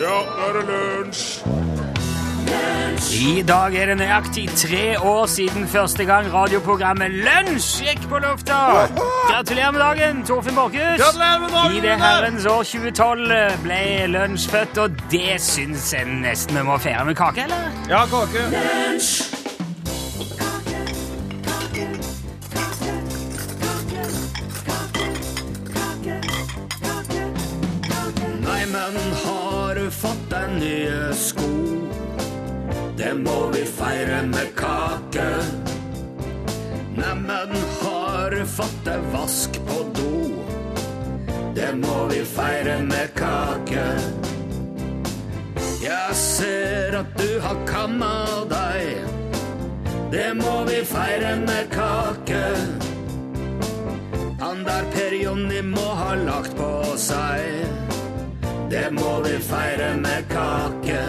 Ja, 0.00 0.06
nå 0.06 0.46
er 0.48 0.54
det 0.56 0.62
lunsj! 0.64 1.24
I 3.20 3.42
dag 3.44 3.74
er 3.76 3.90
det 3.90 3.96
nøyaktig 4.00 4.46
tre 4.56 4.84
år 4.96 5.26
siden 5.28 5.66
første 5.68 6.04
gang 6.08 6.30
radioprogrammet 6.32 7.12
Lunsj 7.26 7.82
gikk 7.84 8.06
på 8.08 8.20
lufta! 8.24 8.86
Gratulerer 9.28 9.74
med 9.76 9.80
dagen, 9.80 10.22
Torfinn 10.24 10.56
Borchhus! 10.56 11.02
Gratulerer 11.02 11.42
med 11.42 11.52
dagen, 11.52 11.76
I 11.76 11.82
det 11.84 11.98
herrens 12.00 12.46
år 12.48 12.64
2012 12.70 13.34
ble 13.66 13.82
Lunsj 14.14 14.48
født, 14.54 14.80
og 14.86 15.04
det 15.12 15.36
syns 15.44 15.92
jeg 15.92 16.08
nesten 16.24 16.56
vi 16.56 16.64
må 16.70 16.80
feire 16.80 17.04
med 17.04 17.20
kake, 17.20 17.44
eller? 17.44 17.68
Ja, 17.92 18.06
kake. 18.08 18.48
Nei, 18.56 19.39
nye 30.58 31.14
sko? 31.14 31.50
Det 32.96 33.14
må 33.14 33.50
vi 33.54 33.64
feire 33.64 34.22
med 34.26 34.54
kake. 34.56 35.28
Neimen, 36.96 37.54
har 37.82 38.30
du 38.30 38.44
fått 38.46 38.80
deg 38.84 39.06
vask 39.14 39.60
på 39.68 39.78
do? 39.96 40.10
Det 41.54 41.70
må 41.80 42.04
vi 42.10 42.20
feire 42.24 42.80
med 42.82 43.14
kake. 43.16 43.86
Jeg 45.80 46.14
ser 46.14 46.98
at 47.00 47.16
du 47.16 47.40
har 47.40 47.64
kamma 47.66 48.12
deg. 48.50 49.06
Det 50.12 50.28
må 50.36 50.64
vi 50.68 50.82
feire 50.84 51.36
med 51.46 51.70
kake. 51.72 52.44
Han 54.40 54.64
der 54.66 54.88
Per 54.92 55.14
Jonny 55.22 55.62
må 55.62 55.88
ha 56.02 56.14
lagt 56.18 56.56
på 56.58 56.72
seg. 56.98 57.69
Det 58.70 58.90
må 58.92 59.20
vi 59.24 59.38
feire 59.42 59.96
med 59.96 60.28
kake. 60.30 61.00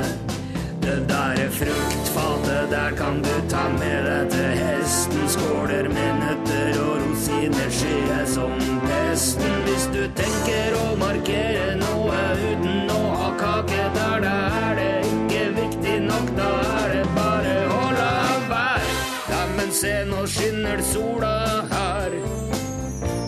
Det 0.81 1.09
der 1.09 1.49
fruktfatet 1.49 2.71
der 2.71 2.91
kan 2.97 3.21
du 3.21 3.35
ta 3.49 3.67
med 3.69 4.05
deg 4.07 4.31
til 4.33 4.55
hesten. 4.61 5.27
Skåler 5.29 5.89
med 5.93 6.15
nøtter 6.23 6.79
og 6.81 6.95
rosiner 7.03 7.69
skyer 7.69 8.25
som 8.25 8.55
pesten. 8.87 9.53
Hvis 9.67 9.85
du 9.93 10.01
tenker 10.17 10.73
å 10.79 10.87
markere 11.03 11.75
noe 11.83 12.23
uten 12.47 12.89
å 12.95 13.03
ha 13.21 13.29
kake 13.43 13.83
der, 13.99 14.25
da 14.25 14.33
er 14.63 14.81
det 14.81 14.89
ikke 15.11 15.45
viktig 15.59 15.99
nok. 16.07 16.33
Da 16.39 16.49
er 16.79 16.95
det 16.95 17.05
bare 17.19 17.55
å 17.77 17.83
la 17.99 18.15
være. 18.49 18.97
Ja, 19.35 19.43
men 19.59 19.69
se, 19.83 19.93
nå 20.09 20.25
skinner 20.25 20.81
sola 20.89 21.37
her. 21.75 22.17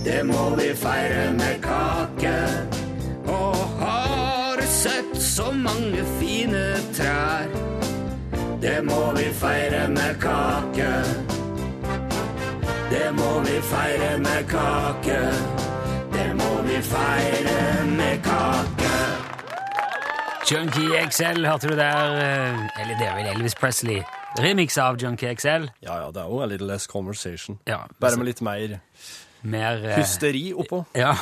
Det 0.09 0.19
må 0.25 0.49
vi 0.57 0.73
feire 0.73 1.29
med 1.37 1.61
kake. 1.69 2.12
Så 5.35 5.51
mange 5.51 6.03
fine 6.19 6.63
trær. 6.93 7.47
Det 8.61 8.79
må 8.85 9.11
vi 9.17 9.23
feire 9.33 9.87
med 9.89 10.15
kake. 10.21 10.91
Det 12.93 13.07
må 13.17 13.31
vi 13.47 13.57
feire 13.71 14.17
med 14.17 14.43
kake. 14.51 15.19
Det 16.13 16.27
må 16.39 16.51
vi 16.67 16.77
feire 16.81 17.85
med 17.97 18.21
kake. 18.23 18.91
Junkie 20.51 21.01
XL 21.09 21.45
hørte 21.45 21.67
du 21.67 21.75
der. 21.75 22.15
eh, 22.21 22.81
Eller 22.81 22.97
det 22.99 23.07
er 23.07 23.15
vel 23.15 23.25
Elvis 23.35 23.55
Presley. 23.55 24.01
Remix 24.39 24.77
av 24.77 24.97
Junkie 25.01 25.35
XL. 25.35 25.67
Ja, 25.83 25.97
ja, 26.03 26.07
det 26.11 26.17
er 26.21 26.27
jo 26.29 26.41
a 26.41 26.45
little 26.45 26.67
less 26.67 26.87
conversation. 26.87 27.59
Ja, 27.67 27.77
Bare 28.01 28.17
med 28.17 28.25
litt 28.25 28.41
mer 28.41 28.79
Mer 29.43 29.83
eh, 29.83 29.99
hysteri 29.99 30.47
oppå. 30.55 30.83
Ja, 30.97 31.13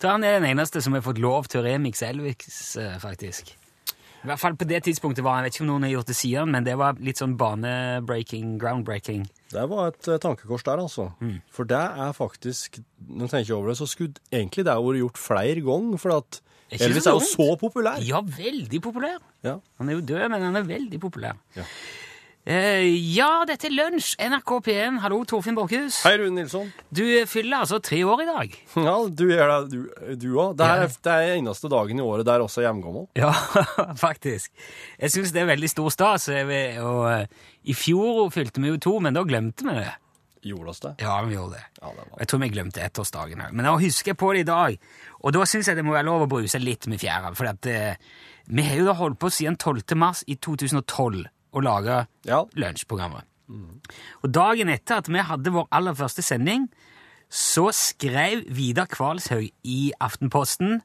så 0.00 0.14
han 0.14 0.24
er 0.26 0.38
den 0.38 0.48
eneste 0.52 0.82
som 0.84 0.94
har 0.96 1.04
fått 1.04 1.20
lov 1.22 1.50
til 1.50 1.62
å 1.62 1.66
remixe 1.66 2.08
Elvis, 2.08 2.76
eh, 2.80 2.96
faktisk. 3.02 3.54
I 4.24 4.28
hvert 4.30 4.40
fall 4.40 4.54
på 4.56 4.64
det 4.64 4.78
tidspunktet 4.86 5.20
var 5.20 5.36
han, 5.36 5.44
jeg 5.44 5.50
vet 5.50 5.56
ikke 5.58 5.64
om 5.66 5.70
noen 5.74 5.84
har 5.84 5.90
gjort 5.98 6.08
det 6.08 6.16
siden, 6.16 6.52
men 6.54 6.64
det 6.64 6.78
var 6.80 6.96
litt 7.04 7.18
sånn 7.20 7.34
banebreaking, 7.36 8.54
groundbreaking. 8.62 9.26
Det 9.52 9.64
var 9.68 9.90
et 9.90 10.08
eh, 10.08 10.20
tankekors 10.22 10.64
der, 10.64 10.80
altså. 10.80 11.10
Mm. 11.20 11.42
For 11.52 11.68
det 11.68 11.82
er 11.82 12.14
faktisk 12.16 12.80
Når 13.04 13.26
jeg 13.26 13.32
tenker 13.34 13.56
over 13.58 13.68
det, 13.70 13.76
så 13.82 13.88
skulle 13.90 14.22
egentlig 14.32 14.64
det 14.64 14.78
vært 14.86 15.00
gjort 15.02 15.20
flere 15.20 15.66
ganger, 15.66 16.00
for 16.00 16.16
at 16.16 16.40
Er 16.72 16.86
Elvis 16.88 17.04
er 17.10 17.18
jo 17.18 17.26
så 17.28 17.50
populær. 17.60 18.00
Ja, 18.02 18.22
veldig 18.24 18.80
populær. 18.82 19.20
Ja. 19.44 19.58
Han 19.78 19.92
er 19.92 19.98
jo 19.98 20.06
død, 20.08 20.24
men 20.32 20.48
han 20.48 20.56
er 20.56 20.72
veldig 20.72 21.02
populær. 21.02 21.36
Ja. 21.58 21.68
Eh, 22.44 22.84
ja, 23.16 23.44
dette 23.48 23.70
er 23.70 23.72
lunsj. 23.72 24.10
NRK 24.20 24.50
P1. 24.66 24.98
Hallo, 25.00 25.22
Torfinn 25.24 25.56
Borchhus. 25.56 26.02
Hei, 26.04 26.18
Rune 26.20 26.34
Nilsson. 26.42 26.66
Du 26.92 27.00
fyller 27.30 27.62
altså 27.64 27.78
tre 27.80 28.02
år 28.04 28.20
i 28.20 28.26
dag. 28.28 28.56
Ja, 28.76 28.96
du 29.08 29.22
gjør 29.30 29.52
det, 29.70 30.18
du- 30.20 30.34
òg. 30.36 30.56
Det, 30.58 30.66
Ja. 30.66 30.86
det 30.86 31.06
er 31.14 31.36
eneste 31.38 31.70
dagen 31.72 31.98
i 31.98 32.02
året 32.04 32.26
der 32.26 32.40
også 32.44 32.60
er 32.60 32.68
hjemgammel. 32.68 33.08
Ja, 33.16 33.32
faktisk. 33.96 34.50
Jeg 35.00 35.10
syns 35.10 35.32
det 35.32 35.40
er 35.40 35.46
veldig 35.56 35.70
stor 35.70 35.88
stas. 35.90 36.28
Og, 36.28 37.10
eh, 37.12 37.26
I 37.64 37.72
fjor 37.72 38.28
fylte 38.30 38.60
vi 38.60 38.68
jo 38.68 38.76
to, 38.76 39.00
men 39.00 39.14
da 39.14 39.22
glemte 39.24 39.64
vi 39.64 39.78
det. 39.80 39.94
Gjorde 40.44 40.68
oss 40.68 40.80
det? 40.80 40.94
Ja, 41.00 41.22
vi 41.24 41.34
gjorde 41.38 41.52
det. 41.56 41.64
Ja, 41.80 41.88
det 41.88 42.04
var 42.10 42.18
Jeg 42.20 42.28
tror 42.28 42.40
vi 42.44 42.48
glemte 42.50 42.84
ettårsdagen 42.84 43.40
òg. 43.40 43.52
Men 43.56 43.64
jeg 43.64 43.86
husker 43.88 44.12
på 44.12 44.34
det 44.34 44.40
i 44.40 44.50
dag, 44.52 44.78
og 45.24 45.32
da 45.32 45.40
syns 45.48 45.66
jeg 45.68 45.76
det 45.76 45.84
må 45.86 45.92
være 45.96 46.04
lov 46.04 46.26
å 46.26 46.28
bruse 46.28 46.60
litt 46.60 46.86
med 46.86 47.00
fjæra. 47.00 47.34
For 47.34 47.46
at, 47.48 47.64
eh, 47.64 47.96
vi 48.52 48.62
har 48.62 48.76
jo 48.76 48.92
holdt 48.92 49.18
på 49.18 49.30
siden 49.32 49.56
12. 49.56 49.96
mars 49.96 50.22
i 50.28 50.34
2012 50.36 51.24
å 51.54 51.62
lage 51.62 52.06
Ja. 52.26 52.44
lunsjprogrammet. 52.56 53.24
Og 54.22 54.32
dagen 54.32 54.68
etter 54.72 54.96
at 55.02 55.08
vi 55.08 55.18
hadde 55.20 55.52
vår 55.52 55.68
aller 55.70 55.94
første 55.94 56.22
sending, 56.22 56.68
så 57.30 57.68
skrev 57.72 58.44
Vidar 58.48 58.86
Kvalshaug 58.86 59.50
i 59.64 59.92
Aftenposten 60.00 60.80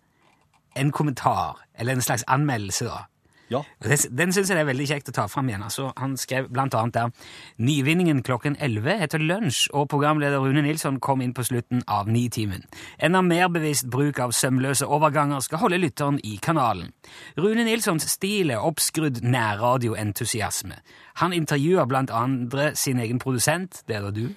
en 0.75 0.91
kommentar, 0.91 1.59
eller 1.75 1.94
en 1.94 2.02
slags 2.02 2.24
anmeldelse, 2.28 2.85
da. 2.85 3.06
Ja. 3.49 3.63
Den, 3.83 3.97
Den 4.17 4.33
syns 4.33 4.51
jeg 4.51 4.59
er 4.61 4.67
veldig 4.67 4.87
kjekt 4.89 5.09
å 5.09 5.15
ta 5.15 5.25
fram 5.31 5.49
igjen. 5.49 5.63
Altså, 5.65 5.89
han 5.97 6.15
skrev 6.17 6.49
blant 6.53 6.75
annet 6.77 6.95
der 6.95 7.09
Nyvinningen 7.57 8.21
klokken 8.23 8.57
11 8.59 8.99
heter 9.01 9.23
Lunsj, 9.23 9.67
og 9.73 9.89
programleder 9.89 10.41
Rune 10.43 10.61
Nilsson 10.65 10.99
kom 11.03 11.23
inn 11.25 11.33
på 11.33 11.45
slutten 11.47 11.83
av 11.88 12.09
Nitimen. 12.11 12.65
Enda 13.01 13.23
mer 13.25 13.49
bevisst 13.53 13.89
bruk 13.89 14.19
av 14.23 14.35
sømløse 14.38 14.88
overganger 14.88 15.41
skal 15.45 15.63
holde 15.63 15.81
lytteren 15.81 16.21
i 16.23 16.38
kanalen. 16.41 16.93
Rune 17.38 17.65
Nilssons 17.67 18.07
stil 18.09 18.53
er 18.53 18.65
oppskrudd 18.65 19.23
nærradioentusiasme. 19.25 20.79
Han 21.23 21.35
intervjuer 21.35 21.89
blant 21.89 22.13
andre 22.13 22.71
sin 22.79 22.99
egen 23.01 23.19
produsent, 23.19 23.83
det 23.88 23.97
er 23.97 24.07
da 24.07 24.11
du, 24.15 24.27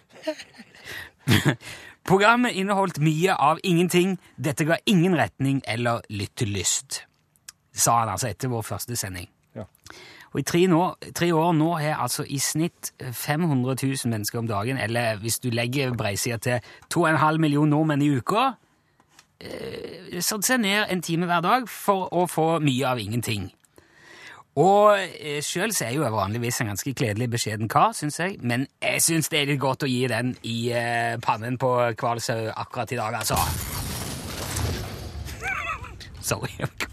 Programmet 2.03 2.57
inneholdt 2.59 2.99
mye 2.99 3.35
av 3.39 3.61
ingenting. 3.63 4.17
Dette 4.35 4.67
ga 4.67 4.79
ingen 4.91 5.15
retning 5.15 5.61
eller 5.71 6.03
lyttelyst, 6.11 7.05
sa 7.73 8.01
han 8.03 8.13
altså 8.13 8.29
etter 8.29 8.53
vår 8.53 8.63
første 8.67 8.97
sending. 8.97 9.29
Ja. 9.57 9.65
Og 10.33 10.41
i 10.41 10.45
tre, 10.49 10.65
nå, 10.71 10.81
tre 11.15 11.29
år 11.37 11.53
nå 11.57 11.75
har 11.77 12.01
altså 12.01 12.25
i 12.25 12.39
snitt 12.41 12.93
500 13.01 13.77
000 13.83 14.11
mennesker 14.13 14.41
om 14.41 14.49
dagen, 14.49 14.79
eller 14.81 15.21
hvis 15.21 15.39
du 15.45 15.51
legger 15.53 15.93
breisida 15.97 16.39
til 16.41 16.61
2,5 16.95 17.41
millioner 17.43 17.75
nordmenn 17.77 18.03
i 18.03 18.09
uka, 18.17 18.53
eh, 19.41 20.21
satt 20.21 20.49
seg 20.49 20.63
ned 20.65 20.87
en 20.89 21.03
time 21.05 21.29
hver 21.29 21.45
dag 21.45 21.69
for 21.69 22.09
å 22.17 22.25
få 22.27 22.47
mye 22.65 22.87
av 22.89 23.03
ingenting. 23.03 23.51
Og 24.57 24.99
eh, 25.01 25.41
sjøl 25.45 25.73
er 25.73 25.93
jeg 25.93 25.97
jo 25.97 26.09
vanligvis 26.13 26.61
en 26.61 26.73
ganske 26.73 26.95
kledelig, 26.97 27.31
beskjeden 27.33 27.69
kar, 27.73 27.93
syns 27.97 28.21
jeg, 28.21 28.39
men 28.41 28.67
jeg 28.83 29.05
syns 29.05 29.29
det 29.33 29.41
er 29.41 29.53
litt 29.53 29.61
godt 29.61 29.85
å 29.85 29.91
gi 29.91 30.07
den 30.13 30.35
i 30.49 30.59
eh, 30.77 31.17
pannen 31.25 31.61
på 31.61 31.73
Kvalshaug 31.97 32.53
akkurat 32.53 32.93
i 32.93 33.01
dag, 33.01 33.21
altså. 33.21 33.37
Sorry. 36.33 36.53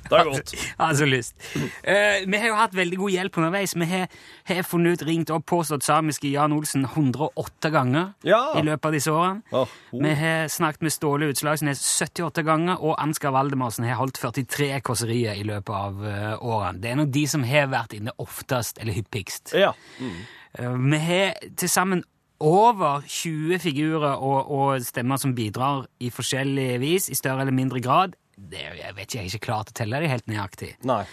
Det 0.10 0.18
er 0.20 0.26
godt. 0.30 0.54
Jeg 0.54 0.76
har 0.80 0.94
så 1.02 1.06
lyst. 1.10 1.36
Uh, 1.56 2.26
vi 2.32 2.38
har 2.42 2.48
jo 2.50 2.56
hatt 2.58 2.76
veldig 2.78 2.98
god 2.98 3.14
hjelp 3.14 3.38
underveis. 3.42 3.76
Vi 3.78 3.88
har, 3.92 4.08
har 4.50 4.62
funnet 4.68 4.98
ut, 5.00 5.06
ringt 5.08 5.34
opp 5.36 5.46
påstått 5.50 5.86
samiske 5.86 6.32
Jan 6.34 6.54
Olsen 6.56 6.86
108 6.90 7.70
ganger 7.74 8.12
Ja. 8.28 8.42
i 8.60 8.64
løpet 8.66 8.90
av 8.90 8.98
disse 8.98 9.14
årene. 9.14 9.44
Oh, 9.52 9.70
oh. 9.94 10.02
Vi 10.04 10.14
har 10.20 10.48
snakket 10.52 10.82
med 10.88 10.96
Ståle 10.96 11.30
Utslagsnes 11.34 11.84
78 12.02 12.44
ganger, 12.48 12.82
og 12.82 12.98
Ansgar 13.02 13.34
Valdemarsen 13.36 13.86
har 13.88 14.00
holdt 14.02 14.20
43 14.22 14.82
kåserier 14.86 15.38
i 15.40 15.46
løpet 15.48 15.74
av 15.76 16.04
uh, 16.04 16.36
årene. 16.42 16.82
Det 16.82 16.92
er 16.94 17.02
nok 17.04 17.14
de 17.16 17.26
som 17.30 17.46
har 17.48 17.70
vært 17.72 17.96
inne 18.00 18.16
oftest, 18.22 18.82
eller 18.82 18.98
hyppigst. 18.98 19.54
Ja. 19.58 19.74
Eh, 20.02 20.74
vi 20.90 20.98
har 21.06 21.38
til 21.58 21.70
sammen 21.70 22.04
over 22.40 23.02
20 23.04 23.60
figurer 23.60 24.16
og, 24.24 24.48
og 24.52 24.84
stemmer 24.88 25.20
som 25.20 25.34
bidrar 25.36 25.86
i 26.00 26.08
forskjellig 26.14 26.78
vis, 26.80 27.10
i 27.12 27.18
større 27.20 27.44
eller 27.44 27.56
mindre 27.56 27.82
grad. 27.84 28.16
Det, 28.40 28.62
jeg 28.80 28.96
vet 28.96 29.08
ikke, 29.08 29.18
jeg 29.18 29.26
er 29.26 29.34
ikke 29.34 29.46
klar 29.50 29.68
til 29.68 29.76
å 29.76 29.80
telle 29.82 30.00
det 30.04 30.14
helt 30.14 30.32
nøyaktig. 30.32 30.72
Nei. 30.88 31.04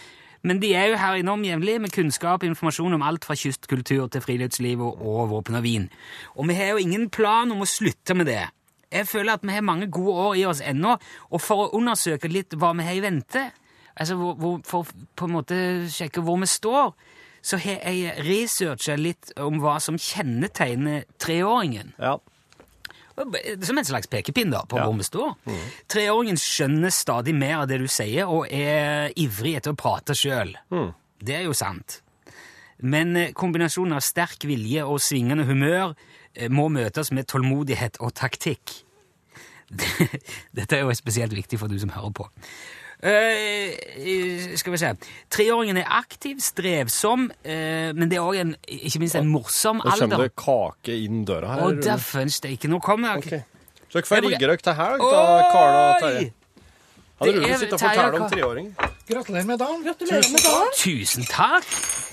Men 0.47 0.61
de 0.63 0.71
er 0.79 0.93
jo 0.93 0.99
her 1.01 1.19
innom 1.19 1.43
jevnlig 1.43 1.81
med 1.83 1.95
kunnskap 1.95 2.45
og 2.45 2.51
informasjon 2.51 2.95
om 2.95 3.03
alt 3.03 3.27
fra 3.27 3.35
kystkultur 3.39 4.07
til 4.13 4.23
friluftsliv 4.23 4.83
og, 4.85 5.01
og 5.03 5.33
våpen 5.33 5.59
og 5.59 5.65
vin. 5.65 5.89
Og 6.37 6.47
vi 6.51 6.59
har 6.59 6.75
jo 6.75 6.85
ingen 6.85 7.09
plan 7.11 7.51
om 7.51 7.65
å 7.65 7.69
slutte 7.69 8.15
med 8.15 8.31
det. 8.31 8.45
Jeg 8.95 9.09
føler 9.11 9.35
at 9.35 9.47
vi 9.47 9.57
har 9.57 9.67
mange 9.67 9.89
gode 9.91 10.15
år 10.29 10.39
i 10.39 10.45
oss 10.47 10.63
ennå, 10.63 10.95
og 11.31 11.43
for 11.43 11.65
å 11.65 11.71
undersøke 11.75 12.31
litt 12.31 12.55
hva 12.55 12.71
vi 12.79 12.87
har 12.87 12.95
i 12.95 13.03
vente, 13.03 13.43
altså 13.97 14.15
hvor, 14.21 14.37
hvor, 14.39 14.61
for 14.69 14.95
på 15.19 15.27
en 15.27 15.35
måte 15.35 15.59
sjekke 15.91 16.23
hvor 16.23 16.39
vi 16.39 16.49
står, 16.51 16.95
så 17.47 17.59
har 17.63 17.83
jeg 17.83 18.15
researcha 18.27 18.97
litt 18.99 19.35
om 19.43 19.59
hva 19.63 19.77
som 19.83 19.99
kjennetegner 19.99 21.05
treåringen. 21.23 21.93
Ja. 21.99 22.17
Som 23.17 23.79
en 23.81 23.87
slags 23.89 24.11
pekepinn 24.13 24.51
da, 24.53 24.65
på 24.69 24.77
hvor 24.77 24.97
vi 24.99 25.07
står. 25.07 25.35
Treåringen 25.93 26.37
skjønner 26.41 26.93
stadig 26.93 27.33
mer 27.37 27.63
av 27.63 27.71
det 27.71 27.81
du 27.81 27.87
sier, 27.89 28.29
og 28.29 28.51
er 28.53 29.15
ivrig 29.17 29.57
etter 29.57 29.73
å 29.73 29.79
prate 29.79 30.17
sjøl. 30.17 30.53
Det 31.25 31.39
er 31.39 31.47
jo 31.49 31.55
sant. 31.57 32.01
Men 32.85 33.17
eh, 33.17 33.33
kombinasjonen 33.33 33.97
av 33.97 34.05
sterk 34.05 34.45
vilje 34.49 34.85
og 34.85 35.01
svingende 35.01 35.47
humør 35.49 35.95
eh, 36.35 36.51
må 36.53 36.69
møtes 36.73 37.13
med 37.17 37.29
tålmodighet 37.31 38.01
og 38.05 38.13
taktikk. 38.19 38.83
Dette 40.57 40.77
er 40.77 40.85
jo 40.85 40.95
spesielt 40.95 41.35
viktig 41.35 41.59
for 41.59 41.73
du 41.73 41.79
som 41.81 41.95
hører 41.95 42.13
på. 42.15 42.29
Eh, 43.03 44.57
skal 44.57 44.73
vi 44.73 44.79
se 44.81 44.93
Treåringen 45.31 45.77
er 45.77 45.91
aktiv, 45.99 46.39
strevsom, 46.41 47.27
uh, 47.29 47.91
men 47.93 48.09
det 48.09 48.17
er 48.17 48.25
òg 48.25 48.55
ikke 48.65 49.03
minst 49.03 49.19
en 49.21 49.29
morsom 49.29 49.83
alder. 49.85 50.07
Nå 50.09 50.17
kommer 50.17 50.25
det 50.25 50.37
kake 50.41 50.97
inn 51.05 51.27
døra 51.29 51.59
her. 51.59 51.67
Og 51.67 51.83
derfor 51.85 52.25
steike, 52.33 52.71
nå 52.73 52.81
kommer 52.81 53.19
Ok. 53.19 53.27
okay. 53.27 53.45
Så 53.93 54.01
hva 54.01 54.19
rigger 54.25 54.49
dere 54.49 54.57
til 54.57 54.75
her, 54.75 54.97
da, 54.99 55.23
Karl 55.53 55.77
og 55.77 56.03
Terje? 56.03 56.33
Hadde 57.17 57.33
du 57.33 57.41
lyst 57.41 57.63
til 57.65 57.77
å 57.77 57.79
fortelle 57.81 58.19
om 58.19 58.27
treåringen? 58.33 58.75
Gratulerer 59.09 59.47
med 59.49 59.59
dagen. 59.63 59.85
Gratulerer 59.87 60.29
med 60.33 60.43
dagen. 60.45 60.75
Tusen 60.77 61.25
takk! 61.31 61.69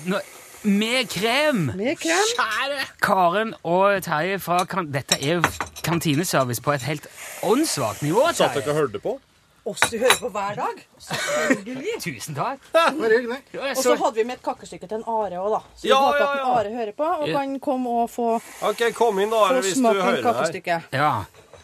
Nå, 0.08 0.22
med 0.64 1.10
krem! 1.12 1.66
Med 1.76 2.00
krem. 2.00 2.30
Kjære 2.38 2.86
Karen 3.04 3.52
og 3.68 3.98
Terje 4.06 4.40
fra 4.40 4.62
kan 4.70 4.88
Dette 4.94 5.18
er 5.20 5.42
jo 5.42 5.52
kantineservice 5.84 6.64
på 6.64 6.76
et 6.76 6.88
helt 6.88 7.10
åndssvakt 7.44 8.06
nivå. 8.06 8.30
Satt 8.32 8.56
dere 8.56 8.62
Terje. 8.62 8.70
og 8.72 8.80
hørte 8.80 9.04
på? 9.04 9.18
Oss 9.66 9.80
du 9.88 9.96
hører 9.98 10.18
på 10.20 10.30
hver 10.34 10.58
dag. 10.60 10.80
Selvfølgelig. 11.00 11.94
Tusen 12.06 12.36
takk. 12.36 12.66
Bare 12.74 13.12
hyggelig. 13.14 13.38
Ja, 13.54 13.70
Og 13.70 13.84
så 13.84 13.96
hadde 13.96 14.16
vi 14.16 14.26
med 14.28 14.36
et 14.42 14.44
kakkestykke 14.44 14.90
til 14.92 15.00
en 15.00 15.06
Are 15.08 15.40
òg, 15.40 15.54
da. 15.56 15.62
Så 15.80 15.88
Ja, 15.88 16.00
vi 16.00 16.10
håper 16.10 16.20
ja, 16.20 16.28
at 16.28 16.42
en. 16.42 16.58
Are 16.58 16.74
hører 16.76 16.98
på 16.98 17.14
og 17.14 17.32
kan 17.38 17.56
komme 17.64 17.96
og 18.04 18.10
få, 18.12 18.28
okay, 18.70 18.92
kom 18.92 19.24
inn, 19.24 19.32
da, 19.32 19.46
få 19.48 19.62
hvis 19.62 19.78
du 19.78 19.80
smake 19.80 20.04
en 20.04 20.68
her. 20.68 20.90
Ja. 20.92 21.14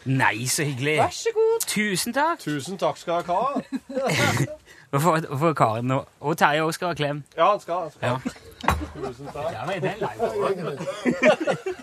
Nei, 0.09 0.47
så 0.47 0.63
hyggelig. 0.63 0.95
Vær 0.97 1.11
så 1.11 1.33
god. 1.35 1.67
Tusen 1.67 2.15
takk. 2.15 2.39
Tusen 2.39 2.79
takk 2.79 2.97
skal 2.97 3.19
dere 3.19 3.35
ha. 3.35 4.55
Og 4.91 5.01
for, 5.01 5.21
og 5.29 5.39
for 5.39 5.53
Karen 5.53 5.91
og, 5.93 6.07
og 6.19 6.37
Terje 6.37 6.63
òg 6.65 6.71
skal 6.73 6.91
ha 6.91 6.97
klem. 6.97 7.19
Ja, 7.37 7.51
han 7.51 7.59
skal. 7.61 7.83
han 7.83 7.91
skal. 7.91 8.07
Ja. 8.09 8.47
Ja, 9.53 9.65
men 9.67 9.83
det 9.83 9.93
live. 10.01 10.73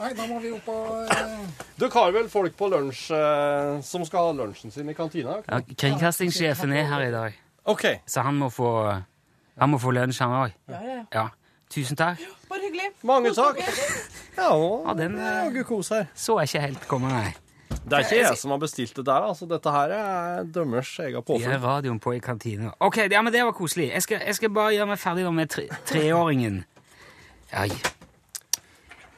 Nei, 0.00 0.10
da 0.18 0.26
må 0.28 0.40
vi 0.42 0.50
opp 0.52 0.66
og 0.68 1.12
eh, 1.14 1.46
Dere 1.78 1.90
har 1.94 2.12
vel 2.18 2.26
folk 2.28 2.56
på 2.58 2.68
lunsj 2.72 3.06
eh, 3.16 3.78
som 3.86 4.04
skal 4.04 4.28
ha 4.28 4.34
lunsjen 4.42 4.74
sin 4.74 4.90
i 4.90 4.96
kantina? 4.98 5.38
Ja, 5.46 5.62
Kringkastingssjefen 5.70 6.74
er 6.76 6.90
her 6.90 7.06
i 7.06 7.14
dag, 7.14 7.38
OK. 7.64 7.86
så 8.10 8.26
han 8.26 8.36
må 8.42 8.50
få, 8.52 8.74
han 9.56 9.72
må 9.72 9.80
få 9.80 9.94
lunsj, 9.96 10.20
han 10.24 10.36
òg. 10.42 10.58
Ja, 10.68 10.82
ja, 10.82 10.98
ja. 10.98 11.06
Ja. 11.14 11.26
Tusen 11.72 11.98
takk. 11.98 12.20
Bare 12.50 12.62
hyggelig. 12.62 12.92
Mange 13.06 13.32
takk. 13.34 13.58
Ja, 14.36 14.50
nå 14.52 14.68
Ja, 14.84 14.94
den, 14.98 15.16
er 15.18 15.32
eh, 15.32 15.42
jaggu 15.46 15.64
kos 15.70 15.94
her. 15.94 16.10
Så 16.14 16.36
jeg 16.42 16.52
ikke 16.52 16.66
helt 16.68 16.88
komme, 16.90 17.10
nei. 17.14 17.32
Det 17.70 17.92
er 17.92 18.02
ikke 18.04 18.16
jeg 18.18 18.38
som 18.38 18.50
har 18.50 18.58
bestilt 18.62 18.96
det 18.96 19.04
der. 19.06 19.26
altså. 19.28 19.46
Dette 19.46 19.70
her 19.70 19.92
er 19.94 20.44
dømmers 20.44 20.90
egen 20.98 21.10
Vi 21.10 21.14
har 21.14 21.22
påfunn. 21.22 21.62
radioen 21.62 22.00
på 22.00 22.12
i 22.16 22.18
kantina. 22.18 22.72
Ok, 22.80 22.96
ja, 23.10 23.22
men 23.22 23.32
det 23.32 23.44
var 23.44 23.52
koselig. 23.52 23.90
Jeg 23.92 24.02
skal, 24.02 24.20
jeg 24.26 24.34
skal 24.34 24.50
bare 24.50 24.74
gjøre 24.74 24.86
meg 24.86 24.98
ferdig 24.98 25.32
med 25.34 25.48
tre, 25.50 25.68
treåringen. 25.86 26.64
Ai. 27.52 27.70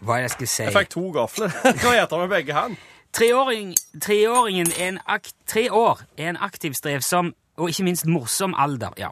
Hva 0.00 0.15
er 0.19 0.23
det 0.23 0.29
jeg 0.29 0.31
skal 0.37 0.47
si? 0.53 0.62
Jeg 0.69 0.77
fikk 0.77 0.93
to 0.95 1.11
gafler. 1.17 1.50
Kan 1.81 1.95
jeg 1.97 2.05
ete 2.05 2.21
med 2.21 2.29
begge 2.33 2.55
hendene? 2.55 2.77
Treåring, 3.19 3.71
treåringen 4.05 4.69
er 4.77 4.89
en 4.93 4.99
ak 5.09 5.31
tre 5.49 5.71
år 5.73 6.03
er 6.19 6.29
en 6.35 6.37
aktiv, 6.44 6.75
strevsom 6.77 7.33
og 7.59 7.71
ikke 7.73 7.85
minst 7.89 8.05
morsom 8.06 8.53
alder. 8.55 8.93
ja. 9.01 9.09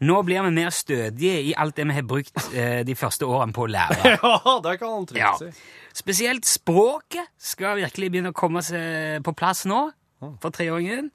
Nå 0.00 0.20
blir 0.22 0.44
vi 0.46 0.50
mer 0.54 0.70
stødige 0.70 1.40
i 1.42 1.54
alt 1.58 1.74
det 1.76 1.86
vi 1.88 1.94
har 1.96 2.04
brukt 2.06 2.36
eh, 2.54 2.84
de 2.86 2.94
første 2.94 3.26
årene 3.26 3.52
på 3.56 3.64
å 3.64 3.70
lære. 3.72 4.12
Ja, 4.22 4.58
det 4.62 4.76
kan 4.78 4.92
han 4.92 5.06
trygt 5.10 5.40
si. 5.40 5.48
Spesielt 5.98 6.46
språket 6.46 7.26
skal 7.42 7.80
virkelig 7.80 8.10
begynne 8.12 8.30
å 8.30 8.36
komme 8.36 8.60
seg 8.62 9.22
på 9.26 9.32
plass 9.38 9.64
nå 9.66 9.88
for 10.42 10.50
treåringen. 10.54 11.08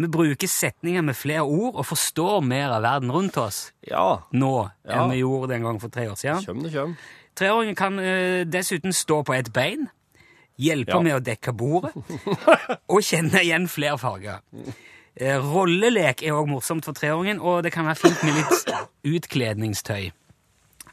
Vi 0.00 0.08
bruker 0.08 0.48
setninger 0.48 1.02
med 1.04 1.16
flere 1.18 1.44
ord 1.44 1.76
og 1.80 1.86
forstår 1.88 2.40
mer 2.44 2.72
av 2.76 2.82
verden 2.84 3.12
rundt 3.12 3.36
oss 3.40 3.70
Ja. 3.88 4.22
nå 4.32 4.70
Ja. 4.84 5.02
enn 5.04 5.10
vi 5.12 5.20
gjorde 5.22 5.48
den 5.54 5.62
gang 5.66 5.80
for 5.80 5.88
tre 5.92 6.06
år 6.08 6.16
siden. 6.20 6.44
Kjøm 6.44 6.62
det 6.64 6.72
kjøm. 6.72 6.94
Treåringen 7.36 7.76
kan 7.76 7.98
uh, 7.98 8.44
dessuten 8.44 8.92
stå 8.92 9.22
på 9.24 9.34
ett 9.36 9.52
bein, 9.52 9.88
hjelpe 10.58 10.96
Ja. 10.96 11.00
med 11.00 11.14
å 11.16 11.24
dekke 11.24 11.52
bordet 11.56 11.92
og 12.92 13.00
kjenne 13.02 13.40
igjen 13.44 13.68
flere 13.68 13.98
farger. 13.98 14.40
Uh, 15.20 15.36
rollelek 15.52 16.22
er 16.22 16.32
òg 16.36 16.48
morsomt 16.48 16.84
for 16.84 16.92
treåringen, 16.96 17.40
og 17.40 17.62
det 17.62 17.72
kan 17.72 17.84
være 17.88 18.00
fint 18.00 18.22
med 18.24 18.34
litt 18.40 18.74
utkledningstøy. 19.16 20.10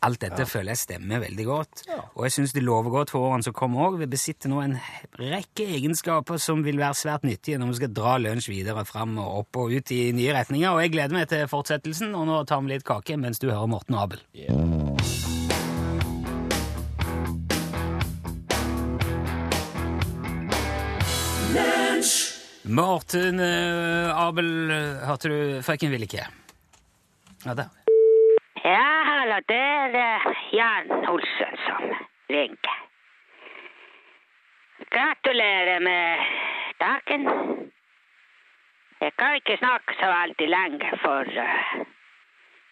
Alt 0.06 0.22
dette 0.22 0.46
føler 0.46 0.76
jeg 0.76 0.84
stemmer 0.84 1.22
veldig 1.24 1.46
godt, 1.48 1.84
og 2.14 2.26
jeg 2.28 2.36
syns 2.36 2.54
det 2.54 2.64
lover 2.66 2.94
godt 2.94 3.14
for 3.14 3.30
årene 3.30 3.48
som 3.48 3.56
kommer 3.58 3.88
òg. 3.88 4.00
Vi 4.02 4.10
besitter 4.12 4.52
nå 4.52 4.62
en 4.64 4.78
rekke 5.18 5.66
egenskaper 5.78 6.42
som 6.42 6.62
vil 6.66 6.80
være 6.82 7.00
svært 7.00 7.26
nyttige 7.28 7.58
når 7.58 7.74
vi 7.74 7.80
skal 7.82 7.96
dra 7.98 8.18
lunsj 8.22 8.52
videre 8.54 8.86
fram 8.88 9.18
og 9.22 9.42
opp 9.44 9.62
og 9.64 9.74
ut 9.78 9.94
i 9.96 10.02
nye 10.18 10.36
retninger, 10.38 10.70
og 10.70 10.84
jeg 10.84 10.94
gleder 10.96 11.18
meg 11.18 11.30
til 11.32 11.48
fortsettelsen, 11.50 12.14
og 12.18 12.28
nå 12.30 12.44
tar 12.50 12.62
vi 12.64 12.76
litt 12.76 12.88
kake 12.88 13.18
mens 13.20 13.42
du 13.42 13.50
hører 13.50 13.72
Morten 13.72 13.98
Abel. 13.98 14.22
Abel. 14.38 15.18
Morten 22.68 23.40
eh, 23.40 24.12
Abel, 24.12 24.72
eh, 24.72 25.08
hørte 25.08 25.32
du 25.32 25.38
Frøken 25.64 25.92
vil 25.94 26.04
ikke? 26.04 26.26
Ja, 27.46 27.54
der. 27.56 27.77
Ja, 28.68 29.04
hallo, 29.06 29.36
det 29.48 29.56
er 29.56 29.94
eh, 29.96 30.24
Jan 30.52 30.90
Olsen 31.10 31.54
som 31.66 31.84
ringer. 32.30 32.74
Gratulerer 34.92 35.80
med 35.80 36.20
dagen. 36.80 37.24
Jeg 39.02 39.12
kan 39.20 39.36
ikke 39.36 39.58
snakke 39.58 39.96
så 40.02 40.12
veldig 40.12 40.50
lenge, 40.50 40.92
for 41.06 41.32
eh, 41.46 41.80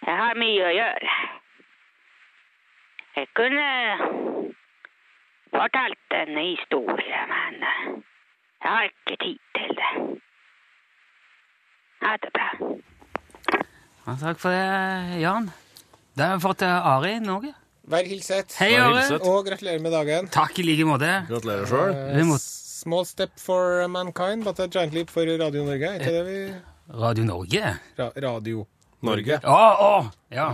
jeg 0.07 0.19
har 0.19 0.43
mye 0.43 0.67
å 0.67 0.75
gjøre. 0.81 1.15
Jeg 3.15 3.33
kunne 3.39 3.71
fortalt 5.55 6.21
en 6.21 6.37
historie, 6.43 7.25
men 7.35 7.67
eh, 7.71 7.83
jeg 8.63 8.71
har 8.71 8.89
ikke 8.91 9.23
tid 9.23 9.43
til 9.59 9.77
det. 9.79 9.91
Ha 12.03 12.17
det 12.25 12.39
bra. 12.39 12.49
Ja, 14.07 14.23
takk 14.25 14.43
for 14.43 14.51
det, 14.51 15.21
Jan. 15.23 15.55
Da 16.15 16.29
har 16.31 16.37
vi 16.39 16.45
fått 16.45 16.61
eh, 16.63 16.87
Ari 16.95 17.17
Norge. 17.23 17.51
Vær 17.91 18.07
hilset. 18.07 18.53
Hei, 18.59 18.71
Vær 18.73 18.85
Are. 18.87 18.99
hilset. 19.01 19.25
Og 19.27 19.45
gratulerer 19.47 19.81
med 19.83 19.91
dagen. 19.93 20.29
Takk 20.33 20.61
i 20.61 20.65
like 20.65 20.85
måte. 20.87 21.09
Gratulerer 21.29 21.67
sjøl. 21.69 21.97
Uh, 22.21 22.37
Small 22.75 23.05
step 23.09 23.33
for 23.41 23.83
mankind, 23.89 24.45
but 24.45 24.59
a 24.61 24.67
giant 24.69 24.93
leap 24.93 25.09
for 25.13 25.25
Radio 25.25 25.63
Norge. 25.65 25.89
Er 25.89 25.99
ikke 25.99 26.13
det 26.13 26.23
vi 26.27 26.37
Radio 27.01 27.25
Norge. 27.25 27.73
ra 27.97 28.07
Radio 28.27 28.65
Norge. 29.05 29.39
Å, 29.41 29.59
å! 29.85 29.91
Ja. 30.33 30.47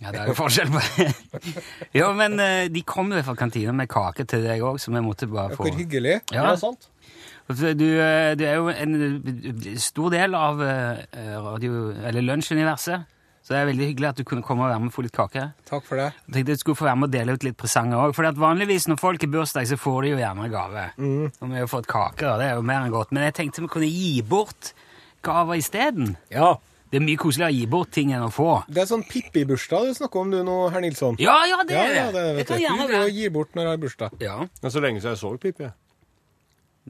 ja, 0.00 0.12
det 0.14 0.22
er 0.22 0.30
jo 0.32 0.36
forskjell 0.38 0.70
på 0.72 0.80
det. 0.96 1.08
Jo, 1.98 2.08
men 2.16 2.38
eh, 2.40 2.66
de 2.72 2.82
kom 2.88 3.12
jo 3.12 3.20
fra 3.26 3.36
kantina 3.38 3.74
med 3.76 3.90
kake 3.92 4.24
til 4.28 4.42
deg 4.46 4.64
òg, 4.64 4.80
så 4.82 4.94
vi 4.94 5.02
måtte 5.04 5.28
bare 5.30 5.54
få 5.56 5.66
Hvor 5.68 5.76
hyggelig. 5.78 6.18
Ja, 6.32 6.46
Ja, 6.50 6.54
sant? 6.60 6.88
du, 7.48 7.86
eh, 8.00 8.32
du 8.40 8.44
er 8.48 8.56
jo 8.56 8.70
en 8.72 8.94
eh, 9.04 9.74
stor 9.80 10.10
del 10.14 10.34
av 10.38 10.62
eh, 10.64 11.04
radio... 11.44 11.90
Eller 12.00 12.24
lunsjuniverset. 12.24 13.04
Så 13.44 13.52
det 13.52 13.58
er 13.60 13.66
veldig 13.68 13.86
hyggelig 13.90 14.08
at 14.08 14.16
du 14.16 14.24
kunne 14.24 14.40
komme 14.42 14.64
og 14.64 14.70
være 14.72 14.80
med 14.80 14.88
og 14.88 14.94
få 14.96 15.02
litt 15.04 15.12
kake. 15.12 15.42
Takk 15.68 15.84
for 15.84 16.00
det. 16.00 16.06
Jeg 16.24 16.32
tenkte 16.38 16.54
jeg 16.54 16.60
skulle 16.62 16.78
få 16.80 16.86
være 16.88 16.96
med 16.96 17.10
og 17.10 17.12
dele 17.12 17.34
ut 17.36 17.42
litt 17.44 17.58
presanger 17.60 18.00
òg. 18.00 18.14
For 18.16 18.38
vanligvis 18.40 18.86
når 18.88 19.00
folk 19.02 19.20
har 19.26 19.32
bursdag, 19.34 19.68
så 19.68 19.76
får 19.76 19.98
de 20.06 20.12
jo 20.14 20.20
gjerne 20.22 20.46
gave. 20.48 20.84
Og 20.96 21.44
vi 21.50 21.58
har 21.58 21.66
jo 21.66 21.72
fått 21.74 21.90
kake, 21.92 22.24
og 22.24 22.40
det 22.40 22.46
er 22.48 22.56
jo 22.56 22.64
mer 22.64 22.86
enn 22.86 22.94
godt. 22.94 23.12
Men 23.12 23.26
jeg 23.28 23.36
tenkte 23.42 23.60
vi 23.66 23.68
kunne 23.74 23.90
gi 23.92 24.14
bort 24.24 24.72
gaver 25.24 25.60
isteden. 25.60 26.16
Ja. 26.32 26.54
Det 26.88 27.00
er 27.00 27.04
mye 27.04 27.18
koseligere 27.20 27.50
å 27.52 27.56
gi 27.58 27.68
bort 27.68 27.92
ting 27.92 28.12
enn 28.14 28.24
å 28.24 28.32
få. 28.32 28.48
Det 28.70 28.84
er 28.84 28.88
sånn 28.88 29.04
Pippi-bursdag 29.08 29.88
du 29.90 29.94
snakker 29.98 30.20
om 30.24 30.28
du 30.32 30.40
nå, 30.46 30.58
herr 30.72 30.84
Nilsson. 30.84 31.16
Ja, 31.20 31.40
ja, 31.50 31.60
det 31.68 31.74
er 31.76 31.88
det. 31.90 31.96
ja, 32.00 32.10
det 32.14 32.26
vet 32.38 32.48
kan 32.48 32.60
du. 32.60 32.64
gjerne 32.64 32.86
det. 32.86 33.00
Du 33.00 33.08
gir 33.10 33.16
gi 33.18 33.32
bort 33.34 33.56
når 33.58 33.66
jeg 33.66 33.72
har 33.74 33.80
bursdag. 33.82 34.20
Ja. 34.24 34.36
Men 34.62 34.72
så 34.72 34.82
lenge 34.84 35.02
siden 35.02 35.16
jeg 35.16 35.20
så 35.20 35.32
Pippi. 35.42 35.72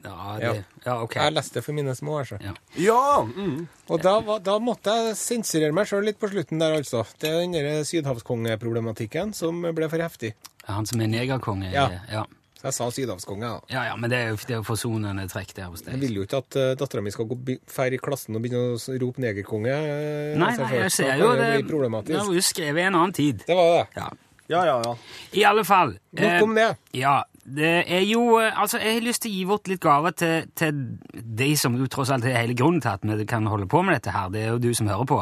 Ja, 0.03 0.35
det, 0.41 0.65
ja, 0.85 0.97
ok. 1.01 1.15
Jeg 1.15 1.33
leste 1.33 1.61
for 1.63 1.73
mine 1.77 1.93
små. 1.95 2.17
Altså. 2.19 2.37
Ja. 2.43 2.51
Ja! 2.75 3.21
Mm. 3.23 3.67
Og 3.89 4.01
da, 4.03 4.17
var- 4.19 4.41
da 4.43 4.57
måtte 4.59 4.91
jeg 4.91 5.15
sensurere 5.15 5.71
meg 5.73 5.87
sjøl 5.87 6.03
litt 6.09 6.19
på 6.19 6.27
slutten 6.29 6.59
der, 6.59 6.75
altså. 6.81 7.05
Det 7.21 7.29
er 7.31 7.39
den 7.45 7.53
der 7.55 7.83
sydhavskongeproblematikken 7.87 9.33
som 9.33 9.61
ble 9.75 9.87
for 9.89 10.01
heftig. 10.03 10.33
Han 10.67 10.85
som 10.89 11.01
er 11.01 11.07
negerkonge. 11.11 11.71
Ja. 11.73 11.87
ja. 12.11 12.25
Så 12.59 12.69
jeg 12.69 12.73
sa 12.77 12.87
sydhavskonge, 12.91 13.45
da. 13.45 13.59
Ja, 13.69 13.83
ja, 13.91 13.95
men 13.99 14.09
det 14.09 14.17
er 14.23 14.29
jo, 14.33 14.37
det 14.41 14.55
er 14.55 14.59
jo 14.61 14.65
forsonende 14.67 15.27
trekk 15.29 15.53
der 15.57 15.69
hos 15.69 15.83
deg. 15.85 15.93
Jeg 15.95 16.01
vil 16.05 16.15
jo 16.19 16.25
ikke 16.25 16.39
at 16.41 16.57
uh, 16.57 16.69
dattera 16.79 17.03
mi 17.05 17.11
skal 17.13 17.27
gå 17.29 17.37
by- 17.47 17.59
i 17.93 17.99
klassen 18.01 18.35
og 18.37 18.41
begynne 18.45 18.75
å 18.75 18.99
rope 19.03 19.21
negerkonge. 19.21 19.73
eh, 19.75 20.35
Nei, 20.39 20.51
nei, 20.57 20.69
jeg 20.81 20.91
ser 20.95 21.11
jo 21.19 21.31
det 21.35 21.49
det. 21.67 22.17
var 22.17 22.33
jo 22.33 22.41
skrevet 22.41 22.81
i 22.81 22.87
en 22.89 22.95
annen 22.95 23.13
tid. 23.13 23.43
Det 23.47 23.55
var 23.57 23.71
det. 23.77 23.85
Ja. 24.01 24.09
Ja, 24.47 24.59
ja, 24.65 24.75
ja. 24.85 24.95
I 25.33 25.43
alle 25.49 25.63
fall. 25.65 25.95
eh, 26.15 26.21
Nok 26.25 26.43
om 26.49 26.55
det. 26.57 26.67
Ja, 26.93 27.23
det 27.45 27.83
er 27.85 28.01
jo 28.09 28.39
eh, 28.39 28.53
Altså, 28.57 28.79
jeg 28.81 28.97
har 28.97 29.05
lyst 29.05 29.21
til 29.21 29.31
å 29.31 29.35
gi 29.35 29.45
bort 29.45 29.69
litt 29.69 29.83
gaver 29.83 30.15
til, 30.17 30.49
til 30.57 30.81
de 31.13 31.51
som 31.59 31.75
jo 31.77 31.87
tross 31.91 32.09
alt 32.13 32.25
er 32.25 32.39
hele 32.39 32.57
grunnen 32.57 32.81
til 32.81 32.95
at 32.95 33.05
vi 33.05 33.27
kan 33.29 33.45
holde 33.45 33.69
på 33.69 33.83
med 33.85 33.99
dette 33.99 34.15
her. 34.15 34.31
Det 34.33 34.41
er 34.41 34.53
jo 34.55 34.63
du 34.63 34.73
som 34.73 34.89
hører 34.89 35.05
på. 35.09 35.21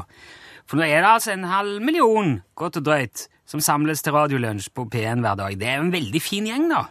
For 0.69 0.79
nå 0.79 0.87
er 0.87 1.03
det 1.03 1.09
altså 1.09 1.33
en 1.33 1.43
halv 1.51 1.81
million, 1.83 2.37
godt 2.55 2.79
og 2.79 2.85
drøyt, 2.87 3.27
som 3.45 3.59
samles 3.59 4.01
til 4.01 4.15
Radiolunsj 4.15 4.71
på 4.73 4.87
P1 4.87 5.19
hver 5.19 5.35
dag. 5.35 5.57
Det 5.59 5.67
er 5.67 5.81
jo 5.81 5.89
en 5.89 5.95
veldig 5.95 6.21
fin 6.23 6.47
gjeng, 6.47 6.69
da. 6.71 6.85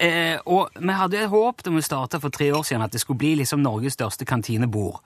Eh, 0.00 0.38
og 0.46 0.70
vi 0.78 0.94
hadde 0.96 1.18
et 1.20 1.28
håp 1.28 1.60
da 1.60 1.72
vi 1.74 1.82
starta 1.84 2.20
for 2.22 2.32
tre 2.32 2.48
år 2.56 2.62
siden 2.64 2.86
at 2.86 2.94
det 2.94 3.02
skulle 3.02 3.20
bli 3.20 3.34
liksom 3.42 3.60
Norges 3.60 3.98
største 3.98 4.24
kantinebord. 4.24 5.02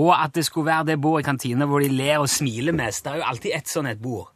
Og 0.00 0.10
at 0.16 0.34
det 0.34 0.46
skulle 0.46 0.70
være 0.70 0.92
det 0.92 1.00
bordet 1.02 1.26
i 1.26 1.28
kantina 1.28 1.66
hvor 1.68 1.82
de 1.82 1.92
ler 1.92 2.18
og 2.22 2.30
smiler 2.30 2.74
mest. 2.74 3.04
Det 3.04 3.12
er 3.12 3.20
jo 3.20 3.28
alltid 3.28 3.54
ett 3.54 3.70
sånn 3.70 3.90
et 3.90 4.02
bord. 4.02 4.30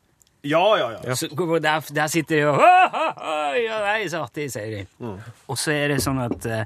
Ja, 0.45 0.65
ja, 0.77 0.89
ja. 1.01 1.15
Så, 1.17 1.29
der, 1.33 1.87
der 1.97 2.11
sitter 2.13 2.37
de 2.37 2.43
og 2.51 2.59
«Hå, 2.61 2.73
hå, 2.93 3.05
hå, 3.21 3.37
Ja, 3.65 3.79
nei, 3.87 4.09
så 4.13 4.25
artig, 4.27 4.51
sier 4.53 4.71
de. 4.75 4.83
Mm. 5.01 5.17
Og 5.49 5.61
så 5.61 5.73
er 5.73 5.95
det 5.95 6.03
sånn 6.05 6.21
at 6.25 6.49
uh, 6.51 6.65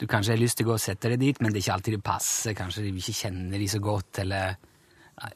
du 0.00 0.06
kanskje 0.10 0.34
har 0.34 0.42
lyst 0.42 0.58
til 0.58 0.66
å 0.68 0.72
gå 0.72 0.76
og 0.76 0.82
sette 0.82 1.12
deg 1.12 1.22
dit, 1.22 1.40
men 1.40 1.52
det 1.54 1.60
er 1.62 1.64
ikke 1.64 1.76
alltid 1.78 1.96
det 1.96 2.04
passer. 2.04 2.56
Kanskje 2.58 2.84
de 2.84 2.92
ikke 2.92 3.16
kjenner 3.22 3.62
de 3.62 3.68
så 3.70 3.80
godt, 3.84 4.20
eller 4.24 4.56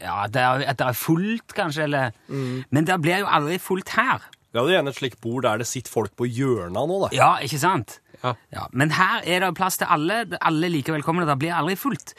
ja, 0.03 0.17
at 0.25 0.35
det 0.35 0.43
er, 0.43 0.65
at 0.73 0.81
det 0.81 0.89
er 0.89 0.99
fullt, 0.99 1.55
kanskje, 1.57 1.87
eller 1.89 2.11
Mm. 2.29 2.65
Men 2.71 2.85
det 2.85 2.99
blir 3.01 3.23
jo 3.23 3.31
aldri 3.31 3.57
fullt 3.63 3.95
her. 3.97 4.27
Vi 4.53 4.59
hadde 4.59 4.73
gjerne 4.73 4.93
et 4.93 4.99
slikt 4.99 5.21
bord 5.21 5.45
der 5.45 5.61
det 5.61 5.67
sitter 5.69 5.93
folk 5.93 6.13
på 6.17 6.27
hjørna 6.29 6.85
nå, 6.89 6.99
da. 7.07 7.09
Ja, 7.17 7.31
ikke 7.45 7.61
sant? 7.61 8.01
Ja. 8.25 8.67
Men 8.73 8.91
her 8.97 9.23
er 9.25 9.45
det 9.45 9.55
plass 9.57 9.79
til 9.79 9.87
alle. 9.89 10.25
Alle 10.41 10.67
er 10.67 10.73
like 10.73 10.93
velkomne. 10.93 11.27
Det 11.29 11.37
blir 11.39 11.55
aldri 11.55 11.77
fullt. 11.79 12.15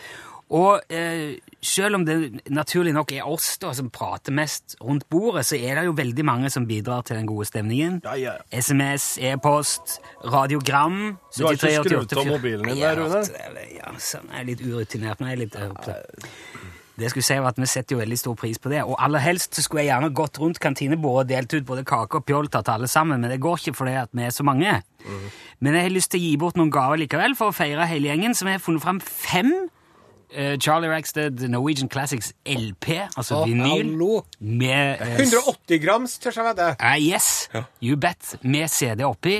Og 0.49 0.81
eh, 0.89 1.37
selv 1.61 1.99
om 1.99 2.05
det 2.07 2.15
naturlig 2.49 2.93
nok 2.95 3.11
er 3.13 3.27
oss 3.29 3.51
da 3.61 3.69
som 3.77 3.91
prater 3.93 4.33
mest 4.33 4.75
rundt 4.81 5.05
bordet, 5.11 5.45
så 5.45 5.59
er 5.59 5.77
det 5.77 5.85
jo 5.85 5.93
veldig 5.97 6.25
mange 6.25 6.49
som 6.49 6.65
bidrar 6.69 7.05
til 7.05 7.19
den 7.19 7.29
gode 7.29 7.45
stemningen. 7.45 7.99
Ja, 8.05 8.15
ja. 8.17 8.33
SMS, 8.49 9.19
e-post, 9.21 9.99
radiogram 10.25 11.19
Du 11.37 11.45
har 11.45 11.53
ikke 11.53 11.69
73 11.69 11.85
skrudd 11.85 12.17
av 12.17 12.31
mobilen 12.33 12.71
din 12.71 12.81
der, 12.81 12.97
Rune? 12.97 13.21
Ja, 13.75 13.93
sånn, 14.01 14.25
jeg 14.33 14.41
er 14.41 14.49
litt 14.49 14.65
urutinert. 14.65 15.21
Men 15.21 15.31
jeg 15.31 15.37
er 15.37 15.43
litt 15.45 15.61
opptatt. 15.69 16.27
Det 16.99 17.07
jeg 17.07 17.13
skulle 17.13 17.27
si 17.29 17.35
var 17.39 17.53
at 17.53 17.59
Vi 17.61 17.67
setter 17.69 17.95
jo 17.95 18.01
veldig 18.01 18.17
stor 18.19 18.35
pris 18.35 18.57
på 18.59 18.71
det. 18.73 18.81
Og 18.83 18.97
aller 18.99 19.23
helst 19.23 19.55
så 19.55 19.63
skulle 19.63 19.85
jeg 19.85 19.93
gjerne 19.93 20.11
gått 20.17 20.39
rundt 20.41 20.59
kantinebordet 20.59 21.29
og 21.29 21.31
delt 21.31 21.53
ut 21.55 21.67
både 21.69 21.85
kake 21.87 22.19
og 22.19 22.25
pjolter 22.27 22.65
til 22.65 22.75
alle 22.75 22.89
sammen, 22.91 23.21
men 23.21 23.31
det 23.31 23.39
går 23.39 23.61
ikke 23.61 23.77
fordi 23.77 23.95
at 24.01 24.11
vi 24.11 24.25
er 24.27 24.33
så 24.35 24.43
mange. 24.43 24.81
Men 25.59 25.77
jeg 25.77 25.85
har 25.85 25.95
lyst 25.95 26.11
til 26.11 26.19
å 26.19 26.25
gi 26.25 26.37
bort 26.41 26.59
noen 26.59 26.73
gaver 26.73 26.99
likevel 26.99 27.37
for 27.39 27.53
å 27.53 27.55
feire 27.55 27.87
hele 27.87 28.11
gjengen, 28.11 28.35
så 28.35 28.47
vi 28.47 28.57
har 28.57 28.63
funnet 28.63 28.83
fram 28.83 28.99
fem 28.99 29.53
eh, 29.55 29.78
Charlie 30.61 30.89
Rackstead 30.91 31.41
Norwegian 31.49 31.89
Classics 31.89 32.33
LP, 32.45 32.89
altså 33.17 33.39
oh, 33.41 33.47
vinyl, 33.49 33.65
hallo. 33.93 34.21
med 34.39 35.01
eh, 35.01 35.19
180 35.25 35.79
grams, 35.85 36.17
tør 36.21 36.31
jeg 36.35 36.45
vedde. 36.51 36.69
Uh, 36.79 36.97
yes, 37.01 37.49
you 37.81 37.97
bet, 37.97 38.35
med 38.43 38.67
CD 38.69 39.03
oppi. 39.07 39.39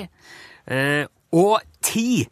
Uh, 0.69 1.05
og 1.31 1.61
ti 1.85 2.25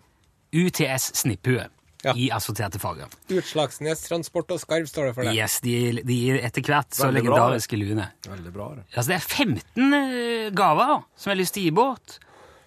UTS 0.54 1.12
snipphue 1.22 1.66
Ja. 2.06 2.14
i 2.16 2.28
assorterte 2.32 2.80
farger. 2.80 3.10
Utslagsnes 3.34 4.04
Transport 4.06 4.52
og 4.54 4.60
Skarv 4.62 4.86
står 4.88 5.10
det 5.10 5.14
for 5.18 5.26
det. 5.28 5.34
Yes, 5.36 5.58
de, 5.66 5.74
de 6.06 6.14
gir 6.16 6.38
etter 6.46 6.62
hvert 6.64 6.94
så 6.94 7.08
Veldig 7.10 7.24
bra, 7.26 7.34
legendariske 7.34 7.80
lune 7.82 8.06
Veldig 8.28 8.54
bra. 8.54 8.68
det. 8.78 8.84
Altså, 8.94 9.08
det 9.12 9.18
er 9.18 9.26
15 9.26 9.98
eh, 9.98 10.52
gaver 10.56 10.94
som 11.18 11.32
jeg 11.32 11.34
har 11.36 11.40
lyst 11.42 11.56
til 11.58 11.66
å 11.66 11.66
gi 11.66 11.74
bort. 11.80 12.20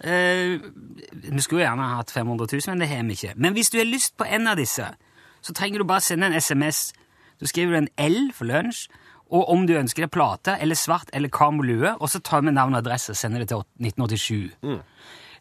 Eh, 0.03 0.57
vi 1.31 1.45
skulle 1.47 1.63
jo 1.63 1.67
gjerne 1.69 1.87
ha 1.93 2.01
hatt 2.03 2.11
500 2.11 2.51
000, 2.53 2.67
men 2.75 2.83
det 2.83 2.91
har 2.91 3.07
vi 3.07 3.17
ikke. 3.21 3.33
Men 3.37 3.57
hvis 3.57 3.71
du 3.71 3.79
har 3.79 3.89
lyst 3.89 4.17
på 4.19 4.27
en 4.27 4.51
av 4.51 4.59
disse, 4.61 4.91
så 5.43 5.55
trenger 5.57 5.79
du 5.79 5.85
bare 5.89 6.01
sende 6.05 6.27
en 6.27 6.37
SMS. 6.41 6.93
Du 7.41 7.47
skriver 7.47 7.79
en 7.79 7.89
L 7.99 8.31
for 8.37 8.45
lunsj, 8.45 8.87
og 9.31 9.49
om 9.49 9.67
du 9.67 9.73
ønsker 9.79 10.03
deg 10.05 10.11
plate 10.11 10.57
eller 10.61 10.75
svart 10.75 11.09
eller 11.15 11.29
kamolue, 11.31 11.93
og 12.01 12.09
så 12.11 12.19
tar 12.21 12.43
vi 12.43 12.51
navn 12.51 12.75
og 12.75 12.83
adresse 12.83 13.13
og 13.15 13.17
sender 13.17 13.45
det 13.45 13.49
til 13.53 13.63
1987. 13.81 14.57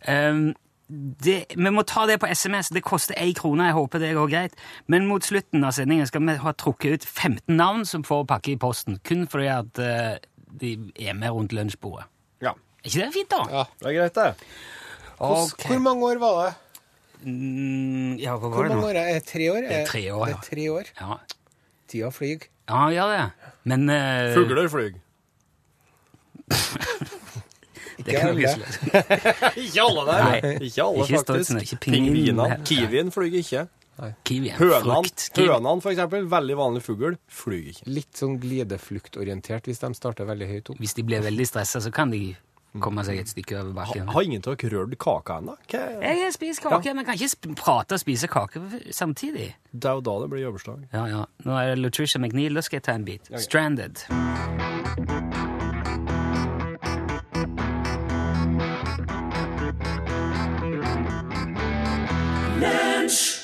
Um, 0.07 0.53
det, 0.89 1.43
vi 1.53 1.69
må 1.69 1.83
ta 1.85 2.05
det 2.09 2.19
på 2.21 2.29
SMS. 2.33 2.69
Det 2.73 2.81
koster 2.85 3.13
én 3.21 3.33
krone. 3.37 3.65
Jeg 3.67 3.75
håper 3.77 3.99
det 4.01 4.13
går 4.17 4.29
greit. 4.31 4.55
Men 4.89 5.05
mot 5.09 5.21
slutten 5.25 5.63
av 5.67 5.75
sendingen 5.77 6.07
skal 6.09 6.23
vi 6.25 6.37
ha 6.41 6.53
trukket 6.57 6.93
ut 7.01 7.05
15 7.05 7.55
navn 7.59 7.83
som 7.85 8.03
får 8.07 8.23
pakke 8.31 8.55
i 8.55 8.57
posten. 8.61 8.97
Kun 9.05 9.27
fordi 9.29 9.49
at 9.53 9.81
uh, 9.83 10.15
de 10.61 10.71
er 10.97 11.13
med 11.13 11.29
rundt 11.35 11.53
lunsjbordet. 11.53 12.07
Ja. 12.41 12.55
Er 12.83 12.89
ikke 12.89 13.03
det 13.05 13.13
fint, 13.13 13.29
da? 13.35 13.41
Ja. 13.53 13.63
Det 13.81 13.91
er 13.91 13.99
greit, 13.99 14.15
det. 14.15 14.49
Hvor- 15.19 15.45
Ok. 15.49 15.65
Hvor 15.67 15.79
mange 15.83 16.05
år 16.13 16.17
var 16.21 16.45
det? 16.45 16.53
Mm, 17.23 18.15
ja, 18.21 18.37
hva 18.37 18.47
Hvor 18.47 18.55
var 18.55 18.69
det 18.69 18.75
mange 18.77 18.89
år 18.93 18.99
er 19.01 19.13
det? 19.17 19.23
Tre 19.27 19.49
år? 19.51 19.61
Det 19.67 19.75
er 19.75 19.85
tre 19.89 20.03
år, 20.13 20.25
Det 20.25 20.31
ja. 20.31 20.37
er 20.37 20.41
tre 20.45 20.69
år. 20.71 20.91
Ja, 20.99 21.17
Tida 21.89 22.11
flyr. 22.13 22.45
ja 22.69 22.83
gjør 22.95 23.15
det. 23.15 23.53
Men 23.63 23.89
uh... 23.89 24.33
Fugler 24.37 24.69
flyr. 24.71 24.93
det 28.05 28.15
kan 28.15 28.37
vi 28.37 28.45
alle. 28.45 28.69
ikke 28.69 29.59
Ikke 29.65 29.81
alle 29.83 30.05
der. 30.07 30.23
Nei. 30.23 30.53
Ikke 30.69 30.85
alle, 30.85 31.03
Ikke 31.03 31.23
faktisk. 31.25 31.59
Ikke. 31.65 31.81
Pingvinene. 31.89 32.61
Kiwien 32.65 33.11
flyr 33.11 33.35
ikke. 33.41 33.67
Hønene 33.99 35.81
for 35.83 35.91
eksempel, 35.91 36.27
veldig 36.31 36.55
vanlig 36.55 36.83
fugl, 36.85 37.17
flyr 37.27 37.71
ikke. 37.73 37.87
Litt 37.97 38.21
sånn 38.21 38.37
glidefluktorientert 38.39 39.67
hvis 39.67 39.83
de 39.83 39.89
starter 39.97 40.29
veldig 40.29 40.47
høyt 40.53 40.71
opp. 40.71 40.79
Hvis 40.79 40.95
de 40.95 41.03
blir 41.07 41.25
veldig 41.25 41.47
stressa, 41.49 41.81
så 41.83 41.91
kan 41.91 42.13
de 42.13 42.29
komme 42.77 43.03
seg 43.07 43.17
et 43.23 43.27
stykke 43.31 43.57
over 43.57 43.73
Ha, 43.73 43.85
bakken. 43.85 44.07
har 44.13 44.21
ingen 44.27 44.43
av 44.45 44.55
dere 44.57 44.69
rørt 44.77 44.97
kaka 45.01 45.39
ennå? 45.41 45.55
Jeg 45.71 46.21
har 46.23 46.31
spist 46.31 46.61
kake, 46.61 46.93
men 46.93 47.05
kan 47.05 47.17
ikke 47.17 47.31
sp 47.33 47.49
prate 47.57 47.97
og 47.97 47.99
spise 48.03 48.27
kake 48.29 48.61
samtidig. 48.93 49.55
Det 49.73 49.89
er 49.89 49.97
jo 49.97 50.01
da 50.05 50.19
det 50.21 50.29
blir 50.29 50.45
jobbeslag. 50.45 50.85
Ja, 50.93 51.05
ja. 51.09 51.25
Nå 51.45 51.57
er 51.57 51.73
det 51.75 51.79
Latricia 51.83 52.19
McNeil. 52.21 52.53
Da 52.53 52.61
skal 52.61 52.77
jeg 52.77 52.83
ta 52.83 52.93
en 52.93 53.05
bit. 53.05 53.29
Stranded. 53.37 54.05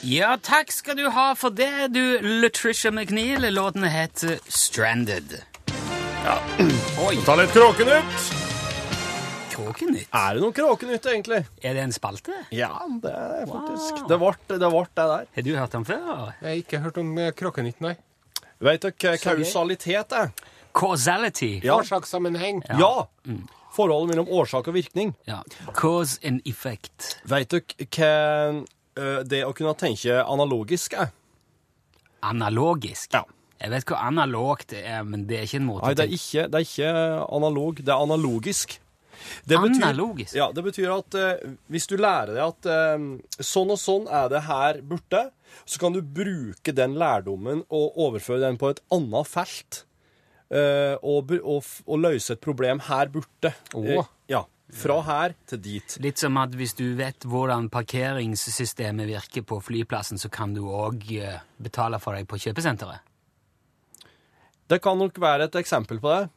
Ja, 0.05 0.35
takk 0.41 0.71
skal 0.71 0.97
du 0.99 1.07
ha 1.09 1.33
for 1.35 1.49
det, 1.49 1.87
du 1.95 2.19
Latricia 2.21 2.91
McNeil. 2.91 3.47
Låten 3.53 3.83
heter 3.83 4.39
Stranded. 4.47 5.41
Oi, 7.07 7.15
Ta 7.25 7.35
litt 7.37 7.53
Kråkenytt! 7.53 8.44
Kråkenytt. 9.65 10.07
Er 10.15 10.37
det 10.37 10.43
noe 10.45 10.55
Kråkenytt, 10.55 11.07
egentlig? 11.11 11.41
Er 11.65 11.75
det 11.77 11.83
en 11.83 11.93
spalte? 11.95 12.37
Ja, 12.55 12.71
det 13.01 13.11
er 13.11 13.33
det 13.41 13.47
faktisk 13.51 13.99
Wow. 13.99 14.07
Det 14.11 14.17
ble 14.21 14.31
det, 14.59 14.69
ble 14.69 14.83
det 14.85 15.07
der. 15.11 15.27
Har 15.35 15.47
du 15.49 15.51
hørt 15.57 15.75
om 15.79 15.85
før? 15.85 16.05
Jeg 16.41 16.47
har 16.47 16.59
ikke 16.61 16.81
hørt 16.85 16.97
om 17.01 17.11
eh, 17.17 17.31
Kråkenytt, 17.35 17.81
nei. 17.85 17.95
Vet 18.63 18.85
dere 18.85 18.95
hva 18.95 19.17
kausalitet 19.19 20.15
er? 20.15 20.31
Causality. 20.75 21.51
Ja. 21.63 21.77
Årsakssammenheng. 21.79 22.61
Ja. 22.79 23.07
Forholdet 23.75 24.13
mellom 24.13 24.29
årsak 24.31 24.69
og 24.71 24.75
virkning. 24.77 25.13
Ja. 25.27 25.41
Cause 25.75 26.19
and 26.23 26.45
effect. 26.47 27.17
Vet 27.27 27.51
dere 27.51 28.63
hva 28.95 29.23
det 29.27 29.41
å 29.43 29.51
kunne 29.55 29.73
tenke 29.75 30.21
analogisk 30.23 30.93
er? 30.95 31.09
Analogisk. 32.23 33.11
Ja. 33.13 33.25
Jeg 33.61 33.71
vet 33.71 33.87
hva 33.89 34.01
analogt 34.09 34.69
det 34.73 34.81
er, 34.83 35.03
men 35.07 35.25
det 35.29 35.37
er 35.39 35.45
ikke 35.47 35.59
en 35.61 35.67
måte 35.69 35.87
Nei, 35.87 35.93
det 35.95 36.03
er 36.05 36.15
ikke, 36.15 36.47
det 36.51 36.59
er 36.59 36.65
ikke 36.65 36.89
analog, 37.37 37.79
det 37.79 37.93
er 37.93 38.03
analogisk. 38.03 38.75
Det 39.45 39.59
betyr, 39.61 39.81
Analogisk? 39.83 40.35
Ja, 40.37 40.49
det 40.55 40.63
betyr 40.65 40.91
at 40.95 41.17
eh, 41.19 41.55
hvis 41.71 41.87
du 41.91 41.95
lærer 41.97 42.33
deg 42.35 42.43
at 42.45 42.69
eh, 42.71 43.05
sånn 43.39 43.73
og 43.75 43.79
sånn 43.81 44.07
er 44.11 44.29
det 44.33 44.43
her 44.47 44.81
borte, 44.85 45.25
så 45.65 45.79
kan 45.79 45.93
du 45.95 46.01
bruke 46.01 46.73
den 46.75 46.97
lærdommen 46.99 47.63
og 47.69 47.95
overføre 48.07 48.41
den 48.43 48.57
på 48.61 48.73
et 48.73 48.81
annet 48.91 49.27
felt. 49.29 49.85
eh, 50.49 50.95
og, 51.01 51.31
og, 51.41 51.63
og 51.87 51.99
løse 52.03 52.33
et 52.35 52.41
problem 52.43 52.79
her 52.89 53.09
borte. 53.13 53.53
Eh, 53.73 53.95
Åh. 53.99 54.11
ja. 54.29 54.43
Fra 54.75 54.95
her 55.05 55.35
til 55.47 55.59
dit. 55.61 55.93
Litt 56.01 56.17
som 56.19 56.35
at 56.41 56.55
hvis 56.57 56.73
du 56.75 56.95
vet 56.97 57.23
hvordan 57.29 57.67
parkeringssystemet 57.71 59.05
virker 59.07 59.43
på 59.45 59.59
flyplassen, 59.61 60.17
så 60.19 60.27
kan 60.33 60.55
du 60.57 60.63
òg 60.65 61.05
betale 61.61 61.99
for 62.01 62.17
deg 62.17 62.25
på 62.27 62.39
kjøpesenteret. 62.41 63.05
Det 64.67 64.79
kan 64.81 64.97
nok 64.97 65.19
være 65.21 65.45
et 65.45 65.55
eksempel 65.61 65.99
på 66.01 66.09
det, 66.09 66.29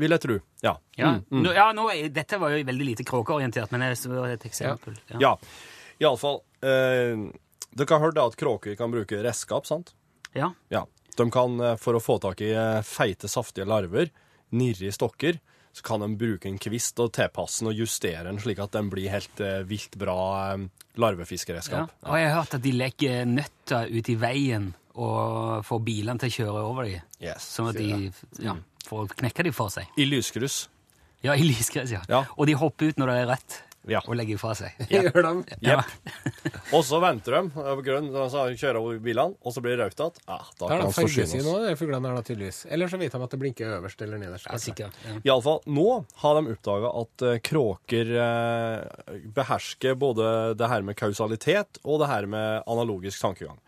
vil 0.00 0.14
jeg 0.14 0.22
tro. 0.24 0.38
Ja. 0.64 0.74
Ja, 0.96 1.12
Mm, 1.30 1.42
Nå, 1.42 1.52
ja 1.54 1.68
nå, 1.72 1.86
dette 2.14 2.38
var 2.38 2.50
jo 2.54 2.64
veldig 2.64 2.86
lite 2.86 3.04
kråkeorientert, 3.06 3.70
men 3.70 3.80
det 3.80 3.92
var 4.10 4.28
et 4.28 4.44
eksempel. 4.48 4.96
Ja. 5.12 5.18
ja. 5.20 5.32
Iallfall 6.02 6.40
eh, 6.62 7.30
Dere 7.74 7.90
har 7.96 8.00
hørt 8.04 8.18
at 8.22 8.36
kråker 8.38 8.76
kan 8.78 8.90
bruke 8.92 9.18
redskap, 9.22 9.66
sant? 9.66 9.94
Ja. 10.34 10.52
Ja. 10.70 10.84
De 11.16 11.26
kan, 11.30 11.58
eh, 11.60 11.76
for 11.76 11.94
å 11.98 12.02
få 12.02 12.18
tak 12.22 12.40
i 12.42 12.52
eh, 12.54 12.82
feite, 12.86 13.28
saftige 13.30 13.66
larver, 13.66 14.10
nirre 14.54 14.88
i 14.90 14.94
stokker, 14.94 15.38
så 15.74 15.82
kan 15.82 16.00
de 16.04 16.08
bruke 16.18 16.46
en 16.46 16.58
kvist 16.62 17.00
og 17.02 17.10
tilpasse 17.16 17.62
den 17.62 17.72
og 17.72 17.78
justere 17.82 18.22
den 18.28 18.38
slik 18.38 18.60
at 18.62 18.74
den 18.76 18.90
blir 18.92 19.10
helt 19.10 19.40
eh, 19.42 19.62
vilt 19.66 19.96
bra 19.98 20.52
eh, 20.54 20.68
Ja. 21.82 22.10
Og 22.10 22.18
jeg 22.20 22.30
har 22.30 22.36
hørt 22.44 22.54
at 22.54 22.62
de 22.62 22.72
legger 22.78 23.24
nøtter 23.26 23.90
ut 23.90 24.10
i 24.12 24.14
veien 24.22 24.68
og 24.94 25.64
får 25.66 25.82
bilene 25.86 26.22
til 26.22 26.30
å 26.30 26.36
kjøre 26.38 26.64
over 26.68 26.88
dem. 26.88 27.02
Yes. 27.22 27.46
Sånn 27.56 27.72
at 27.72 27.78
de 27.78 28.44
ja, 28.44 28.54
får 28.86 29.14
knekke 29.18 29.46
dem 29.48 29.56
for 29.56 29.72
seg. 29.74 29.90
I 29.98 30.06
lyskryss. 30.06 30.64
Ja, 31.24 31.34
i 31.34 31.46
lysgress, 31.46 31.90
ja. 31.94 32.02
Ja. 32.10 32.24
Og 32.36 32.46
de 32.50 32.56
hopper 32.60 32.92
ut 32.92 33.00
når 33.00 33.10
det 33.10 33.16
er 33.22 33.30
rødt, 33.32 33.56
Ja. 33.90 34.00
og 34.06 34.16
legger 34.16 34.38
fra 34.40 34.54
seg. 34.56 34.78
Gjør 34.92 35.20
de? 35.26 35.58
Ja. 35.64 35.82
Og 36.74 36.84
så 36.86 37.00
venter 37.02 37.36
de 37.36 37.42
over 37.60 37.82
grønn, 37.84 38.08
altså 38.10 38.46
kjører 38.52 38.80
over 38.80 39.00
bilene, 39.04 39.36
og 39.44 39.54
så 39.54 39.62
blir 39.64 39.76
det 39.76 39.84
rødt 39.88 40.00
igjen. 40.00 40.22
Ja, 40.28 40.38
da 40.60 40.70
kan 40.70 40.84
vi 40.86 40.96
forsyne 40.96 41.26
oss. 41.28 41.46
nå, 41.46 41.54
de 41.66 41.76
fuglene 41.80 42.10
her 42.10 42.18
da, 42.18 42.24
tydeligvis. 42.26 42.60
Eller 42.74 42.92
så 42.92 43.00
vet 43.00 43.14
de 43.14 43.22
at 43.26 43.34
det 43.36 43.40
blinker 43.42 43.76
øverst 43.78 44.04
eller 44.06 44.22
nederst. 44.22 44.48
Ja, 44.48 44.60
sikkert. 44.62 45.00
Ja. 45.04 45.16
Iallfall, 45.30 45.60
nå 45.68 45.88
har 46.22 46.38
de 46.38 46.54
oppdaga 46.54 46.92
at 47.02 47.26
uh, 47.26 47.34
kråker 47.44 48.12
uh, 48.16 49.16
behersker 49.36 49.98
både 50.00 50.28
det 50.58 50.70
her 50.70 50.86
med 50.86 50.98
kausalitet 50.98 51.80
og 51.84 52.00
det 52.02 52.10
her 52.10 52.28
med 52.30 52.62
analogisk 52.70 53.20
tankegang. 53.24 53.60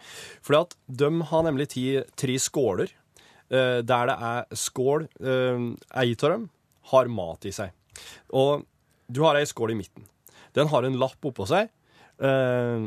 Fordi 0.45 0.63
at 0.65 0.79
de 1.03 1.11
har 1.31 1.47
nemlig 1.47 1.69
ti, 1.75 1.87
tre 2.19 2.37
skåler, 2.41 2.93
eh, 3.51 3.81
der 3.87 4.11
det 4.11 4.17
er 4.29 4.57
skål 4.57 5.07
Ei 5.21 6.09
av 6.15 6.31
dem 6.31 6.49
har 6.93 7.11
mat 7.11 7.47
i 7.49 7.53
seg. 7.55 7.75
Og 8.37 8.65
du 9.09 9.23
har 9.23 9.39
ei 9.39 9.47
skål 9.47 9.73
i 9.75 9.79
midten. 9.79 10.07
Den 10.57 10.69
har 10.73 10.87
en 10.87 10.97
lapp 10.99 11.25
oppå 11.29 11.47
seg, 11.49 11.69
eh, 12.25 12.87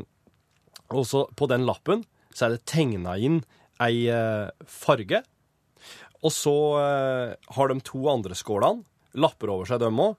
og 0.89 1.03
så 1.05 1.25
på 1.37 1.47
den 1.51 1.65
lappen 1.69 2.03
så 2.33 2.47
er 2.47 2.55
det 2.55 2.63
tegna 2.69 3.17
inn 3.21 3.41
ei 3.81 4.07
eh, 4.11 4.49
farge. 4.65 5.21
Og 6.25 6.33
så 6.35 6.53
eh, 6.81 7.33
har 7.55 7.71
de 7.71 7.79
to 7.85 8.01
andre 8.11 8.35
skålene 8.35 8.83
lapper 9.19 9.49
over 9.49 9.65
seg, 9.65 9.79
dem 9.81 9.97
òg, 10.03 10.17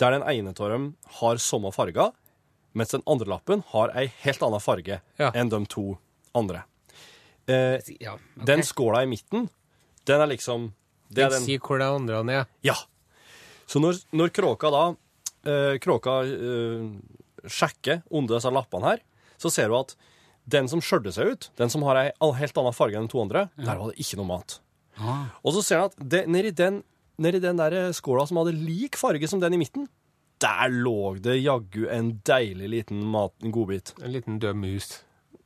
der 0.00 0.14
den 0.14 0.22
ene 0.24 0.54
av 0.56 0.70
dem 0.72 0.84
har 1.20 1.40
samme 1.42 1.72
farger, 1.74 2.12
mens 2.72 2.94
den 2.94 3.02
andre 3.10 3.28
lappen 3.28 3.64
har 3.74 3.92
ei 3.98 4.06
helt 4.22 4.42
annen 4.46 4.62
farge 4.62 5.00
Ja. 5.20 5.30
enn 5.34 5.50
de 5.52 5.58
to 5.68 5.98
andre. 6.34 6.62
Eh, 7.50 7.80
Ja, 8.00 8.14
okay. 8.14 8.44
Den 8.46 8.62
skåla 8.62 9.02
i 9.02 9.10
midten, 9.10 9.48
den 10.06 10.20
er 10.20 10.26
liksom 10.30 10.70
det 11.10 11.24
er 11.24 11.30
Den 11.30 11.40
den, 11.40 11.46
sier 11.48 11.58
hvor 11.60 11.78
det 11.82 11.88
andre 11.90 12.20
er. 12.38 12.46
Ja. 12.62 12.76
Så 13.66 13.80
når, 13.82 13.98
når 14.14 14.30
kråka 14.30 14.70
da 14.70 14.82
eh, 15.46 15.76
Kråka 15.82 16.20
eh, 16.26 16.86
sjekker 17.46 18.02
under 18.10 18.36
disse 18.36 18.52
lappene 18.52 18.92
her, 18.92 19.04
så 19.40 19.52
ser 19.52 19.72
hun 19.72 19.84
at 19.84 19.96
den 20.50 20.68
som 20.70 20.82
skjørte 20.82 21.12
seg 21.14 21.34
ut, 21.34 21.48
den 21.60 21.70
som 21.72 21.84
har 21.86 22.00
ei 22.00 22.10
helt 22.40 22.58
annen 22.58 22.74
farge 22.76 22.98
enn 22.98 23.06
de 23.06 23.12
to 23.12 23.22
andre, 23.22 23.48
der 23.60 23.78
var 23.78 23.90
det 23.90 24.02
ikke 24.02 24.18
noe 24.20 24.30
mat. 24.32 24.58
Ah. 24.98 25.30
Og 25.46 25.54
så 25.56 25.64
ser 25.64 25.82
han 25.82 25.92
at 25.92 26.08
det, 26.12 26.24
nedi 26.28 26.52
den, 26.56 26.82
nedi 27.20 27.40
den 27.42 27.60
der 27.60 27.94
skåla 27.96 28.26
som 28.28 28.40
hadde 28.40 28.56
lik 28.56 28.98
farge 29.00 29.28
som 29.30 29.40
den 29.42 29.56
i 29.56 29.60
midten, 29.60 29.86
der 30.40 30.72
lå 30.72 31.14
det 31.20 31.36
jaggu 31.42 31.84
en 31.92 32.14
deilig 32.24 32.70
liten 32.72 33.04
mat, 33.12 33.34
en 33.44 33.52
godbit. 33.52 33.92
En 34.00 34.12
liten 34.12 34.38
død 34.40 34.56
mus. 34.56 34.88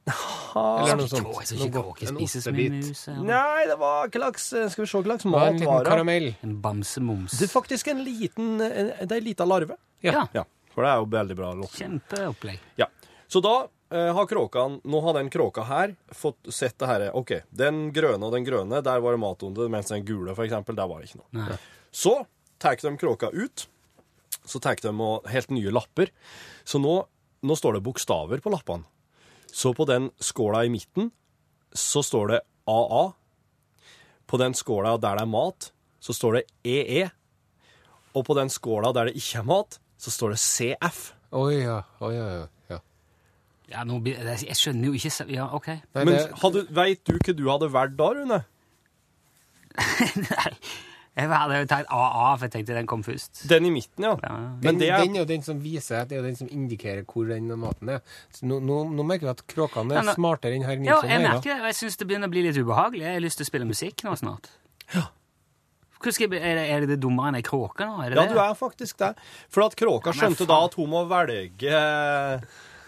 Eller 0.05 0.99
noe 0.99 1.09
sånt. 1.09 1.29
Jeg 1.41 1.47
skal 1.49 1.61
ikke 1.65 1.81
kråke 1.81 2.09
så 2.09 2.53
mye 2.53 2.73
mus. 2.75 3.05
eller? 3.09 3.25
Nei, 3.31 3.67
det 3.71 3.77
var 3.81 4.11
ikke 4.11 4.21
laks. 4.23 4.49
Skal 4.53 4.85
vi 4.85 4.89
se 4.91 4.99
hva 4.99 5.05
slags 5.09 5.25
mat 5.31 5.47
en 5.49 5.57
liten 5.59 5.71
var 5.71 5.85
det? 5.87 5.91
karamell. 5.95 6.29
En 6.45 6.57
bamsemums. 6.65 7.39
Det 7.41 7.49
er 7.49 7.53
faktisk 7.53 7.89
en 7.95 8.03
liten 8.05 8.51
en, 8.61 8.93
Det 9.01 9.09
er 9.11 9.17
en 9.23 9.25
liten 9.31 9.49
larve. 9.49 9.79
Ja. 10.05 10.27
Ja, 10.37 10.45
for 10.75 10.85
det 10.85 10.91
er 10.93 11.01
jo 11.01 11.09
veldig 11.17 11.39
bra 11.41 11.55
lokk. 11.57 11.73
Kjempeopplegg. 11.81 12.61
Ja. 12.77 12.91
Så 13.27 13.41
da 13.41 13.55
eh, 13.91 14.11
har 14.15 14.27
kråkan 14.29 14.81
Nå 14.85 15.01
har 15.01 15.17
den 15.17 15.31
kråka 15.33 15.65
her 15.65 15.95
fått 16.13 16.53
sett 16.53 16.77
det 16.79 16.91
her 16.91 17.07
OK, 17.17 17.33
den 17.51 17.87
grønne 17.97 18.29
og 18.29 18.37
den 18.37 18.45
grønne, 18.45 18.83
der 18.85 19.01
var 19.01 19.17
det 19.17 19.23
mat 19.25 19.43
under, 19.43 19.71
mens 19.73 19.89
den 19.91 20.05
gule, 20.05 20.35
for 20.37 20.45
eksempel, 20.45 20.77
der 20.77 20.91
var 20.91 21.01
det 21.01 21.09
ikke 21.09 21.23
noe. 21.23 21.31
Nei. 21.41 21.57
Så 21.91 22.19
tar 22.61 22.77
de 22.83 22.97
kråka 23.01 23.33
ut. 23.33 23.67
Så 24.45 24.61
tar 24.61 24.77
de 24.77 24.93
og 24.93 25.25
helt 25.33 25.51
nye 25.51 25.73
lapper. 25.73 26.13
Så 26.69 26.79
nå, 26.79 26.99
nå 27.41 27.57
står 27.57 27.79
det 27.79 27.87
bokstaver 27.87 28.45
på 28.45 28.53
lappene. 28.53 28.85
Så 29.55 29.71
på 29.75 29.87
den 29.87 30.11
skåla 30.19 30.65
i 30.67 30.71
midten 30.73 31.13
så 31.75 32.03
står 32.03 32.33
det 32.33 32.41
AA. 32.67 33.05
På 34.27 34.39
den 34.41 34.55
skåla 34.55 34.97
der 34.99 35.21
det 35.21 35.23
er 35.23 35.31
mat, 35.31 35.69
så 36.03 36.15
står 36.17 36.41
det 36.41 36.43
EE. 36.67 37.05
Og 38.15 38.25
på 38.27 38.35
den 38.39 38.51
skåla 38.51 38.91
der 38.97 39.11
det 39.11 39.21
ikke 39.21 39.45
er 39.45 39.47
mat, 39.47 39.79
så 39.99 40.11
står 40.11 40.35
det 40.35 40.41
CF. 40.43 41.05
Oi, 41.35 41.61
ja. 41.63 41.81
Oi, 42.03 42.13
ja, 42.17 42.27
ja, 42.33 42.47
ja. 42.73 42.81
Ja, 43.71 43.85
nå, 43.89 44.01
jeg 44.05 44.57
skjønner 44.59 44.91
jo 44.91 44.99
ikke 44.99 45.25
Ja, 45.33 45.47
OK. 45.57 45.71
Nei, 45.71 46.03
Men 46.05 46.13
det, 46.19 46.67
vet 46.75 47.07
du 47.07 47.15
hva 47.17 47.37
du 47.39 47.47
hadde 47.49 47.71
valgt 47.73 47.97
da, 47.99 48.11
Rune? 48.19 48.41
Nei. 50.27 50.53
Jeg 51.15 51.29
hadde 51.31 51.59
jo 51.61 51.67
tatt 51.71 51.87
AA, 51.95 52.23
for 52.37 52.43
jeg 52.49 52.53
tenkte 52.57 52.75
den 52.75 52.87
kom 52.91 53.03
først. 53.07 53.45
Den 53.47 53.69
i 53.69 53.71
midten, 53.71 54.03
ja. 54.03 54.17
Ja. 54.25 54.33
Men 54.35 54.63
den, 54.65 54.79
det 54.81 54.89
er 54.91 55.05
den 55.05 55.15
er 55.15 55.21
jo 55.23 55.27
den 55.29 55.45
som 55.47 55.61
viser, 55.63 56.09
det 56.11 56.17
er 56.17 56.23
jo 56.23 56.27
den 56.27 56.35
som 56.41 56.49
indikerer 56.51 57.05
hvor 57.07 57.29
den 57.31 57.47
maten 57.61 57.93
er. 57.95 58.01
Så 58.35 58.49
nå, 58.51 58.59
nå, 58.59 58.81
nå 58.91 59.05
merker 59.07 59.29
vi 59.29 59.31
at 59.31 59.45
kråkene 59.47 59.95
Ja, 59.95 60.01
er 60.03 60.09
nå- 60.11 60.15
smartere 60.19 60.57
enn 60.59 60.65
herr 60.67 60.75
Ja, 60.75 60.81
Nilsson. 60.81 61.09
jeg 61.09 61.21
her, 61.21 61.23
da. 61.23 61.35
merker 61.37 61.53
det, 61.53 61.61
og 61.61 61.69
jeg 61.71 61.79
syns 61.79 61.97
det 62.01 62.09
begynner 62.11 62.27
å 62.27 62.35
bli 62.35 62.43
litt 62.49 62.59
ubehagelig. 62.59 63.05
Jeg 63.07 63.15
har 63.21 63.23
lyst 63.29 63.39
til 63.39 63.47
å 63.47 63.51
spille 63.53 63.69
musikk 63.71 64.03
nå 64.09 64.17
snart. 64.19 64.51
Ja. 64.95 65.05
skal 66.03 66.27
jeg, 66.27 66.43
er, 66.43 66.59
det, 66.59 66.67
er 66.75 66.87
det 66.91 66.99
dummere 67.01 67.31
enn 67.31 67.39
ei 67.39 67.47
kråke 67.47 67.87
nå? 67.87 67.95
Er 68.03 68.11
det 68.11 68.19
Ja, 68.19 68.27
det? 68.27 68.35
du 68.35 68.41
er 68.43 68.59
faktisk 68.59 68.99
det. 68.99 69.13
For 69.49 69.63
at 69.65 69.77
kråka 69.79 70.11
ja, 70.11 70.19
skjønte 70.19 70.43
faen. 70.45 70.51
da 70.51 70.59
at 70.67 70.75
hun 70.75 70.91
må 70.91 71.07
velge, 71.09 72.43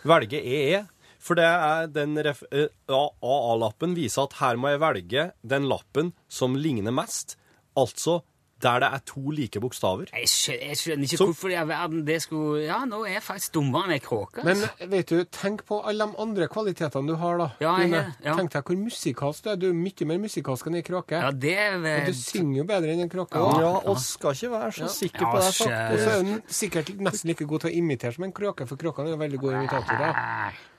velge 0.04 0.42
EE. 0.42 0.82
For 1.26 1.34
det 1.38 1.46
er 1.46 1.86
den 1.90 2.14
ref- 2.22 2.44
eh, 2.52 2.68
AA-lappen 2.90 3.94
viser 3.96 4.26
at 4.28 4.36
her 4.42 4.56
må 4.60 4.68
jeg 4.74 4.80
velge 4.82 5.24
den 5.46 5.64
lappen 5.70 6.12
som 6.28 6.54
ligner 6.54 6.92
mest. 6.94 7.36
Altså 7.76 8.22
der 8.64 8.78
det 8.80 8.88
er 8.88 9.00
to 9.04 9.20
like 9.36 9.60
bokstaver. 9.60 10.06
Jeg 10.16 10.28
skjønner, 10.32 10.62
jeg 10.70 10.76
skjønner 10.80 11.04
ikke 11.04 11.16
Så- 11.18 11.24
hvorfor 11.28 11.50
i 11.52 11.56
all 11.60 11.66
verden 11.68 12.06
det 12.06 12.22
skulle 12.22 12.62
Ja, 12.64 12.78
nå 12.88 13.02
er 13.04 13.10
jeg 13.18 13.22
faktisk 13.22 13.52
dummere 13.52 13.84
enn 13.84 13.92
ei 13.92 13.98
kråke. 14.00 14.42
Men 14.44 14.62
vet 14.88 15.10
du, 15.12 15.24
tenk 15.28 15.66
på 15.68 15.82
alle 15.84 16.06
de 16.06 16.16
andre 16.16 16.48
kvalitetene 16.48 17.06
du 17.06 17.16
har, 17.20 17.36
da. 17.36 17.50
Ja, 17.60 17.74
Dine, 17.82 18.14
ja. 18.24 18.34
Tenk 18.34 18.50
deg 18.54 18.64
hvor 18.64 18.78
musikalsk 18.80 19.42
du 19.44 19.50
er. 19.50 19.56
Du 19.60 19.68
er 19.68 19.74
mye 19.76 20.06
mer 20.08 20.16
musikalsk 20.24 20.66
enn 20.70 20.76
ei 20.76 20.80
kråke. 20.88 21.20
ja, 21.20 21.30
det 21.30 21.52
er 21.52 21.76
Og 21.76 21.82
vel 21.82 22.06
du 22.06 22.12
synger 22.14 22.56
jo 22.56 22.64
bedre 22.64 22.94
enn 22.96 23.00
en 23.04 23.10
kråke. 23.12 23.36
Ja. 23.36 23.60
Ja, 23.60 23.74
og 23.92 23.98
skal 24.00 24.32
ikke 24.32 24.50
være 24.56 24.72
så 24.72 24.88
sikker 24.88 25.20
Ja, 25.20 25.32
på 25.32 25.36
det. 25.36 25.46
Og 25.92 25.98
så 26.00 26.08
er 26.16 26.22
den 26.22 26.42
sikkert 26.48 26.96
nesten 26.98 27.28
like 27.28 27.44
god 27.46 27.60
til 27.60 27.70
å 27.70 27.76
imitere 27.76 28.14
som 28.14 28.24
en 28.24 28.32
kråke, 28.32 28.66
for 28.66 28.76
kråkene 28.76 29.08
er 29.12 29.18
jo 29.18 29.20
veldig 29.20 29.38
gode 29.38 29.54
imitatorer. 29.60 30.16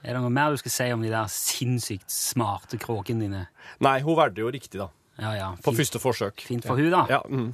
Er 0.04 0.13
det 0.13 0.21
noe 0.24 0.30
mer 0.34 0.50
du 0.50 0.58
skal 0.58 0.71
si 0.71 0.91
om 0.91 1.02
de 1.04 1.10
der 1.13 1.26
sinnssykt 1.30 2.10
smarte 2.10 2.80
kråkene 2.82 3.19
dine? 3.21 3.48
Nei, 3.82 4.00
hun 4.02 4.15
valgte 4.17 4.38
jo 4.41 4.50
riktig, 4.50 4.80
da. 4.82 4.89
Ja, 5.19 5.34
ja. 5.34 5.49
På 5.63 5.71
Fint, 5.71 5.77
første 5.77 5.99
forsøk. 5.99 6.41
fint 6.41 6.65
for 6.65 6.75
hun 6.75 6.91
da. 6.91 7.06
Ja, 7.10 7.19
mm. 7.30 7.53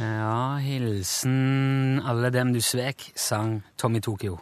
Ja, 0.00 0.56
hilsen 0.60 2.02
alle 2.04 2.30
dem 2.30 2.52
du 2.52 2.60
svek, 2.60 3.12
sang 3.16 3.62
Tommy 3.78 4.00
Tokyo. 4.00 4.38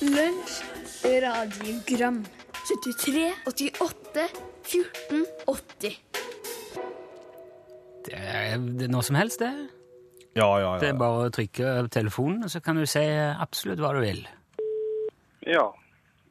Lunsj, 0.00 0.62
radiogram 1.04 2.24
73, 2.66 3.32
88, 3.46 4.28
14, 4.62 5.26
80 5.46 5.98
Det 8.06 8.14
er, 8.14 8.58
noe 8.86 9.02
som 9.02 9.18
helst, 9.18 9.42
det. 9.42 9.75
Ja, 10.36 10.48
ja. 10.60 10.60
ja. 10.60 10.76
Det 10.82 10.92
er 10.92 11.00
bare 11.00 11.26
å 11.26 11.32
trykke 11.32 11.72
på 11.86 11.92
telefonen, 11.96 12.44
og 12.46 12.52
så 12.52 12.60
kan 12.64 12.78
du 12.78 12.84
si 12.88 13.04
absolutt 13.06 13.80
hva 13.82 13.94
du 13.96 14.02
vil. 14.04 14.22
Ja. 15.46 15.66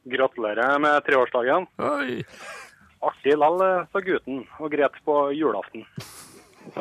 Gratulerer 0.06 0.78
med 0.78 1.02
treårsdagen. 1.08 1.66
Oi! 1.82 2.20
Artig 3.06 3.34
lell, 3.36 3.60
sa 3.90 4.02
gutten, 4.02 4.44
og 4.62 4.70
gret 4.72 5.00
på 5.06 5.16
julaften. 5.36 5.82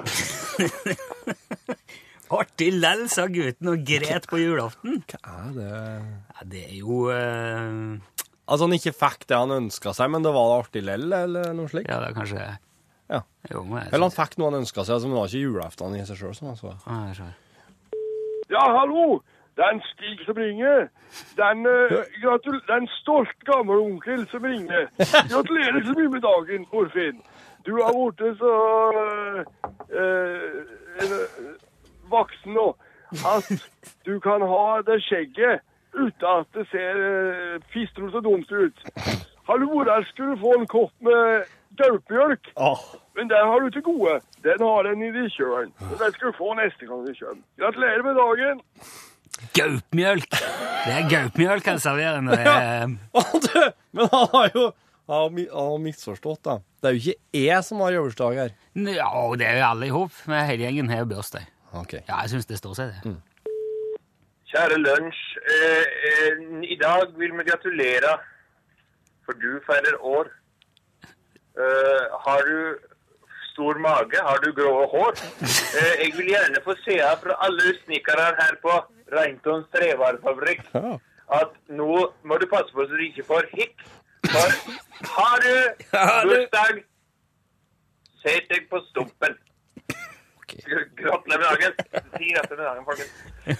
Artig 2.40 2.72
lell, 2.74 3.06
sa 3.12 3.28
gutten 3.30 3.70
og 3.74 3.84
gret 3.86 4.26
på 4.30 4.40
julaften. 4.42 5.02
Hva 5.10 5.34
er 5.48 5.58
det 5.58 5.72
Ja, 5.72 6.46
det 6.54 6.64
er 6.68 6.78
jo 6.80 7.06
uh... 7.10 7.98
Altså, 8.46 8.68
han 8.68 8.78
ikke 8.78 8.94
fikk 8.94 9.26
det 9.30 9.38
han 9.42 9.54
ønska 9.56 9.94
seg, 9.98 10.12
men 10.14 10.26
det 10.26 10.34
var 10.36 10.60
artig 10.60 10.84
lell, 10.86 11.10
eller 11.10 11.54
noe 11.58 11.70
slikt? 11.72 11.90
Ja, 11.90 11.98
det 12.04 12.12
er 12.12 12.18
kanskje 12.18 12.44
Ja. 13.10 13.22
Jo, 13.52 13.62
jeg 13.70 13.94
Eller 13.94 14.08
han 14.08 14.16
fikk 14.16 14.38
noe 14.40 14.52
han 14.52 14.62
ønska 14.64 14.86
seg, 14.86 15.04
men 15.04 15.14
det 15.14 15.20
var 15.20 15.32
ikke 15.32 15.46
julaften 15.46 15.96
i 15.96 16.06
seg 16.08 16.20
sjøl, 16.20 16.36
som 16.38 16.52
han 16.52 16.60
så. 16.60 16.74
Ah. 16.90 17.12
Ja, 18.50 18.64
hallo! 18.80 19.22
Det 19.56 19.64
er 19.64 19.72
en 19.72 19.84
Stig 19.88 20.20
som 20.26 20.36
ringer. 20.36 20.88
Det 21.36 21.44
er 21.44 21.52
en, 21.56 21.66
uh, 21.66 22.02
gratul 22.24 22.58
det 22.60 22.74
er 22.76 22.82
en 22.82 22.90
stolt 23.00 23.38
gammel 23.48 23.78
onkel 23.80 24.26
som 24.28 24.44
ringer. 24.44 24.90
Gratulerer 25.32 25.86
så 25.86 25.94
mye 25.96 26.10
med 26.12 26.26
dagen, 26.26 26.66
Torfinn. 26.72 27.22
Du 27.66 27.72
har 27.80 27.96
blitt 27.96 28.42
så 28.42 28.56
uh, 29.00 29.40
uh, 29.96 31.30
voksen 32.12 32.58
nå 32.58 32.68
at 33.26 33.48
du 34.06 34.20
kan 34.20 34.44
ha 34.44 34.82
det 34.90 35.00
skjegget 35.08 35.64
uten 35.96 36.28
at 36.28 36.48
det 36.58 36.68
ser 36.74 37.00
uh, 37.00 37.56
fistrete 37.72 38.20
og 38.20 38.28
dumt 38.28 38.52
ut. 38.52 38.84
Har 39.48 39.62
du 39.62 39.70
vært 39.72 39.94
her, 39.94 40.08
skulle 40.12 40.36
du 40.36 40.44
få 40.44 40.52
en 40.60 40.68
kopp 40.68 40.94
med 41.00 41.48
gaupemjølk. 41.80 42.52
Men 43.16 43.30
den 43.32 43.50
har 43.52 43.60
du 43.64 43.70
til 43.72 43.84
gode. 43.86 44.20
Den 44.44 44.64
har 44.68 44.88
den 44.88 45.04
i 45.08 45.28
kjølen. 45.32 45.74
Og 45.92 45.98
den 46.00 46.16
skal 46.16 46.32
du 46.32 46.38
få 46.38 46.54
neste 46.60 46.88
gang 46.88 47.04
du 47.06 47.12
kommer. 47.20 47.44
Gratulerer 47.62 48.04
med 48.08 48.18
dagen. 48.20 48.64
Gaupmjølk! 49.56 50.32
Det 50.86 50.94
er 50.96 51.08
gaupmjølk 51.12 51.66
han 51.68 51.80
serverer 51.84 52.22
når 52.24 52.40
det 52.40 52.52
er 52.52 52.92
Du, 53.46 53.62
men 53.98 54.12
han 54.12 54.28
har 54.34 54.52
jo 54.56 54.66
han 55.06 55.38
har 55.54 55.78
misforstått, 55.84 56.40
da. 56.48 56.56
Det 56.82 56.90
er 56.90 56.96
jo 56.96 57.02
ikke 57.02 57.44
jeg 57.46 57.66
som 57.68 57.82
har 57.86 57.94
jobbursdag 57.94 58.40
her. 58.40 58.56
Ja, 58.74 59.10
det 59.38 59.46
er 59.46 59.60
jo 59.60 59.66
alle 59.68 59.86
i 59.86 59.94
hop. 59.94 60.16
men 60.26 60.48
Hele 60.48 60.66
gjengen 60.66 60.90
har 60.90 61.06
bursdag. 61.06 61.46
Okay. 61.78 62.02
Ja, 62.08 62.24
jeg 62.24 62.32
syns 62.34 62.50
det 62.50 62.58
står 62.58 62.74
seg, 62.80 62.96
det. 63.04 63.14
Kjære 64.50 64.80
lunsj. 64.82 65.22
Eh, 65.46 65.94
eh, 66.10 66.42
I 66.74 66.78
dag 66.82 67.14
vil 67.20 67.36
vi 67.38 67.46
gratulere, 67.52 68.16
for 69.28 69.38
du 69.38 69.60
feirer 69.68 70.00
år. 70.02 70.32
Eh, 71.56 72.04
har 72.26 72.42
du 72.50 72.58
stor 73.54 73.76
mage? 73.80 74.18
Har 74.28 74.38
du 74.44 74.50
grå 74.58 74.74
hår? 74.92 75.14
Uh, 75.42 75.94
jeg 76.04 76.12
vil 76.18 76.28
gjerne 76.34 76.60
få 76.66 76.74
se 76.84 76.96
fra 77.24 77.34
alle 77.48 77.66
snekkere 77.86 78.26
her 78.42 78.54
på 78.64 78.74
Reintons 79.16 79.68
trevarefabrikk 79.76 80.62
at 80.76 81.52
nå 81.72 81.92
må 82.28 82.34
du 82.42 82.46
passe 82.52 82.72
på 82.76 82.82
så 82.86 82.94
du 83.00 83.04
ikke 83.06 83.24
får 83.30 83.44
hikk. 83.54 83.78
For 84.26 84.50
har 85.16 85.38
du 85.46 85.56
bursdag, 86.28 86.74
sett 88.26 88.46
deg 88.52 88.62
på 88.70 88.78
stumpen. 88.90 89.34
Gr- 90.56 90.90
Gratulerer 91.00 91.40
med 91.40 91.48
dagen. 91.48 91.74
Si 92.18 92.26
gratulerer 92.34 92.58
med 92.58 92.66
dagen, 92.68 92.86
folkens. 92.86 93.12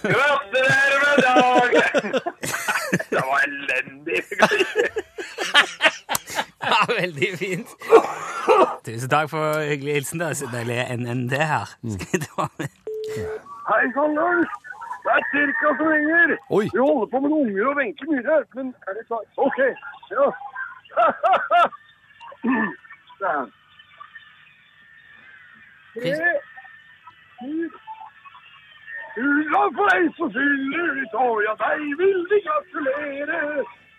Gratulerer 0.04 0.98
med 1.04 1.16
dagen! 1.26 2.04
Det 3.10 3.20
var 3.22 3.38
elendig. 3.46 4.20
veldig 7.00 7.30
fint. 7.38 7.68
Tusen 8.86 9.08
takk 9.10 9.30
for 9.30 9.44
hyggelig 9.70 9.92
hilsen. 9.98 10.20
Det 10.20 10.26
er 10.28 10.32
så 10.40 10.46
deilig 10.52 10.76
NND 11.00 11.32
her. 11.52 11.66
Skal 11.94 12.08
vi 12.12 12.18
ta 12.26 12.42
med? 12.58 12.68
Hei 13.70 13.84
sann, 13.96 14.12
Lars. 14.18 14.50
Det 15.04 15.10
er 15.16 15.22
cirka 15.32 15.66
som 15.78 15.86
ringer. 15.94 16.28
Oi. 16.50 16.66
Vi 16.74 16.78
holder 16.78 17.06
på 17.12 17.16
med 17.22 17.28
noen 17.30 17.48
unger 17.50 17.66
og 17.70 17.74
Wenche 17.78 18.04
Myhre, 18.10 18.36
men 18.58 18.66
er 18.86 18.92
det 18.98 19.04
klart? 19.10 19.28
OK. 19.46 19.58
Ja. 20.14 20.26
Tre, 25.96 26.12
fire 27.40 27.68
Hurra 29.16 29.60
for 29.76 29.84
deg 29.88 30.08
som 30.18 30.28
fyller 30.34 30.88
ditt 30.98 31.14
år, 31.16 31.38
ja, 31.46 31.52
deg 31.62 31.84
vil 32.00 32.18
vi 32.30 32.38
gratulere. 32.44 33.38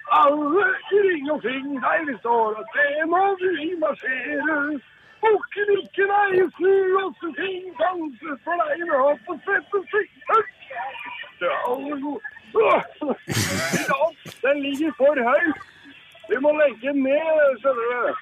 Alle 0.10 0.66
ring 0.92 1.32
omkring 1.32 1.82
deg 1.84 2.20
står, 2.20 2.56
og 2.60 2.66
det 2.76 3.08
må 3.12 3.24
vi 3.42 3.74
marsjere. 3.82 4.80
Bukken 5.22 5.72
ikke 5.82 6.06
nei, 6.12 6.46
snu 6.56 6.76
oss 7.04 7.24
ting, 7.40 7.64
danse 7.82 8.38
for 8.46 8.64
deg 8.64 8.86
med 8.88 9.00
hopp 9.02 9.32
og 9.34 9.40
svette 9.44 9.80
gode. 12.04 12.22
Den 14.44 14.62
ligger 14.62 14.92
for 14.98 15.24
høyt. 15.30 15.60
Vi 16.30 16.38
må 16.44 16.52
legge 16.62 16.88
den 16.88 17.04
ned, 17.04 17.58
skjønner 17.62 17.88
du. 17.92 18.14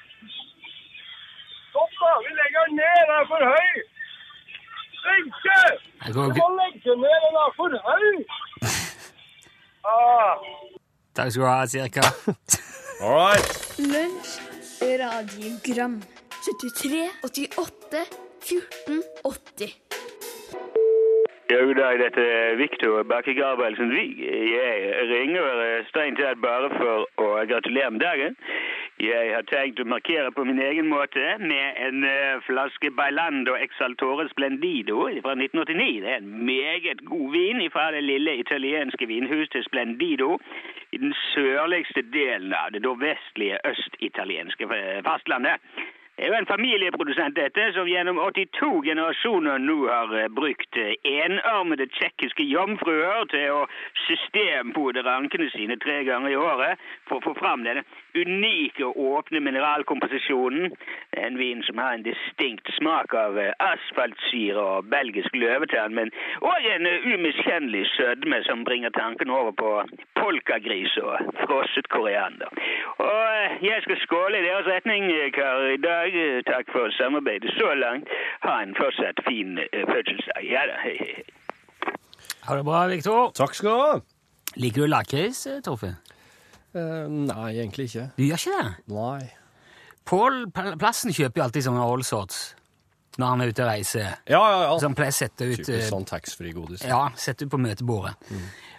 Stopp, 1.69 1.93
da. 2.01 2.11
Vi 2.25 2.31
legger 2.39 2.61
den 2.67 2.75
ned. 2.81 2.97
Den 3.01 3.13
er 3.19 3.25
for 3.31 3.41
høy. 3.51 3.71
Wenche! 5.05 5.59
Vi 6.05 6.13
Du 6.13 6.19
må 6.39 6.47
legge 6.61 6.95
ned. 7.03 7.17
Den 7.25 7.35
er 7.45 7.51
for 7.59 7.69
høy. 7.89 8.09
Ah. 9.85 10.39
Takk 11.15 11.31
skal 11.31 11.43
du 11.43 11.47
ha, 11.47 11.65
cirka. 11.65 12.01
All 13.03 13.15
right. 13.15 13.51
Lunsj, 13.79 14.31
radiogram 14.81 16.01
73, 16.43 17.09
88, 17.23 18.01
14, 18.43 19.03
80 19.23 19.79
Ja, 21.49 21.57
god 21.61 21.75
dag, 21.79 21.99
dette 22.03 22.25
er 22.39 22.55
Viktor 22.59 23.03
Bakke 23.11 23.33
Gabrielsen 23.39 23.93
Vig. 23.95 24.19
Jeg 24.57 25.07
ringer 25.13 25.83
strengt 25.87 26.19
tatt 26.19 26.41
bare 26.43 26.71
for 26.75 27.07
å 27.23 27.29
gratulere 27.47 27.93
med 27.95 28.03
dagen. 28.03 28.35
Jeg 28.95 29.33
har 29.35 29.43
tenkt 29.43 29.81
å 29.83 29.85
markere 29.91 30.29
på 30.31 30.45
min 30.47 30.59
egen 30.63 30.87
måte 30.87 31.19
med 31.41 31.79
en 31.83 32.05
eh, 32.07 32.37
flaske 32.45 32.93
Bailando 32.95 33.57
Exaltore 33.59 34.23
Splendido 34.29 35.01
fra 35.25 35.33
1989. 35.35 35.99
Det 35.99 36.13
er 36.13 36.21
en 36.21 36.45
meget 36.47 37.03
god 37.03 37.33
vin 37.33 37.59
fra 37.73 37.89
det 37.91 38.05
lille 38.05 38.37
italienske 38.39 39.09
vinhuset 39.09 39.65
Splendido 39.67 40.37
i 40.95 41.01
den 41.01 41.11
sørligste 41.33 42.05
delen 42.13 42.55
av 42.55 42.71
det 42.71 42.85
nordvestlige 42.85 43.59
østitalienske 43.67 44.71
eh, 44.71 45.03
fastlandet. 45.03 45.59
Det 46.15 46.23
er 46.23 46.31
jo 46.31 46.39
en 46.39 46.47
familieprodusent 46.47 47.35
dette, 47.35 47.67
som 47.75 47.91
gjennom 47.91 48.21
82 48.23 48.79
generasjoner 48.87 49.59
nå 49.59 49.77
har 49.89 50.15
eh, 50.21 50.31
brukt 50.31 50.79
enarmede 51.03 51.91
tsjekkiske 51.97 52.47
jomfruer 52.47 53.27
til 53.35 53.59
å 53.59 53.61
systempode 54.05 55.03
rankene 55.03 55.51
sine 55.51 55.75
tre 55.83 55.99
ganger 56.07 56.31
i 56.31 56.39
året 56.39 56.89
for 57.09 57.19
å 57.19 57.25
få 57.27 57.35
fram 57.43 57.67
denne 57.67 57.83
unike 58.15 58.85
og 58.85 58.99
åpne 58.99 59.39
mineralkomposisjonen. 59.47 60.71
En 61.25 61.37
vin 61.37 61.63
som 61.67 61.77
har 61.77 61.93
en 61.93 62.05
distinkt 62.05 62.69
smak 62.77 63.13
av 63.13 63.39
eh, 63.39 63.53
asfaltsyre 63.71 64.61
og 64.61 64.89
belgisk 64.93 65.35
løvetann, 65.35 65.95
men 65.97 66.11
òg 66.41 66.67
en 66.73 66.89
eh, 66.89 67.07
umiskjennelig 67.13 67.85
sødme 67.95 68.41
som 68.47 68.65
bringer 68.67 68.93
tanken 68.95 69.29
over 69.29 69.51
på 69.51 69.71
polkagris 70.19 70.97
og 71.03 71.31
frosset 71.43 71.89
koriander. 71.93 72.49
Og 72.97 73.21
eh, 73.35 73.57
jeg 73.69 73.85
skal 73.85 74.01
skåle 74.05 74.41
i 74.41 74.47
deres 74.47 74.69
retning, 74.71 75.07
karer, 75.35 75.75
i 75.75 75.81
dag. 75.81 76.19
Takk 76.49 76.71
for 76.73 76.91
samarbeidet 76.97 77.53
så 77.59 77.73
langt. 77.79 78.11
Ha 78.47 78.59
en 78.63 78.75
fortsatt 78.79 79.21
fin 79.27 79.59
fødselsdag. 79.91 80.43
Ja 80.51 80.67
da, 80.71 80.79
hei, 80.83 80.97
hei. 80.99 81.93
Ha 82.45 82.57
det 82.57 82.65
bra, 82.65 82.85
Viktor. 82.91 83.31
Takk 83.37 83.55
skal 83.57 83.71
du 83.71 83.81
ha. 83.81 83.93
Liker 84.61 84.85
du 84.85 84.87
lakris, 84.87 85.47
Torfinn? 85.65 85.97
Eh, 86.75 87.07
nei, 87.07 87.49
egentlig 87.55 87.89
ikke. 87.89 88.09
Du 88.17 88.23
gjør 88.25 88.41
ikke 88.41 88.59
det? 88.59 88.93
Nei. 88.93 89.31
Pål 90.05 90.43
Plassen 90.53 91.13
kjøper 91.15 91.41
jo 91.41 91.45
alltid 91.47 91.65
sånne 91.65 91.81
all 91.81 92.03
sorts 92.05 92.43
når 93.15 93.29
han 93.31 93.41
er 93.41 93.51
ute 93.53 93.63
og 93.63 93.69
reiser. 93.69 94.07
Ja, 94.27 94.41
ja, 94.43 94.57
ja. 94.65 94.71
Som 94.83 94.95
pleier 94.97 95.13
å 95.13 95.15
sette 95.15 95.45
ut, 95.47 95.55
Typisk 95.61 95.71
eh, 95.71 95.85
sånn 95.87 96.03
taxfree-godis. 96.09 96.83
ja, 96.83 97.05
sette 97.15 97.47
ut 97.47 97.53
på 97.53 97.59
møtebordet. 97.63 98.11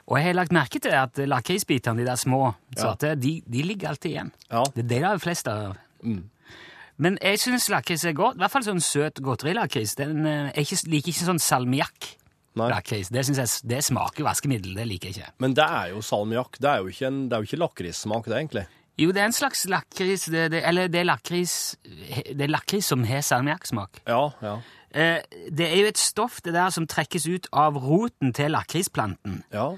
Og 0.06 0.18
jeg 0.20 0.26
har 0.28 0.36
lagt 0.36 0.52
merke 0.54 0.78
til 0.82 0.92
at 0.94 1.16
lakrisbitene, 1.24 2.02
de 2.02 2.04
der 2.06 2.20
små, 2.20 2.50
svarte, 2.76 3.14
de, 3.16 3.38
de 3.48 3.64
ligger 3.64 3.94
alltid 3.94 4.10
igjen. 4.12 4.32
Ja. 4.50 4.60
Det 4.74 4.84
er 4.84 4.90
det 4.90 5.00
det 5.00 5.08
er 5.08 5.22
flest 5.24 5.48
av. 5.48 5.78
Men 6.96 7.16
jeg 7.20 7.40
syns 7.40 7.70
lakris 7.72 8.04
er 8.08 8.14
godt. 8.16 8.36
I 8.36 8.44
hvert 8.44 8.52
fall 8.52 8.64
sånn 8.68 8.84
søt 8.84 9.24
godterilakris. 9.24 9.96
Den 9.98 10.20
eh, 10.28 10.52
er 10.52 10.62
ikke, 10.62 10.78
liker 10.92 11.12
ikke 11.12 11.30
sånn 11.32 11.42
salmiakk-lakris. 11.42 12.22
Nei. 12.56 12.70
Det 13.12 13.24
jeg 13.36 13.48
det 13.68 13.82
smaker 13.84 14.24
vaskemiddel. 14.24 14.74
Det 14.78 14.86
liker 14.88 15.10
jeg 15.12 15.16
ikke. 15.18 15.32
Men 15.44 15.54
det 15.54 15.64
er 15.64 15.90
jo 15.92 16.00
salmiakk. 16.00 16.56
Det 16.58 16.70
er 16.70 16.78
jo 16.82 16.88
ikke, 16.88 17.06
en- 17.06 17.28
det 17.28 17.36
er 17.36 17.42
jo 17.44 17.48
ikke 17.50 17.60
lakrissmak, 17.60 18.24
det, 18.24 18.36
egentlig. 18.40 18.66
Jo, 18.98 19.10
det 19.12 19.20
er 19.20 19.26
en 19.28 19.32
slags 19.36 19.66
lakris 19.68 20.24
det, 20.32 20.50
det, 20.54 20.62
Eller 20.64 20.88
det 20.88 21.00
er 21.02 21.04
lakris 21.04 21.76
Det 21.84 22.40
er 22.40 22.48
lakris 22.48 22.86
som 22.86 23.04
har 23.04 23.20
salmiakksmak. 23.20 24.00
Ja, 24.08 24.30
ja. 24.40 24.54
Eh, 24.96 25.20
det 25.52 25.66
er 25.68 25.76
jo 25.82 25.86
et 25.90 25.98
stoff 26.00 26.40
det 26.40 26.54
der 26.54 26.70
som 26.72 26.86
trekkes 26.88 27.26
ut 27.28 27.46
av 27.52 27.76
roten 27.76 28.32
til 28.32 28.50
lakrisplanten. 28.56 29.42
Ja. 29.52 29.74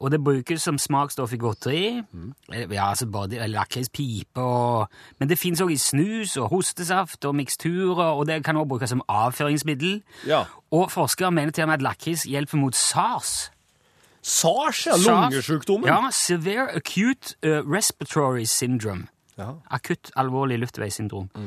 Og 0.00 0.10
det 0.10 0.22
brukes 0.24 0.62
som 0.62 0.78
smaksstoff 0.78 1.32
i 1.32 1.36
godteri. 1.36 2.02
Mm. 2.12 2.32
Ja, 2.72 2.88
altså 2.88 3.06
både 3.06 3.46
lakrispipe 3.48 4.40
og 4.40 4.88
Men 5.18 5.28
det 5.28 5.38
fins 5.38 5.60
òg 5.60 5.74
i 5.74 5.76
snus 5.76 6.36
og 6.40 6.48
hostesaft 6.48 7.24
og 7.24 7.34
miksturer, 7.36 8.16
og 8.16 8.26
det 8.26 8.44
kan 8.44 8.56
òg 8.56 8.68
brukes 8.68 8.90
som 8.90 9.02
avføringsmiddel. 9.08 10.02
Ja. 10.26 10.44
Og 10.70 10.90
forskere 10.90 11.30
mener 11.30 11.52
til 11.52 11.62
og 11.62 11.68
med 11.68 11.74
at 11.74 11.82
lakris 11.82 12.22
hjelper 12.22 12.56
mot 12.56 12.76
SARS. 12.76 13.50
SARS, 14.22 14.86
ja. 14.86 14.96
Lungesjukdommen. 14.96 15.88
Ja, 15.88 16.10
Severe 16.10 16.74
Acute 16.76 17.36
uh, 17.44 17.72
Respiratory 17.72 18.44
Syndrome. 18.44 19.06
Ja. 19.38 19.52
Akutt 19.70 20.10
alvorlig 20.16 20.58
luftveissyndrom. 20.58 21.30
Eh, 21.34 21.42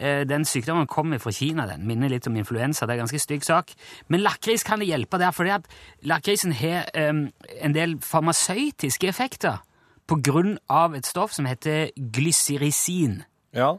Den 0.00 0.44
sykdommen 0.44 0.86
kommer 0.86 1.18
fra 1.18 1.30
Kina. 1.32 1.66
den 1.66 1.86
Minner 1.86 2.08
litt 2.08 2.26
om 2.26 2.36
influensa. 2.36 2.86
Det 2.86 2.92
er 2.92 2.98
en 3.00 3.06
ganske 3.06 3.18
stygg 3.18 3.44
sak. 3.44 3.70
Men 4.08 4.20
lakris 4.20 4.62
kan 4.62 4.78
det 4.78 4.88
hjelpe 4.88 5.18
der, 5.18 5.30
fordi 5.30 5.50
at 5.50 5.66
lakrisen 6.02 6.52
har 6.52 6.84
um, 7.10 7.32
en 7.60 7.74
del 7.74 7.96
farmasøytiske 8.00 9.08
effekter 9.08 9.62
på 10.06 10.18
grunn 10.22 10.58
av 10.68 10.94
et 10.94 11.06
stoff 11.06 11.32
som 11.32 11.46
heter 11.46 11.88
glyserisin. 11.96 13.22
Ja. 13.54 13.72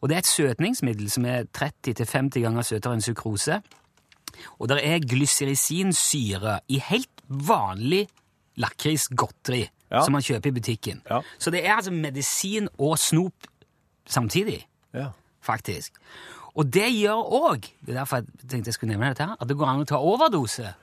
Og 0.00 0.08
det 0.08 0.14
er 0.16 0.18
et 0.18 0.26
søtningsmiddel 0.26 1.10
som 1.10 1.24
er 1.24 1.46
30-50 1.56 2.40
ganger 2.42 2.62
søtere 2.66 2.94
enn 2.98 3.02
sukrose. 3.04 3.60
Og 4.58 4.68
det 4.68 4.80
er 4.86 4.98
glyserisinsyre 5.06 6.58
i 6.68 6.78
helt 6.90 7.22
vanlig 7.28 8.08
lakrisgodteri 8.56 9.68
Ja. 9.92 10.00
som 10.02 10.12
man 10.12 10.22
kjøper 10.24 10.48
i 10.48 10.52
butikken. 10.56 11.02
Ja. 11.10 11.18
Så 11.38 11.50
det 11.50 11.66
er 11.66 11.74
altså 11.76 11.90
medisin 11.92 12.68
og 12.78 12.98
snop 12.98 13.34
samtidig, 14.08 14.66
ja. 14.94 15.10
Faktisk. 15.44 15.98
Og 16.52 16.68
det 16.68 16.90
gjør 16.92 17.32
òg, 17.38 17.68
det 17.80 17.94
er 17.94 18.02
derfor 18.02 18.20
jeg 18.20 18.48
tenkte 18.48 18.72
jeg 18.72 18.76
skulle 18.76 18.92
nevne 18.92 19.14
dette 19.14 19.24
her, 19.24 19.38
at 19.40 19.48
det 19.48 19.56
går 19.56 19.70
an 19.72 19.84
å 19.84 19.88
ta 19.88 20.00
overdose. 20.04 20.74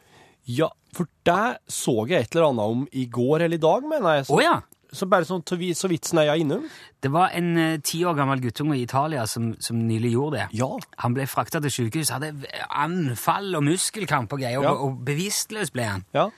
Ja, 0.49 0.69
for 0.95 1.09
det 1.27 1.59
så 1.69 1.93
jeg 2.09 2.25
et 2.25 2.35
eller 2.35 2.49
annet 2.49 2.73
om 2.73 2.87
i 2.97 3.05
går 3.05 3.45
eller 3.45 3.59
i 3.59 3.61
dag, 3.61 3.85
mener 3.85 4.17
jeg. 4.17 4.29
Så, 4.29 4.37
oh, 4.39 4.43
ja! 4.43 4.57
så 4.89 5.05
bare 5.09 5.27
sånn 5.27 5.43
så 5.45 5.87
vidt 5.89 6.07
sneia 6.09 6.35
innom. 6.39 6.63
Det 7.01 7.11
var 7.13 7.33
en 7.37 7.51
ti 7.83 7.99
ti 7.99 8.03
år 8.07 8.15
gammel 8.17 8.41
guttunge 8.41 8.77
i 8.77 8.83
Italia 8.85 9.25
som, 9.27 9.51
som 9.61 9.77
nylig 9.85 10.13
gjorde 10.15 10.37
det. 10.39 10.45
Ja. 10.57 10.69
Han 11.03 11.13
ble 11.13 11.27
frakta 11.29 11.61
til 11.61 11.73
sykehus, 11.73 12.09
hadde 12.15 12.31
anfall 12.73 13.53
og 13.59 13.65
muskelkramp 13.67 14.33
og 14.33 14.41
greier, 14.41 14.63
Ja. 14.63 14.71
og, 14.73 14.81
og 14.87 15.03
bevisstløs 15.05 15.73
ble 15.75 15.85
han. 15.85 16.05
Ja. 16.15 16.29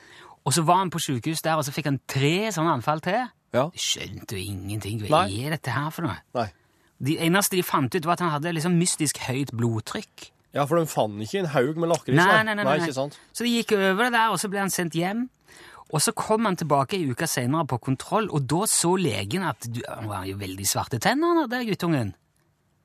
Og 0.44 0.56
så 0.56 0.66
var 0.66 0.82
han 0.82 0.92
på 0.92 1.00
sykehus 1.00 1.44
der, 1.46 1.60
og 1.60 1.64
så 1.68 1.72
fikk 1.72 1.88
han 1.92 2.02
tre 2.10 2.52
sånne 2.52 2.76
anfall 2.80 3.04
til. 3.06 3.22
Ja. 3.54 3.68
Skjønte 3.76 4.36
jo 4.40 4.44
ingenting. 4.56 5.04
Hva 5.08 5.28
er 5.30 5.56
dette 5.56 5.72
her 5.76 5.92
for 5.94 6.08
noe? 6.08 6.18
Nei. 6.36 6.50
De 7.02 7.18
eneste 7.26 7.58
de 7.58 7.66
fant 7.66 7.90
ut, 7.90 8.06
var 8.06 8.20
at 8.20 8.24
han 8.26 8.34
hadde 8.36 8.54
liksom 8.58 8.78
mystisk 8.78 9.22
høyt 9.26 9.54
blodtrykk. 9.58 10.30
Ja, 10.54 10.66
for 10.68 10.78
de 10.78 10.88
fant 10.92 11.22
ikke 11.24 11.42
en 11.42 11.52
haug 11.54 11.80
med 11.80 11.90
lakris. 11.94 12.18
Nei, 12.18 12.42
nei, 12.46 12.56
nei, 12.60 12.66
nei. 12.68 12.80
ikke 12.84 12.98
sant? 12.98 13.18
Så 13.34 13.48
de 13.48 13.54
gikk 13.56 13.74
over 13.78 14.06
det 14.06 14.14
der, 14.18 14.34
og 14.34 14.42
så 14.42 14.52
ble 14.52 14.62
han 14.62 14.74
sendt 14.74 14.98
hjem. 15.00 15.30
Og 15.92 16.00
så 16.04 16.14
kom 16.16 16.46
han 16.48 16.56
tilbake 16.60 16.96
en 16.98 17.12
uke 17.12 17.28
senere 17.28 17.68
på 17.68 17.80
kontroll, 17.84 18.30
og 18.32 18.46
da 18.48 18.64
så 18.70 18.94
legen 19.00 19.44
at 19.48 19.68
du, 19.68 19.82
han 19.88 20.08
var 20.12 20.28
jo 20.30 20.38
veldig 20.40 20.68
svarte 20.68 21.02
tenner, 21.04 21.42
han 21.42 21.52
der 21.52 21.66
guttungen. 21.68 22.14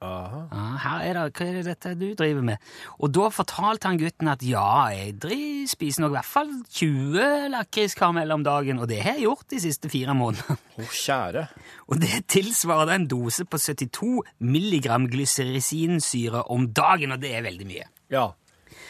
Aha. 0.05 0.41
Ja, 0.53 0.65
her 0.83 1.05
er 1.07 1.17
det, 1.17 1.23
hva 1.39 1.47
er 1.47 1.55
det 1.57 1.63
dette 1.71 1.93
du 1.97 2.07
driver 2.19 2.45
med? 2.45 2.73
Og 3.01 3.13
da 3.17 3.29
fortalte 3.33 3.89
han 3.89 4.01
gutten 4.01 4.29
at 4.29 4.43
ja, 4.45 4.67
jeg 4.93 5.69
spiser 5.71 6.05
nok 6.05 6.13
i 6.13 6.17
hvert 6.19 6.29
fall 6.29 6.51
20 6.79 7.53
lakriskarameller 7.55 8.37
om 8.37 8.45
dagen, 8.45 8.83
og 8.83 8.91
det 8.91 9.01
har 9.01 9.17
jeg 9.17 9.25
gjort 9.25 9.47
de 9.55 9.61
siste 9.65 9.91
fire 9.93 10.17
månedene. 10.19 10.59
Å, 10.77 10.89
kjære. 10.93 11.47
Og 11.89 12.03
det 12.03 12.27
tilsvarer 12.33 12.93
en 12.99 13.09
dose 13.09 13.47
på 13.49 13.61
72 13.63 14.11
milligram 14.45 15.09
glycerisinsyre 15.13 16.45
om 16.53 16.69
dagen, 16.77 17.17
og 17.17 17.23
det 17.25 17.33
er 17.39 17.47
veldig 17.47 17.69
mye. 17.71 17.89
Ja. 18.13 18.29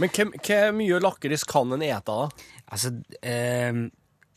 Men 0.03 0.11
hvor 0.13 0.75
mye 0.77 0.99
lakris 1.01 1.47
kan 1.49 1.71
en 1.77 1.87
ete, 1.87 2.17
da? 2.17 2.51
Altså, 2.67 2.91
eh, 3.23 3.87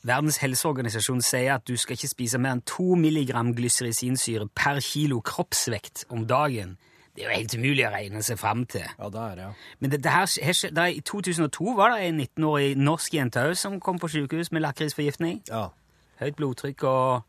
Verdens 0.07 0.37
helseorganisasjon 0.39 1.19
sier 1.25 1.55
at 1.57 1.65
du 1.67 1.75
skal 1.77 1.97
ikke 1.97 2.07
spise 2.07 2.39
mer 2.39 2.55
enn 2.55 2.61
to 2.65 2.95
milligram 2.95 3.49
glycerisinsyre 3.57 4.47
per 4.55 4.79
kilo 4.83 5.19
kroppsvekt 5.25 6.05
om 6.09 6.25
dagen. 6.29 6.77
Det 7.15 7.25
er 7.25 7.31
jo 7.33 7.35
helt 7.35 7.55
umulig 7.57 7.83
å 7.83 7.91
regne 7.91 8.21
seg 8.23 8.37
fram 8.39 8.61
til. 8.69 8.85
Ja, 8.97 9.09
det 9.11 9.19
er 9.25 9.33
det, 9.35 9.47
ja. 9.49 9.73
Men 9.81 9.91
det, 9.91 9.99
det 10.05 10.11
her, 10.13 10.29
her, 10.45 10.55
skje- 10.55 10.71
I 10.95 11.01
2002 11.03 11.73
var 11.75 11.97
det 11.97 12.05
en 12.07 12.21
19-årig 12.21 12.77
norsk 12.79 13.17
jente 13.17 13.43
òg 13.49 13.57
som 13.59 13.75
kom 13.83 13.99
på 13.99 14.07
sykehus 14.13 14.53
med 14.55 14.63
lakrisforgiftning. 14.63 15.41
ja. 15.49 15.65
Høyt 16.19 16.35
blodtrykk 16.35 16.83
og 16.83 17.23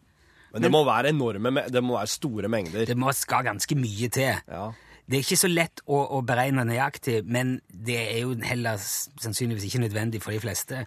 Men 0.53 0.63
det 0.65 0.71
må 0.75 0.81
være 0.85 1.13
enorme, 1.13 1.63
det 1.71 1.83
må 1.83 1.95
være 1.95 2.11
store 2.11 2.49
mengder. 2.51 2.87
Det 2.87 2.97
må 2.99 3.13
skal 3.15 3.45
ganske 3.47 3.77
mye 3.79 4.09
til. 4.11 4.35
Ja. 4.51 4.65
Det 5.11 5.19
er 5.19 5.25
ikke 5.25 5.37
så 5.41 5.49
lett 5.51 5.81
å, 5.91 5.99
å 6.15 6.21
beregne 6.23 6.63
nøyaktig, 6.69 7.25
men 7.27 7.57
det 7.67 7.97
er 7.99 8.19
jo 8.23 8.37
heller 8.47 8.79
sannsynligvis 8.79 9.65
ikke 9.67 9.83
nødvendig 9.83 10.21
for 10.23 10.31
de 10.37 10.39
fleste. 10.45 10.85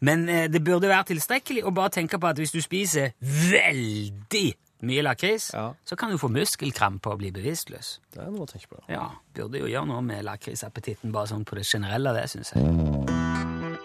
Men 0.00 0.24
eh, 0.32 0.46
det 0.48 0.62
burde 0.64 0.88
være 0.88 1.10
tilstrekkelig 1.12 1.66
å 1.68 1.74
bare 1.76 1.92
tenke 1.98 2.16
på 2.22 2.30
at 2.30 2.40
hvis 2.40 2.54
du 2.56 2.62
spiser 2.64 3.12
veldig 3.20 4.46
mye 4.86 5.02
lakris, 5.04 5.50
Ja. 5.54 5.70
så 5.88 5.96
kan 5.96 6.10
du 6.12 6.18
få 6.20 6.28
muskelkrampe 6.32 7.08
og 7.12 7.18
bli 7.20 7.30
bevisstløs. 7.36 7.98
Det 8.12 8.20
er 8.24 8.32
noe 8.32 8.44
å 8.44 8.50
tenke 8.50 8.68
på. 8.72 8.80
Ja, 8.92 9.10
burde 9.36 9.60
jo 9.60 9.68
gjøre 9.72 9.88
noe 9.92 10.02
med 10.04 10.24
lakrisappetitten 10.24 11.12
bare 11.12 11.28
sånn 11.32 11.44
på 11.48 11.56
det 11.60 11.64
generelle, 11.68 12.12
det 12.16 12.26
syns 12.32 12.52
jeg. 12.56 13.76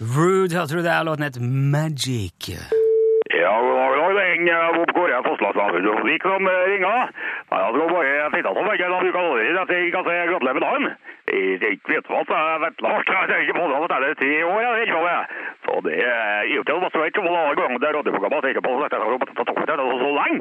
Rude, 0.00 0.52
hørte 0.52 0.76
du 0.76 0.82
der? 0.84 1.04
Låten 1.04 1.24
het 1.24 1.38
Magic. 1.72 2.40
Ja. 2.48 3.54
Det 4.16 4.52
er 4.52 4.74
Bob 4.76 4.90
Kåre 4.96 5.20
Fosslandsavdelingen 5.26 6.20
som 6.22 6.46
eh, 6.52 6.64
ringer. 6.70 7.00
Nei, 7.50 7.60
Jeg 7.64 7.70
skal 7.74 7.88
bare 7.94 8.30
finne 8.34 8.50
ut 8.50 8.58
om 8.60 8.68
jeg 8.70 8.78
kan 8.80 8.92
bruke 9.02 9.18
allerede 9.20 9.60
at 9.64 9.72
jeg 9.72 9.92
kan 9.94 10.04
gratulerer 10.04 10.56
med 10.56 10.64
dagen. 10.66 10.84
Jeg 11.32 11.58
jeg 11.62 11.78
vet 11.88 12.10
hva 12.12 12.20
jeg 12.28 12.44
er 12.44 12.62
veldig 12.64 12.90
hardt. 12.92 13.08
Jeg 13.08 13.16
har 13.16 13.42
ikke 13.44 13.58
fått 13.58 13.72
det 13.72 13.88
til 13.88 14.02
det 14.02 14.10
er 14.10 14.20
tre 14.20 14.32
år 14.50 14.60
jeg 14.64 14.72
vet 14.76 14.84
ikke. 14.86 15.16
Så 15.64 15.72
det 15.86 15.94
er 16.12 16.42
jo 16.52 16.60
ikke 16.60 16.76
noe 16.76 17.08
ikke 17.08 17.24
hvor 17.24 17.34
mange 17.38 17.56
ganger 17.60 17.78
det 17.84 17.94
radioprogrammet 17.96 18.36
jeg 18.36 18.44
tenker 18.46 18.64
på 18.66 18.76
dette 18.82 19.00
har 19.00 19.12
gått 19.16 19.28
til 19.32 19.48
toppen 19.48 19.64
til 19.70 19.84
så 20.04 20.10
lenge. 20.20 20.40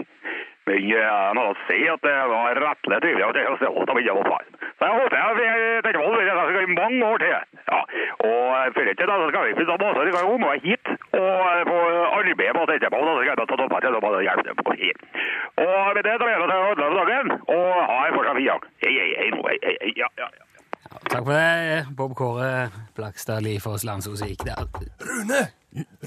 Men 0.65 0.80
jeg 0.89 1.34
må 1.38 1.43
si 1.67 1.80
at 1.93 2.01
det 2.01 2.13
var 2.32 2.58
rettelig 2.58 2.97
trivelig 3.04 3.25
at 3.28 3.38
jeg 3.38 3.58
sett 3.62 3.91
at 3.93 3.99
jeg 4.01 4.15
var 4.17 4.30
far. 4.32 4.45
Så 4.78 4.88
jeg 4.88 4.95
håper 4.97 5.17
jeg 5.45 5.84
tenker 5.86 6.01
på 6.01 6.56
det 6.56 6.63
i 6.65 6.78
mange 6.80 7.01
år 7.06 7.17
til. 7.21 7.36
Ja, 7.69 7.82
og 8.30 8.73
før 8.75 8.89
ikke 8.91 9.08
da 9.10 9.17
så 9.21 9.28
skal 9.30 9.45
vi 9.45 9.54
finne 9.60 9.78
masse, 9.84 10.01
så 10.01 10.15
kan 10.15 10.32
komme 10.32 10.56
hit 10.65 10.86
og 11.21 11.69
få 11.69 11.78
arbeid 12.17 12.51
på 12.58 12.63
dette 12.71 12.89
på, 12.93 13.04
så 13.06 13.13
skal 13.13 13.32
jeg 13.32 13.39
ta 13.41 13.45
toppen 13.51 13.86
til 13.86 13.99
og 13.99 14.25
hjelpe 14.25 14.47
dem 14.49 14.58
på 14.65 14.75
hit. 14.82 15.06
Og 15.65 15.78
med 15.95 16.04
det 16.10 16.17
tar 16.17 16.34
jeg 16.34 16.41
til 16.41 16.58
å 16.58 16.65
for 16.82 16.97
dagen, 16.99 17.32
og 17.56 17.69
ha 17.91 18.01
en 18.08 18.17
fortsatt 18.17 18.41
fin 18.41 18.49
dag. 18.49 18.67
Hei, 18.82 18.93
hei, 18.97 19.08
hei, 19.21 19.30
hei, 19.38 19.58
hei, 19.69 19.78
hei, 19.86 19.93
ja, 20.01 20.10
ja, 20.17 20.34
ja. 20.34 20.43
Takk 21.12 21.23
for 21.28 21.34
det, 21.36 21.86
Bob 21.97 22.17
Kåre 22.17 22.51
Blakstad 22.97 23.45
Lifoss 23.45 23.86
Landsosvik. 23.86 24.41
gikk 24.41 24.49
der. 24.49 24.65
Rune! 25.06 25.41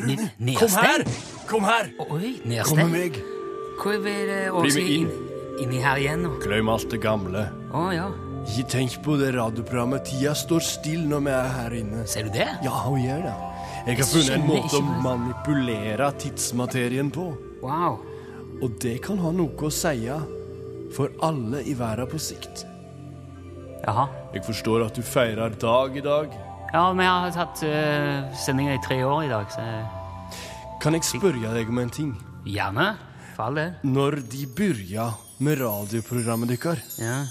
Rune, 0.03 0.31
Kom 0.59 0.79
her! 0.83 1.09
Kom 1.47 1.68
her! 1.71 1.92
Oi, 2.11 2.38
Kom 2.66 2.88
med 2.88 2.97
meg. 2.99 3.38
Det 3.78 4.72
Bli 4.74 4.82
med 4.82 4.90
inn. 4.90 5.08
inn- 5.10 5.60
inni 5.62 5.80
her 5.82 5.96
igjen 5.96 6.22
nå? 6.22 6.32
Glem 6.42 6.68
alt 6.68 6.88
det 6.90 7.00
gamle. 7.02 7.48
Å 7.72 7.92
ja, 7.94 8.08
Ikke 8.48 8.68
tenk 8.70 9.02
på 9.04 9.18
det 9.20 9.34
radioprogrammet. 9.34 10.04
Tida 10.08 10.32
står 10.34 10.60
stille 10.64 11.06
når 11.08 11.20
vi 11.24 11.30
er 11.30 11.48
her 11.48 11.70
inne. 11.76 12.06
ser 12.06 12.22
du 12.24 12.30
det? 12.30 12.48
Ja, 12.62 12.70
hun 12.70 13.00
gjør 13.02 13.22
det. 13.22 13.34
Jeg 13.86 13.96
har 13.98 14.04
funnet 14.04 14.30
en 14.30 14.46
måte 14.48 14.78
å 14.78 15.02
manipulere 15.02 16.12
tidsmaterien 16.18 17.10
på. 17.12 17.36
Wow. 17.62 17.98
Og 18.62 18.78
det 18.80 19.02
kan 19.02 19.18
ha 19.18 19.30
noe 19.30 19.50
å 19.56 19.70
si 19.72 20.08
for 20.94 21.10
alle 21.22 21.62
i 21.66 21.74
verden 21.74 22.06
på 22.08 22.18
sikt. 22.18 22.64
Jaha. 23.86 24.08
Jeg 24.34 24.42
forstår 24.44 24.86
at 24.86 24.94
du 24.94 25.02
feirer 25.02 25.50
dag 25.58 25.96
i 25.96 26.00
dag. 26.00 26.28
Ja, 26.72 26.92
vi 26.92 27.04
har 27.04 27.30
hatt 27.30 27.62
uh, 27.62 28.34
sendinger 28.34 28.74
i 28.74 28.82
tre 28.84 29.02
år 29.04 29.24
i 29.24 29.28
dag, 29.28 29.46
så 29.50 29.62
Kan 30.80 30.92
jeg 30.94 31.02
spørre 31.02 31.54
deg 31.54 31.68
om 31.68 31.78
en 31.78 31.90
ting? 31.90 32.16
gjerne. 32.46 32.96
For 33.38 33.46
all 33.46 33.55
del. 33.55 33.74
Når 33.87 34.16
de 34.27 34.46
begynte 34.51 35.05
med 35.46 35.61
radioprogrammet 35.61 36.51
deres, 36.51 36.81
Ja. 36.98 37.27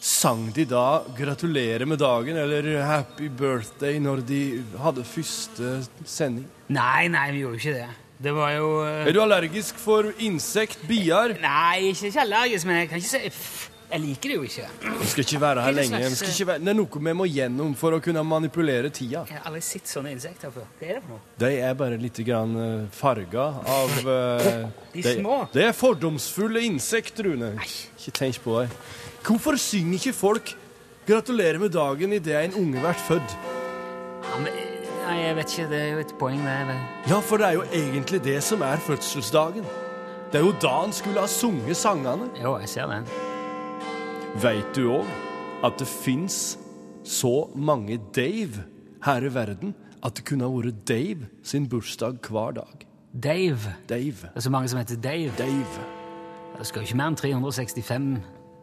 sang 0.00 0.50
de 0.54 0.64
da 0.64 1.02
'Gratulerer 1.04 1.84
med 1.86 1.98
dagen' 1.98 2.36
eller 2.36 2.62
'Happy 2.80 3.28
birthday' 3.28 3.98
når 4.00 4.24
de 4.26 4.64
hadde 4.78 5.04
første 5.04 5.86
sending? 6.06 6.46
Nei, 6.68 7.08
nei, 7.08 7.30
vi 7.32 7.40
gjorde 7.44 7.56
ikke 7.60 7.74
det. 7.74 7.88
Det 8.22 8.32
var 8.34 8.50
jo 8.52 8.80
uh... 8.80 9.06
Er 9.06 9.12
du 9.12 9.20
allergisk 9.20 9.76
for 9.76 10.12
insekt, 10.18 10.78
bier? 10.88 11.36
Nei, 11.42 11.90
ikke, 11.92 12.06
ikke 12.06 12.20
allergisk, 12.20 12.66
men 12.66 12.76
jeg 12.76 12.88
kan 12.88 12.98
ikke 12.98 13.08
si 13.08 13.68
Jeg 13.88 14.00
liker 14.02 14.28
det 14.28 14.34
jo 14.36 14.42
ikke. 14.44 14.66
Vi 15.00 15.06
skal 15.08 15.24
ikke 15.24 15.40
være 15.40 15.62
her 15.64 15.72
er 15.72 15.76
lenge. 15.78 16.00
Ikke 16.12 16.46
være, 16.50 16.60
det 16.60 16.72
er 16.74 16.76
noe 16.76 17.00
vi 17.08 17.12
må 17.16 17.26
gjennom 17.28 17.70
for 17.78 17.96
å 17.96 18.00
kunne 18.04 18.20
manipulere 18.26 18.90
tida. 18.92 19.22
Jeg 19.30 19.38
har 19.38 19.48
aldri 19.48 19.62
sett 19.64 19.88
sånne 19.88 20.12
insekter 20.12 20.52
før. 20.52 20.66
Hva 20.76 20.88
er 20.90 20.98
det 20.98 21.02
for 21.06 21.14
noe? 21.14 21.22
De 21.40 21.50
er 21.70 21.78
bare 21.80 22.00
litt 22.02 22.20
grann 22.26 22.52
eh, 22.60 22.86
farga 22.92 23.46
av 23.64 23.94
uh, 24.04 24.58
De 24.92 25.04
små? 25.06 25.38
Det 25.54 25.64
er 25.70 25.76
fordomsfulle 25.76 26.66
insekter, 26.68 27.30
Rune. 27.30 27.54
Ikke 27.64 28.12
tenk 28.20 28.42
på 28.44 28.58
det. 28.60 28.68
Hvorfor 29.24 29.56
synger 29.60 29.96
ikke 29.96 30.16
folk 30.16 30.56
'Gratulerer 31.08 31.56
med 31.56 31.72
dagen' 31.72 32.12
idet 32.12 32.36
en 32.44 32.54
unge 32.60 32.80
blir 32.84 32.98
født? 33.00 33.36
Ja, 34.28 34.40
men, 34.42 34.52
nei, 35.06 35.14
jeg 35.22 35.36
vet 35.38 35.54
ikke. 35.54 35.68
Det 35.70 35.78
er 35.80 35.88
jo 35.94 36.02
et 36.02 36.12
poeng, 36.20 36.42
det. 36.44 36.58
vel. 36.68 36.82
Ja, 37.08 37.20
for 37.24 37.40
det 37.40 37.46
er 37.46 37.56
jo 37.56 37.64
egentlig 37.72 38.20
det 38.24 38.42
som 38.44 38.60
er 38.60 38.76
fødselsdagen. 38.76 39.64
Det 40.28 40.42
er 40.42 40.44
jo 40.44 40.52
da 40.60 40.74
han 40.82 40.92
skulle 40.92 41.24
ha 41.24 41.26
sunget 41.26 41.80
sangene. 41.80 42.28
Jo, 42.42 42.58
jeg 42.60 42.68
ser 42.68 42.92
den. 42.92 43.08
Veit 44.36 44.74
du 44.76 44.90
òg 44.92 45.08
at 45.66 45.78
det 45.80 45.88
fins 45.88 46.58
så 47.08 47.48
mange 47.56 47.96
Dave 48.14 48.64
her 49.04 49.24
i 49.24 49.30
verden 49.34 49.72
at 50.04 50.14
det 50.18 50.24
kunne 50.28 50.46
ha 50.46 50.52
vært 50.52 50.84
Dave 50.86 51.26
sin 51.46 51.66
bursdag 51.70 52.20
hver 52.28 52.52
dag? 52.60 52.84
Dave. 53.18 53.72
Dave. 53.88 54.28
Det 54.28 54.36
er 54.36 54.44
så 54.44 54.50
mange 54.52 54.68
som 54.68 54.78
heter 54.78 54.96
Dave. 55.02 55.32
Dave. 55.38 55.86
Det 56.58 56.66
skal 56.66 56.82
jo 56.82 56.86
ikke 56.90 56.98
mer 57.00 57.10
enn 57.12 57.16
365 57.18 58.10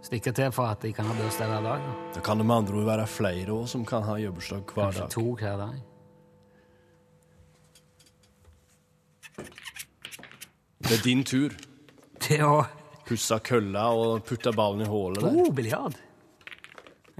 stykker 0.05 0.35
til 0.37 0.51
for 0.53 0.69
at 0.69 0.83
de 0.85 0.93
kan 0.93 1.07
ha 1.09 1.15
bursdag 1.17 1.49
hver 1.49 1.65
dag. 1.65 1.81
da. 1.83 1.97
Da 2.15 2.21
kan 2.23 2.37
det 2.39 2.45
med 2.45 2.55
andre 2.55 2.77
ord 2.79 2.85
være 2.85 3.07
flere 3.07 3.51
også 3.57 3.71
som 3.79 3.85
kan 3.89 4.03
ha 4.05 4.15
bursdag 4.31 4.61
hver 4.63 4.83
Kanskje 4.83 5.01
dag. 5.01 5.09
to 5.09 5.35
hver 5.35 5.57
dag. 5.57 5.75
Det 10.85 10.93
er 10.99 11.03
din 11.03 11.23
tur. 11.25 11.49
Det 12.29 12.39
å 12.45 12.61
Pussa 13.05 13.39
kølla 13.39 13.87
og 13.93 14.23
putta 14.25 14.53
ballen 14.55 14.85
i 14.85 14.89
hullet 14.89 15.21
der. 15.21 15.37
Oh, 15.43 15.51
biljard. 15.53 15.97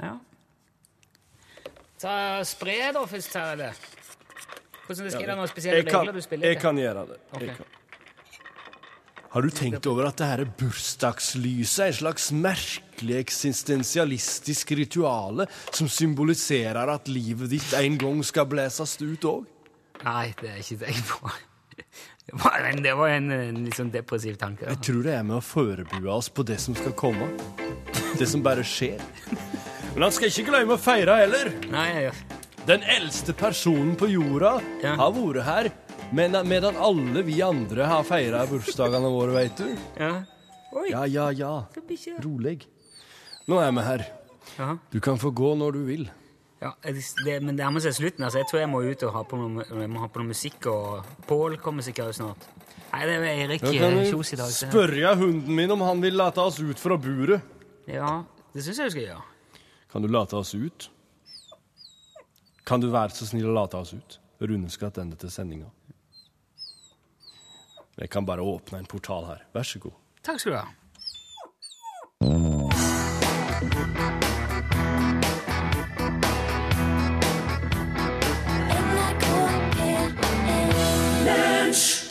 Ja. 0.02 0.16
Ta 2.02 2.16
spre 2.46 2.80
da 2.96 3.06
først 3.10 3.38
her, 3.38 3.54
eller? 3.56 3.86
Hvordan 4.86 5.10
skal 5.14 5.30
det 5.30 5.38
noen 5.40 5.50
spesielle 5.50 5.82
Jeg 5.82 5.90
kan, 5.90 6.04
regler 6.04 6.18
du 6.18 6.22
spiller 6.26 6.52
jeg 6.52 6.62
kan 6.62 6.78
gjøre 6.78 7.08
det. 7.10 7.18
Ok. 7.32 7.42
Jeg 7.42 7.58
kan. 7.58 7.74
Har 9.36 9.44
du 9.44 9.52
tenkt 9.52 9.88
over 9.92 10.06
at 10.08 10.16
det 10.16 10.28
her 10.30 10.42
bursdagslyset 10.62 11.82
er 11.84 11.90
et 11.92 11.98
slags 11.98 12.30
merkelig 12.32 13.18
eksistensialistisk 13.20 14.72
rituale 14.80 15.50
som 15.76 15.90
symboliserer 15.92 16.88
at 16.94 17.10
livet 17.12 17.52
ditt 17.52 17.74
en 17.76 17.98
gang 18.00 18.22
skal 18.24 18.48
blæses 18.48 18.96
ut 19.02 19.28
òg? 19.28 19.44
Nei, 20.06 20.30
det 20.40 20.54
er 20.54 20.62
ikke 20.64 20.80
tenkt 20.86 21.12
på. 21.12 21.34
Det 22.26 22.34
var 22.42 22.56
en, 22.72 22.80
det 22.84 22.94
var 22.98 23.10
en, 23.14 23.28
en 23.32 23.58
litt 23.68 23.76
sånn 23.78 23.92
depressiv 23.94 24.38
tanke. 24.42 24.66
Jeg 24.66 24.80
tror 24.82 25.04
det 25.06 25.14
er 25.14 25.24
med 25.28 25.38
å 25.38 25.44
forberede 25.46 26.10
oss 26.10 26.30
på 26.34 26.44
det 26.48 26.58
som 26.64 26.74
skal 26.78 26.96
komme. 26.98 27.28
Det 28.18 28.26
som 28.28 28.42
bare 28.46 28.64
skjer. 28.66 28.98
Men 29.94 30.08
han 30.08 30.12
skal 30.16 30.32
ikke 30.32 30.48
glemme 30.50 30.74
å 30.76 30.82
feire 30.82 31.20
heller. 31.22 31.52
Nei, 31.72 31.86
ja. 32.08 32.14
Den 32.66 32.82
eldste 32.96 33.36
personen 33.38 33.94
på 34.00 34.08
jorda 34.10 34.56
Ja. 34.82 34.96
har 34.98 35.12
vært 35.14 35.44
her, 35.46 35.70
men, 36.18 36.34
medan 36.50 36.76
alle 36.82 37.22
vi 37.28 37.38
andre 37.46 37.86
har 37.86 38.04
feira 38.08 38.42
bursdagene 38.50 39.12
våre, 39.14 39.36
veit 39.38 39.58
du. 39.62 39.70
ja. 40.00 40.24
Oi, 40.76 40.90
Ja, 40.92 41.06
ja, 41.08 41.30
ja. 41.32 41.54
Rolig. 42.26 42.66
Nå 43.48 43.62
er 43.62 43.72
vi 43.72 43.84
her. 43.86 44.02
Du 44.92 44.98
kan 45.00 45.16
få 45.22 45.30
gå 45.32 45.54
når 45.56 45.72
du 45.78 45.84
vil. 45.88 46.10
Ja, 46.62 46.72
det, 46.84 47.42
men 47.44 47.52
det 47.56 47.66
nærmer 47.66 47.84
seg 47.84 47.94
slutten. 47.94 48.24
altså. 48.24 48.40
Jeg 48.40 48.48
tror 48.50 48.60
jeg 48.62 48.70
må 48.72 48.82
ut 48.86 49.04
og 49.04 49.14
ha 49.14 49.24
på 49.28 49.38
noe, 49.38 49.66
ha 50.00 50.08
på 50.08 50.22
noe 50.22 50.28
musikk. 50.32 50.66
og 50.72 51.06
Pål 51.28 51.58
kommer 51.62 51.84
sikkert 51.86 52.16
snart. 52.16 52.48
Nei, 52.94 53.02
det 53.06 53.16
er 53.20 53.26
Erik 53.46 53.64
eh, 53.64 54.10
Kjos 54.10 54.34
i 54.34 54.36
dag. 54.40 54.50
så- 54.52 54.70
spørre 54.72 55.16
hunden 55.20 55.56
min 55.56 55.72
om 55.72 55.82
han 55.82 56.02
vil 56.02 56.14
late 56.16 56.38
oss 56.42 56.60
ut 56.60 56.80
fra 56.80 56.98
buret. 56.98 57.42
Ja, 57.88 58.24
det 58.54 58.64
syns 58.64 58.78
jeg 58.78 58.86
du 58.88 58.92
skal 58.92 59.04
gjøre. 59.04 59.24
Kan 59.92 60.02
du 60.02 60.08
late 60.08 60.34
oss 60.36 60.54
ut? 60.56 60.90
Kan 62.66 62.80
du 62.82 62.90
være 62.90 63.10
så 63.14 63.26
snill 63.28 63.46
å 63.52 63.54
late 63.54 63.76
oss 63.78 63.94
ut? 63.94 64.20
Rune 64.42 64.70
skal 64.70 64.92
tilbake 64.92 65.20
til 65.20 65.30
sendinga. 65.32 65.70
Jeg 67.98 68.10
kan 68.10 68.26
bare 68.26 68.40
åpne 68.44 68.80
en 68.80 68.86
portal 68.86 69.26
her. 69.26 69.46
Vær 69.54 69.64
så 69.64 69.80
god. 69.80 69.94
Takk 70.24 70.40
skal 70.40 70.52
du 70.52 70.58
ha. 70.58 70.68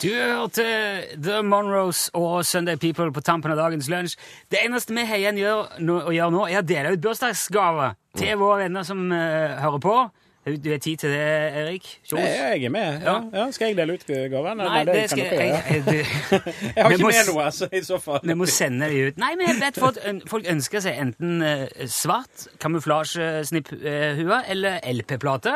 Du 0.05 0.11
hørte 0.13 0.63
The 1.17 1.39
Monroes 1.41 2.11
og 2.13 2.43
Sunday 2.45 2.77
People 2.77 3.09
på 3.09 3.23
tampen 3.25 3.49
av 3.49 3.57
dagens 3.57 3.87
lunsj. 3.89 4.13
Det 4.53 4.59
eneste 4.61 4.93
vi 4.93 5.05
har 5.09 5.17
igjen 5.17 5.39
å 5.41 6.13
gjøre 6.13 6.27
nå, 6.29 6.43
er 6.45 6.59
å 6.59 6.67
dele 6.67 6.91
ut 6.93 7.01
bursdagsgaver 7.01 7.95
til 8.13 8.37
våre 8.37 8.67
venner 8.67 8.85
som 8.85 9.01
uh, 9.09 9.55
hører 9.63 9.81
på. 9.81 9.95
Du 10.45 10.67
har 10.69 10.77
tid 10.77 10.97
til 11.01 11.09
det, 11.09 11.21
Erik? 11.57 11.85
Kjos? 12.05 12.19
Nei, 12.19 12.25
jeg 12.29 12.65
er 12.67 12.69
med. 12.69 13.01
Ja. 13.01 13.13
Ja, 13.33 13.45
skal 13.51 13.71
jeg 13.71 13.77
dele 13.79 13.95
ut 13.97 14.03
gaven? 14.29 14.59
Nei, 14.61 14.83
det 14.85 15.07
skal 15.09 15.23
kan 15.25 15.39
dere 15.39 15.47
jeg, 15.49 15.63
jeg, 15.71 15.85
du- 15.85 16.41
Jeg 16.75 16.83
har 16.85 16.91
ikke 16.93 17.01
må 17.01 17.09
med 17.09 17.29
noe, 17.31 17.45
altså, 17.47 17.69
i 17.73 17.81
så 17.87 17.97
fall. 18.03 18.19
Vi 18.29 18.35
må 18.37 18.45
sende 18.45 18.89
de 18.91 18.99
ut. 19.07 19.17
Nei, 19.17 19.31
men 19.39 19.47
jeg 19.49 19.57
vet 19.63 19.79
folk, 19.81 19.97
folk 20.29 20.45
ønsker 20.53 20.83
seg 20.85 20.99
enten 21.01 21.41
eh, 21.41 21.65
svart 21.89 22.45
kamuflasjesnipphue 22.61 24.39
eller 24.53 24.79
LP-plate. 24.93 25.55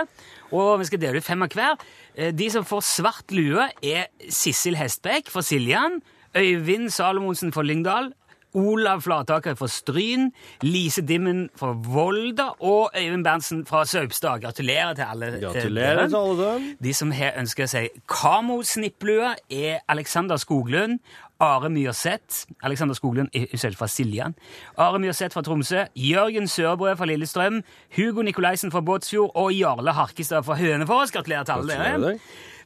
Og 0.58 0.80
vi 0.82 0.88
skal 0.90 1.02
dele 1.04 1.22
ut 1.22 1.28
fem 1.28 1.46
av 1.46 1.54
hver. 1.54 1.78
Eh, 2.18 2.32
De 2.34 2.50
som 2.50 2.66
får 2.66 2.82
svart 2.90 3.36
lue, 3.36 3.70
er 3.86 4.08
Sissel 4.34 4.78
Hestbekk 4.80 5.30
fra 5.30 5.44
Siljan, 5.46 6.00
Øyvind 6.38 6.90
Salomonsen 6.94 7.54
fra 7.54 7.64
Lyngdal, 7.66 8.12
Olav 8.54 9.02
Flataker 9.02 9.56
fra 9.56 9.68
Stryn, 9.68 10.32
Lise 10.62 11.02
Dimmen 11.02 11.50
fra 11.56 11.74
Volda 11.74 12.50
og 12.60 12.92
Øyvind 12.98 13.24
Berntsen 13.24 13.66
fra 13.66 13.86
Saupstad. 13.86 14.40
Gratulerer 14.42 14.94
til 14.94 15.06
alle. 15.12 15.40
Gratulerer 15.42 16.08
til 16.08 16.16
alle 16.16 16.54
dem. 16.54 16.78
De 16.84 16.94
som 16.94 17.12
her 17.12 17.32
ønsker 17.38 17.66
seg 17.66 17.90
Kamo-snipplue, 18.10 19.36
er 19.52 19.80
Alexander 19.88 20.38
Skoglund, 20.38 21.00
Are 21.40 21.70
Myrseth 21.70 22.46
Alexander 22.64 22.94
Skoglund 22.94 23.28
er 23.34 23.58
selv 23.58 23.76
fra 23.76 23.88
Siljan. 23.88 24.36
Are 24.78 25.00
Myrseth 25.00 25.34
fra 25.34 25.42
Tromsø, 25.42 25.84
Jørgen 25.96 26.48
Sørbrød 26.48 26.98
fra 26.98 27.06
Lillestrøm, 27.06 27.62
Hugo 27.96 28.22
Nikolaisen 28.22 28.72
fra 28.72 28.82
Båtsfjord 28.82 29.32
og 29.36 29.54
Jarle 29.54 29.92
Harkestad 29.92 30.44
fra 30.44 30.56
Hønefoss. 30.56 31.12
Gratulerer 31.12 31.44
til 31.44 31.52
alle 31.52 31.74
dere. 31.74 32.18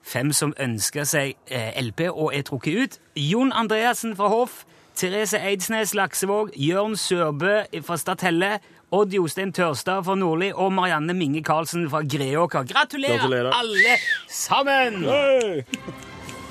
Fem 0.03 0.33
som 0.33 0.53
ønsker 0.59 1.03
seg 1.07 1.35
eh, 1.47 1.81
LP 1.83 2.01
og 2.09 2.33
er 2.35 2.41
trukket 2.41 2.79
ut. 2.83 2.97
Jon 3.15 3.53
Andreassen 3.55 4.15
fra 4.15 4.27
Hoff, 4.27 4.65
Therese 4.95 5.39
Eidsnes 5.41 5.93
Laksevåg, 5.97 6.51
Jørn 6.59 6.93
Sørbø 6.99 7.63
fra 7.81 7.97
Statelle, 7.97 8.59
Odd 8.93 9.13
Jostein 9.17 9.49
Tørstad 9.55 10.03
fra 10.05 10.13
Nordli 10.15 10.51
og 10.53 10.69
Marianne 10.75 11.15
Minge 11.17 11.41
Karlsen 11.43 11.87
fra 11.89 12.03
Greåker. 12.05 12.67
Gratulerer, 12.69 13.17
Gratulerer. 13.17 13.51
alle 13.57 13.95
sammen! 14.29 15.01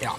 Ja. 0.02 0.16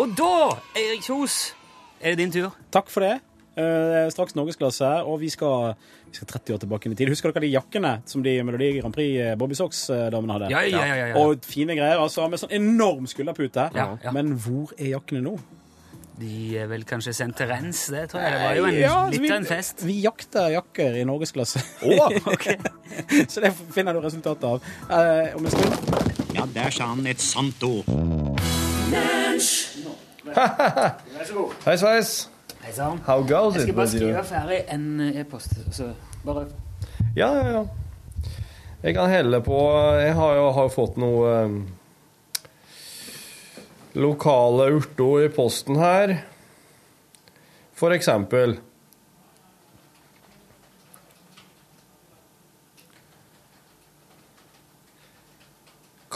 Og 0.00 0.10
da, 0.18 0.32
Erik 0.78 1.04
Kjos, 1.06 1.52
er 2.00 2.14
det 2.16 2.24
din 2.24 2.32
tur. 2.34 2.50
Takk 2.74 2.90
for 2.90 3.06
det. 3.06 3.12
Eh, 3.54 3.62
Det 3.62 3.96
er 4.06 4.10
straks 4.14 4.34
norgesklasse, 4.34 4.88
og 5.06 5.20
vi 5.20 5.28
skal, 5.30 5.74
vi 6.10 6.16
skal 6.18 6.26
30 6.32 6.54
år 6.54 6.58
tilbake 6.64 6.90
i 6.90 6.94
tid. 6.98 7.08
Husker 7.12 7.30
dere 7.34 7.44
de 7.46 7.52
jakkene 7.54 7.94
som 8.08 8.22
de 8.26 8.34
Melodi 8.46 8.72
Grand 8.80 8.94
Prix 8.94 9.20
eh, 9.20 9.36
Bobby 9.38 9.54
Socks-damene 9.58 10.32
hadde? 10.32 10.50
Ja, 10.50 10.60
ja, 10.66 10.82
ja, 10.86 10.94
ja, 10.94 11.06
ja. 11.12 11.16
Og 11.22 11.44
fine 11.46 11.76
greier, 11.78 11.98
altså, 12.02 12.26
med 12.30 12.40
sånn 12.42 12.54
enorm 12.58 13.06
skulderpute. 13.10 13.68
Ja, 13.76 13.88
ja. 14.02 14.12
Men 14.16 14.32
hvor 14.38 14.72
er 14.78 14.96
jakkene 14.96 15.22
nå? 15.28 15.36
De 16.20 16.58
er 16.60 16.66
vel 16.68 16.82
kanskje 16.84 17.12
sendt 17.16 17.36
til 17.40 17.48
rens, 17.48 17.86
det 17.92 18.02
tror 18.10 18.20
jeg. 18.20 18.32
Det 18.34 18.40
var 18.42 18.54
jo 18.58 18.64
en, 18.68 18.74
Ja, 18.76 18.90
altså, 19.06 19.10
litt 19.14 19.22
vi- 19.22 19.30
av 19.32 19.36
en 19.40 19.46
fest. 19.48 19.84
Vi 19.86 19.94
jakter 20.04 20.48
jakker 20.52 20.98
i 21.00 21.04
norgesklasse. 21.08 21.62
Å, 21.86 22.10
Så 23.32 23.40
det 23.40 23.52
finner 23.72 23.96
du 23.96 24.00
resultatet 24.04 24.44
av 24.44 24.60
eh, 24.90 25.36
om 25.38 25.46
en 25.46 25.54
stund. 25.54 25.72
Ja, 26.36 26.44
der 26.54 26.70
sa 26.74 26.90
han 26.92 27.06
et 27.10 27.20
sant 27.24 27.62
ord. 27.64 27.88
Hei, 31.64 31.76
sveis. 31.80 32.28
Hei 32.60 32.72
sann. 32.76 33.00
How 33.06 33.22
goes 33.24 33.56
Jeg 33.56 33.62
skal 33.68 33.74
bare 33.78 33.88
skrive 33.90 34.24
ferdig 34.28 34.58
en 34.74 34.86
eh, 35.00 35.20
e-post. 35.22 35.56
Så 35.74 35.88
bare 36.26 36.46
Ja, 37.16 37.30
ja, 37.34 37.46
ja. 37.56 37.64
Jeg 38.82 38.94
kan 38.96 39.10
helle 39.12 39.40
på 39.44 39.56
Jeg 40.00 40.14
har 40.16 40.34
jo 40.38 40.50
har 40.56 40.68
fått 40.72 40.96
noe 41.00 41.32
um, 41.48 41.56
lokale 43.92 44.70
urto 44.76 45.12
i 45.22 45.28
posten 45.32 45.78
her. 45.80 46.14
For 47.74 47.94
eksempel 47.94 48.58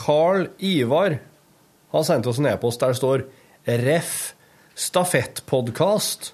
Carl 0.04 0.48
Ivar 0.58 1.18
har 1.94 2.02
sendt 2.04 2.26
oss 2.26 2.38
en 2.42 2.50
e-post 2.50 2.82
der 2.82 2.92
det 2.92 3.00
står 3.00 3.24
Ref. 3.64 4.34
Stafettpodkast. 4.74 6.32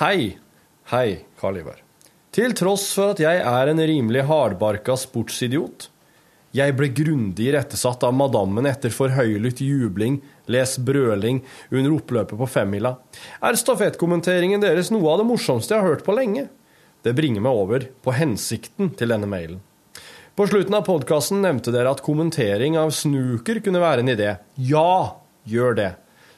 Hei. 0.00 0.34
Hei, 0.90 1.24
Carl 1.40 1.62
Ivar. 1.62 1.78
Til 2.34 2.52
tross 2.58 2.88
for 2.96 3.14
at 3.14 3.22
jeg 3.22 3.40
er 3.46 3.70
en 3.70 3.80
rimelig 3.80 4.26
hardbarka 4.28 4.96
sportsidiot. 4.98 5.88
Jeg 6.54 6.76
ble 6.78 6.86
grundig 6.94 7.48
irettesatt 7.50 8.04
av 8.06 8.12
madammen 8.14 8.68
etter 8.70 8.92
for 8.94 9.10
høylytt 9.10 9.58
jubling, 9.64 10.20
les 10.46 10.76
brøling, 10.78 11.40
under 11.74 11.96
oppløpet 11.96 12.38
på 12.38 12.46
femmila. 12.46 12.92
Er 13.42 13.58
stafettkommenteringen 13.58 14.62
deres 14.62 14.92
noe 14.94 15.08
av 15.10 15.18
det 15.22 15.26
morsomste 15.32 15.74
jeg 15.74 15.82
har 15.82 15.96
hørt 15.96 16.04
på 16.06 16.14
lenge? 16.14 16.46
Det 17.02 17.16
bringer 17.18 17.42
meg 17.42 17.58
over 17.58 17.88
på 18.06 18.14
hensikten 18.14 18.94
til 18.94 19.10
denne 19.10 19.26
mailen. 19.28 19.58
På 20.38 20.46
slutten 20.50 20.78
av 20.78 20.86
podkasten 20.86 21.42
nevnte 21.42 21.74
dere 21.74 21.90
at 21.94 22.02
kommentering 22.06 22.78
av 22.78 22.94
snooker 22.94 23.58
kunne 23.62 23.82
være 23.82 24.06
en 24.06 24.14
idé. 24.14 24.30
Ja, 24.54 25.18
gjør 25.46 25.76
det. 25.78 25.90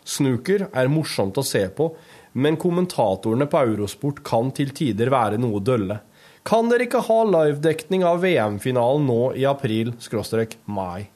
Snooker 0.06 0.66
er 0.72 0.92
morsomt 0.92 1.36
å 1.36 1.44
se 1.44 1.66
på, 1.76 1.92
men 2.40 2.56
kommentatorene 2.60 3.48
på 3.52 3.62
Eurosport 3.68 4.24
kan 4.24 4.48
til 4.56 4.72
tider 4.76 5.12
være 5.12 5.40
noe 5.40 5.60
dølle. 5.64 6.00
Kan 6.46 6.68
dere 6.70 6.86
ikke 6.86 7.02
ha 7.08 7.18
livedekning 7.26 8.04
av 8.06 8.20
VM-finalen 8.22 9.06
nå 9.08 9.20
i 9.34 9.42
april-mai? 9.50 11.08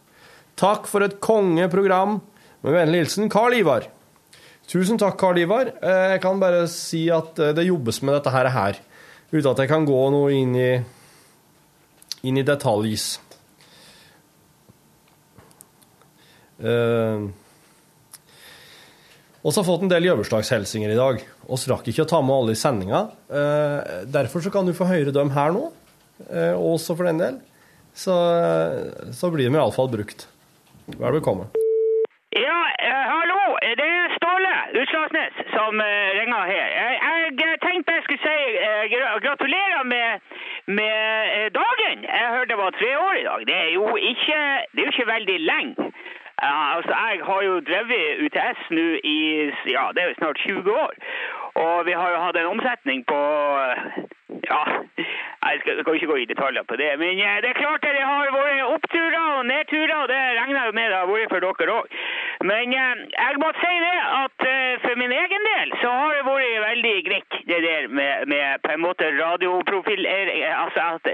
Takk 0.59 0.88
for 0.90 1.07
et 1.07 1.21
kongeprogram. 1.23 2.19
Med 2.61 2.75
vennlig 2.77 3.05
hilsen 3.05 3.31
Carl 3.33 3.55
Ivar. 3.57 3.87
Tusen 4.71 4.99
takk, 5.01 5.16
Carl 5.19 5.38
Ivar. 5.38 5.71
Eh, 5.83 6.11
Jeg 6.14 6.21
kan 6.23 6.40
bare 6.43 6.66
si 6.69 7.09
at 7.11 7.38
eh, 7.38 7.55
det 7.57 7.69
jobbes 7.69 8.03
med 8.03 8.14
dette 8.19 8.31
her, 8.31 8.77
uten 9.33 9.51
at 9.51 9.62
jeg 9.62 9.71
kan 9.71 9.87
gå 9.87 10.03
noe 10.11 10.35
inn 10.35 10.55
i, 10.59 10.71
inn 12.27 12.37
i 12.37 12.45
detaljer. 12.47 13.19
Uh, 16.61 17.31
oss 19.42 19.57
har 19.57 19.64
fått 19.64 19.85
en 19.87 19.92
del 19.92 20.09
jøverslagshilsinger 20.09 20.92
i 20.92 20.98
dag. 20.98 21.22
Vi 21.22 21.61
rakk 21.72 21.88
ikke 21.90 22.05
å 22.05 22.11
ta 22.11 22.20
med 22.24 22.37
alle 22.37 22.57
i 22.57 22.61
sendinga. 22.61 23.07
Eh, 23.31 23.92
derfor 24.12 24.44
kan 24.53 24.68
du 24.68 24.74
få 24.76 24.88
høre 24.90 25.14
dem 25.16 25.33
her 25.37 25.55
nå, 25.57 25.70
eh, 26.29 26.53
og 26.53 26.76
også 26.76 26.96
for 26.98 27.09
den 27.09 27.22
del. 27.22 27.40
Så, 27.96 28.14
så 29.16 29.33
blir 29.33 29.48
de 29.48 29.57
iallfall 29.57 29.90
brukt. 29.90 30.29
Vær 31.00 31.16
bekomme. 31.16 31.48
Ja, 32.37 32.61
eh, 32.79 33.07
hallo. 33.11 33.40
Det 33.61 33.87
er 33.87 34.12
Ståle 34.14 34.53
Utslagsnes 34.83 35.40
som 35.50 35.81
eh, 35.83 36.11
ringer 36.20 36.46
her. 36.46 36.68
Jeg, 36.76 37.00
jeg 37.40 37.59
tenkte 37.64 37.96
jeg 37.96 38.05
skulle 38.07 38.22
si 38.22 38.38
eh, 38.62 38.85
gratulerer 39.24 39.85
med, 39.88 40.22
med 40.70 41.35
eh, 41.35 41.48
dagen. 41.57 42.07
Jeg 42.07 42.33
hørte 42.37 42.53
det 42.53 42.61
var 42.61 42.79
tre 42.79 42.92
år 43.00 43.18
i 43.18 43.26
dag. 43.26 43.46
Det 43.50 43.59
er 43.64 43.70
jo 43.74 43.87
ikke, 43.96 44.40
det 44.72 44.85
er 44.85 44.87
jo 44.87 44.94
ikke 44.94 45.12
veldig 45.14 45.38
lenge. 45.48 45.90
Altså, 46.40 46.94
jeg 47.09 47.20
har 47.29 47.42
jo 47.42 47.61
drevet 47.61 48.20
UTS 48.24 48.61
nå 48.76 48.87
i 49.05 49.18
ja, 49.76 49.85
det 49.94 50.03
er 50.03 50.09
jo 50.09 50.18
snart 50.18 50.38
20 50.38 50.72
år. 50.72 50.94
Og 51.55 51.87
vi 51.87 51.92
har 51.92 52.11
jo 52.11 52.22
hatt 52.24 52.37
en 52.37 52.53
omsetning 52.55 53.05
på 53.07 53.20
ja, 54.50 54.62
jeg 55.46 55.61
skal, 55.61 55.81
skal 55.81 55.94
ikke 55.94 56.11
gå 56.12 56.16
i 56.22 56.29
detaljer 56.33 56.64
på 56.68 56.76
det. 56.81 56.90
Men 57.03 57.20
eh, 57.26 57.37
det 57.42 57.50
er 57.50 57.61
klart 57.62 57.85
det 57.85 58.05
har 58.12 58.33
vært 58.37 58.72
oppturer 58.74 59.26
og 59.37 59.46
nedturer, 59.53 59.96
og 60.03 60.09
det 60.12 60.20
regner 60.38 60.64
jeg 60.64 60.76
med 60.79 60.88
det 60.92 60.98
har 61.00 61.11
vært 61.11 61.33
for 61.33 61.46
dere 61.46 61.76
òg. 61.79 61.99
Men 62.44 62.72
eh, 62.72 63.00
jeg 63.12 63.40
må 63.42 63.50
si 63.59 63.72
det 63.85 63.96
at 64.16 64.44
eh, 64.48 64.79
for 64.85 64.96
min 65.00 65.12
egen 65.12 65.42
del 65.48 65.74
så 65.83 65.90
har 65.92 66.14
det 66.16 66.22
vært 66.24 66.62
veldig 66.64 66.94
greit, 67.09 67.37
det 67.50 67.59
der 67.66 67.88
med, 67.98 68.26
med 68.33 68.62
på 68.64 68.72
en 68.72 68.81
måte 68.81 69.11
radioprofil 69.18 70.07
eh, 70.09 70.48
Altså 70.62 70.87
at, 70.94 71.11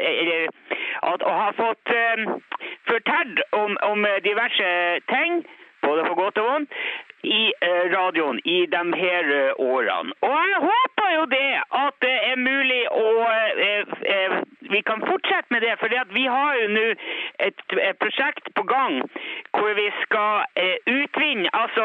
at 1.11 1.27
å 1.27 1.35
ha 1.41 1.51
fått 1.59 1.95
eh, 1.95 2.23
fortalt 2.87 3.43
om, 3.59 3.75
om 3.91 4.07
diverse 4.23 4.71
ting, 5.11 5.43
både 5.83 6.07
på 6.07 6.15
godt 6.21 6.39
og 6.43 6.51
vondt, 6.51 6.79
i 7.27 7.51
radioen 7.91 8.39
i 8.45 8.59
de 8.71 8.83
her 8.95 9.31
årene. 9.59 10.15
Og 10.23 10.37
jeg 10.37 10.61
håper 10.63 11.09
jo 11.15 11.25
det 11.33 11.49
at 11.81 11.97
det 12.07 12.17
er 12.31 12.39
mulig 12.39 12.83
å 12.95 13.07
eh, 13.27 14.45
Vi 14.71 14.81
kan 14.83 15.01
fortsette 15.07 15.53
med 15.55 15.61
det, 15.61 15.75
for 15.81 15.89
vi 16.15 16.25
har 16.27 16.55
jo 16.63 16.69
nå 16.75 16.87
et, 17.49 17.61
et 17.89 17.99
prosjekt 18.03 18.51
på 18.55 18.63
gang 18.63 19.01
hvor 19.57 19.73
vi 19.79 19.89
skal 20.03 20.45
eh, 20.57 20.79
utvinne 20.87 21.51
Altså 21.53 21.85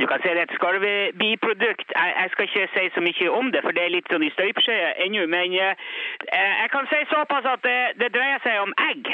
du 0.00 0.06
kan 0.06 0.20
si 0.20 0.28
det 0.28 0.42
er 0.42 0.48
et 0.48 0.56
skarvebiprodukt. 0.58 1.88
Jeg, 2.00 2.14
jeg 2.20 2.28
skal 2.32 2.48
ikke 2.48 2.68
si 2.74 2.84
så 2.94 3.00
mye 3.06 3.30
om 3.38 3.52
det, 3.52 3.62
for 3.64 3.76
det 3.76 3.84
er 3.84 3.94
litt 3.96 4.10
sånn 4.12 4.26
i 4.26 4.34
støpeskjeen 4.36 5.00
ennå. 5.06 5.26
Men 5.32 5.56
eh, 5.56 5.74
jeg 6.62 6.70
kan 6.74 6.88
si 6.92 7.02
såpass 7.12 7.48
at 7.54 7.64
det, 7.68 7.80
det 8.02 8.12
dreier 8.16 8.42
seg 8.44 8.60
om 8.64 8.76
egg. 8.90 9.12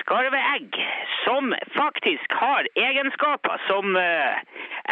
Skarveegg 0.00 0.76
som 1.24 1.54
faktisk 1.74 2.32
har 2.32 2.66
egenskaper 2.74 3.62
som 3.66 3.96
eh, 3.96 4.38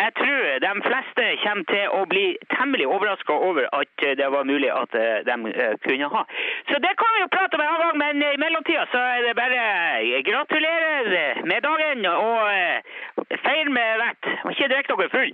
jeg 0.02 0.12
tror 0.20 0.42
de 0.64 0.72
fleste 0.86 1.24
kommer 1.42 1.66
til 1.70 1.94
å 1.98 2.02
bli 2.10 2.26
temmelig 2.54 2.86
overraska 2.90 3.36
over 3.48 3.68
at 3.80 4.04
eh, 4.06 4.16
det 4.18 4.28
var 4.34 4.48
mulig 4.50 4.70
at 4.74 4.94
eh, 4.98 5.20
de 5.28 5.36
eh, 5.52 5.74
kunne 5.86 6.10
ha. 6.14 6.24
Så 6.70 6.80
det 6.84 6.94
kan 7.00 7.14
vi 7.14 7.22
jo 7.24 7.30
prate 7.34 7.58
om 7.58 7.64
en 7.64 7.72
annen 7.72 7.84
gang, 7.86 7.98
men 8.02 8.26
i 8.26 8.40
mellomtida 8.42 8.86
så 8.92 9.04
er 9.14 9.28
det 9.28 9.36
bare 9.38 9.62
eh, 10.02 10.18
gratulerer 10.28 11.42
med 11.50 11.66
dagen 11.66 12.06
og 12.14 12.42
eh, 12.52 12.98
Feil 13.44 13.68
med 13.70 13.98
vett. 14.00 14.28
Må 14.44 14.52
ikke 14.54 14.70
drikke 14.88 14.96
dere 14.96 15.08
full. 15.10 15.32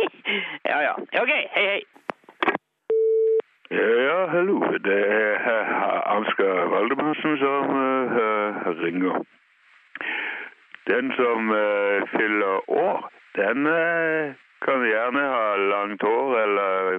ja, 0.70 0.80
ja. 0.82 0.94
Ok, 1.22 1.30
hei, 1.54 1.66
hei. 1.66 1.82
Ja, 3.70 4.26
hallo. 4.26 4.60
Det 4.84 5.00
er 5.06 5.38
Ansgar 6.06 6.68
Valdemarsen 6.70 7.38
som 7.38 7.70
uh, 7.70 8.82
ringer. 8.82 9.24
Den 10.86 11.12
som 11.16 11.50
uh, 11.50 12.08
fyller 12.16 12.70
år, 12.70 13.10
den 13.36 13.66
eh, 13.66 14.34
kan 14.64 14.82
gjerne 14.84 15.20
ha 15.20 15.56
langt 15.56 16.02
hår 16.02 16.38
eller 16.40 16.98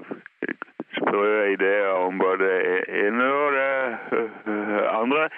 sprø 0.95 1.51
ideer 1.51 1.91
om 1.91 2.17
både 2.17 2.47
ene 2.87 3.25
og 3.33 3.51
det 3.51 4.87
andre. 4.87 5.29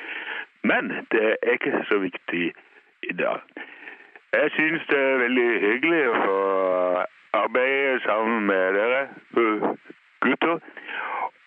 Men 0.63 0.93
det 1.11 1.23
er 1.41 1.51
ikke 1.57 1.81
så 1.89 1.97
viktig 1.97 2.53
i 3.03 3.13
dag. 3.17 3.41
Jeg 4.34 4.51
syns 4.51 4.81
det 4.89 4.99
er 4.99 5.17
veldig 5.21 5.49
hyggelig 5.61 5.97
å 6.09 6.13
få 6.19 6.38
arbeide 7.38 7.99
sammen 8.01 8.47
med 8.47 8.77
dere 8.77 9.01
gutter. 10.25 10.55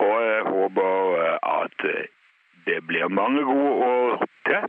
Og 0.07 0.19
jeg 0.27 0.45
håper 0.47 1.17
eh, 1.23 1.49
at 1.63 1.87
eh, 1.91 2.05
det 2.69 2.77
blir 2.87 3.09
mange 3.09 3.43
gode 3.49 3.73
år 3.87 4.23
til. 4.47 4.69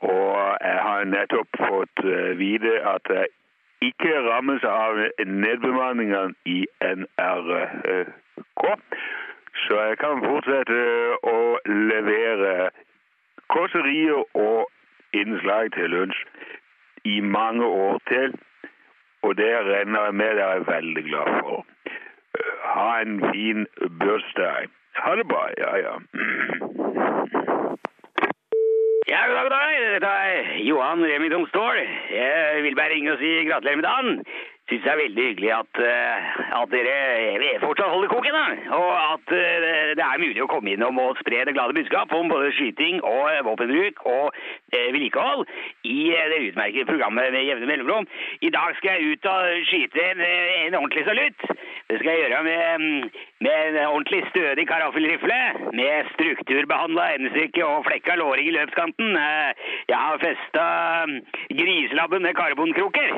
Og 0.00 0.32
jeg 0.64 0.78
har 0.86 1.04
nettopp 1.10 1.60
fått 1.60 2.04
eh, 2.04 2.32
vite 2.40 2.72
at 2.94 3.12
jeg 3.18 3.28
ikke 3.90 4.14
rammes 4.30 4.64
av 4.70 5.02
nedbemanningen 5.26 6.34
i 6.46 6.56
NRK. 6.80 8.64
Så 9.66 9.82
jeg 9.82 10.00
kan 10.00 10.24
fortsette 10.24 10.80
å 11.34 11.38
levere 11.68 12.70
kåserier 13.52 14.24
og 14.24 14.72
innslag 15.12 15.74
til 15.76 15.92
lunsj 15.98 16.24
i 17.12 17.20
mange 17.20 17.64
år 17.64 18.00
til. 18.10 18.34
Og 19.22 19.36
det 19.36 19.52
regner 19.70 20.04
jeg 20.08 20.14
med 20.20 20.36
dere 20.38 20.56
er 20.56 20.68
veldig 20.70 21.04
glad 21.10 21.28
for. 21.40 21.64
Ha 22.74 22.90
en 23.02 23.20
fin 23.32 23.66
bursdag. 24.00 24.68
Ha 25.02 25.14
det 25.16 25.26
bra. 25.28 25.42
Ja, 25.58 25.72
ja. 25.86 25.94
Ja, 29.08 29.20
god 29.26 29.34
dag, 29.34 29.44
god 29.44 29.54
dag. 29.58 29.72
Dette 29.94 30.06
er 30.06 30.58
Johan 30.68 31.04
Remi 31.04 31.28
Ståhl. 31.48 31.78
Jeg 32.10 32.62
vil 32.62 32.76
bare 32.76 32.94
ringe 32.94 33.12
og 33.12 33.18
si 33.18 33.30
gratulerer 33.48 33.76
med 33.76 33.88
dagen. 33.90 34.24
Syns 34.66 34.82
det 34.82 34.90
er 34.90 34.98
veldig 34.98 35.24
hyggelig 35.28 35.50
at, 35.54 35.78
eh, 35.78 36.30
at 36.58 36.72
dere 36.72 37.58
fortsatt 37.62 37.92
holder 37.92 38.10
koken, 38.10 38.34
da. 38.34 38.46
og 38.74 38.88
at 39.14 39.34
eh, 39.36 39.92
det 39.94 40.02
er 40.02 40.18
mulig 40.18 40.42
å 40.42 40.48
komme 40.50 40.72
innom 40.72 40.98
og 40.98 41.20
spre 41.20 41.44
det 41.46 41.54
glade 41.54 41.76
budskap 41.76 42.10
om 42.16 42.32
både 42.32 42.50
skyting 42.56 42.98
og 43.06 43.28
eh, 43.30 43.44
våpenbruk 43.46 44.02
og 44.10 44.34
eh, 44.74 44.88
vedlikehold 44.90 45.46
i 45.86 46.00
eh, 46.16 46.26
det 46.32 46.40
utmerkede 46.48 46.88
programmet 46.90 47.30
med 47.36 47.46
jevne 47.46 47.70
mellomrom. 47.70 48.08
I 48.42 48.50
dag 48.56 48.74
skal 48.80 48.98
jeg 48.98 49.14
ut 49.14 49.30
og 49.30 49.68
skyte 49.70 50.02
en, 50.02 50.24
eh, 50.26 50.66
en 50.66 50.78
ordentlig 50.80 51.06
salutt. 51.06 51.46
Det 51.86 52.00
skal 52.00 52.10
jeg 52.10 52.24
gjøre 52.24 52.42
med, 52.42 52.82
mm, 52.82 53.08
med 53.46 53.56
en 53.68 53.78
ordentlig 53.86 54.24
stødig 54.32 54.66
karaffelrifle, 54.66 55.38
med 55.78 56.10
strukturbehandla 56.16 57.06
endestykke 57.14 57.62
og 57.62 57.86
flekka 57.86 58.18
låring 58.18 58.50
i 58.50 58.56
løpskanten. 58.58 59.14
Eh, 59.14 59.64
Jeg 59.86 59.98
har 60.02 60.18
festa 60.18 60.62
mm, 61.06 61.16
griselabben 61.54 62.22
med 62.26 62.34
karbonkroker, 62.34 63.14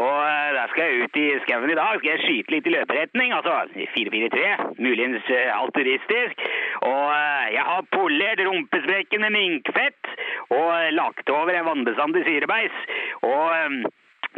og 0.00 0.16
eh, 0.24 0.50
der 0.56 0.66
skal 0.72 0.82
jeg 0.85 0.85
ut 1.02 1.18
i 1.20 1.26
skauen 1.44 1.72
i 1.72 1.76
dag. 1.78 1.98
Skal 1.98 2.12
jeg 2.12 2.22
skyte 2.24 2.54
litt 2.54 2.68
i 2.68 2.74
løperetning, 2.74 3.34
altså 3.36 3.58
4-4-3, 3.96 4.46
muligens 4.78 5.30
eh, 5.32 5.50
alturistisk. 5.56 6.46
Og 6.86 7.04
eh, 7.12 7.44
jeg 7.56 7.66
har 7.70 7.86
polert 7.94 8.42
rumpesprekken 8.46 9.28
minkfett 9.34 10.12
og 10.54 10.68
eh, 10.78 10.90
lagt 10.96 11.30
over 11.32 11.54
en 11.54 11.70
vannbestandig 11.70 12.26
syrebeis. 12.28 12.82
Og 13.26 13.44
eh, 13.56 13.78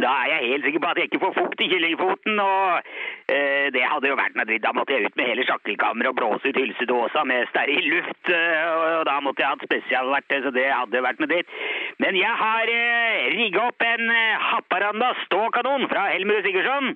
da 0.02 0.10
er 0.22 0.32
jeg 0.32 0.50
helt 0.52 0.66
sikker 0.66 0.82
på 0.82 0.90
at 0.90 0.98
jeg 1.00 1.08
ikke 1.08 1.22
får 1.24 1.34
fukt 1.38 1.62
i 1.64 1.68
kyllingfoten, 1.72 2.40
og 2.42 2.90
eh, 3.34 3.66
det 3.74 3.84
hadde 3.90 4.10
jo 4.10 4.18
vært 4.18 4.38
dritt. 4.38 4.64
Da 4.64 4.72
måtte 4.76 4.94
jeg 4.94 5.08
ut 5.08 5.16
med 5.18 5.30
hele 5.30 5.46
sjakkelkammeret 5.48 6.12
og 6.12 6.18
blåse 6.20 6.52
ut 6.52 6.60
hylsedåsa 6.60 7.24
med 7.28 7.48
steril 7.50 7.88
luft, 7.94 8.30
eh, 8.30 8.68
og 8.98 9.04
da 9.08 9.16
måtte 9.24 9.42
jeg 9.42 9.54
hatt 9.54 9.66
spesialverktøy, 9.66 10.38
så 10.44 10.54
det 10.54 10.68
hadde 10.70 11.04
vært 11.08 11.22
noe 11.22 11.32
dritt. 11.32 11.56
Men 12.04 12.18
jeg 12.18 12.34
har 12.42 12.74
eh, 12.74 13.26
rigget 13.34 13.60
opp 13.64 13.86
en 13.88 14.14
eh, 14.14 14.46
Haparanda 14.52 15.10
ståkanon 15.24 15.88
fra 15.90 16.06
Helmer 16.12 16.46
Sigurdsson, 16.46 16.94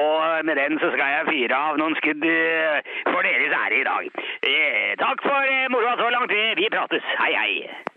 og 0.00 0.48
med 0.48 0.56
den 0.60 0.80
så 0.80 0.92
skal 0.94 1.14
jeg 1.16 1.28
fyre 1.32 1.60
av 1.68 1.78
noen 1.80 1.96
skudd 2.00 2.24
eh, 2.24 2.80
for 3.10 3.20
deres 3.28 3.60
ære 3.60 3.82
i 3.82 3.86
dag. 3.92 4.24
Eh, 4.40 4.90
takk 5.04 5.22
for 5.26 5.52
eh, 5.52 5.68
moroa 5.72 5.96
så 6.00 6.10
langt. 6.14 6.32
Vi 6.58 6.72
prates. 6.72 7.14
Hei, 7.18 7.32
hei. 7.36 7.87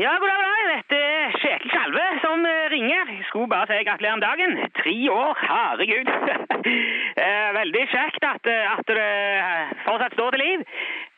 Ja, 0.00 0.12
god 0.20 0.28
dag, 0.28 0.38
god 0.40 0.46
dag. 0.48 0.68
Dette 0.70 0.96
er 0.96 1.34
Kjetil 1.42 1.72
Salve 1.74 2.04
som 2.22 2.44
eh, 2.48 2.68
ringer. 2.72 3.10
Jeg 3.12 3.24
skulle 3.28 3.50
bare 3.52 3.66
si 3.68 3.84
gratulerer 3.84 4.16
om 4.16 4.22
dagen. 4.22 4.54
Tre 4.80 4.94
år, 5.12 5.42
herregud. 5.48 6.12
Eh, 7.20 7.48
Veldig 7.56 7.80
kjekt 7.88 8.24
at, 8.24 8.46
eh, 8.48 8.72
at 8.72 8.88
det 8.88 9.04
fortsatt 9.84 10.14
står 10.14 10.34
til 10.34 10.42
liv. 10.44 10.62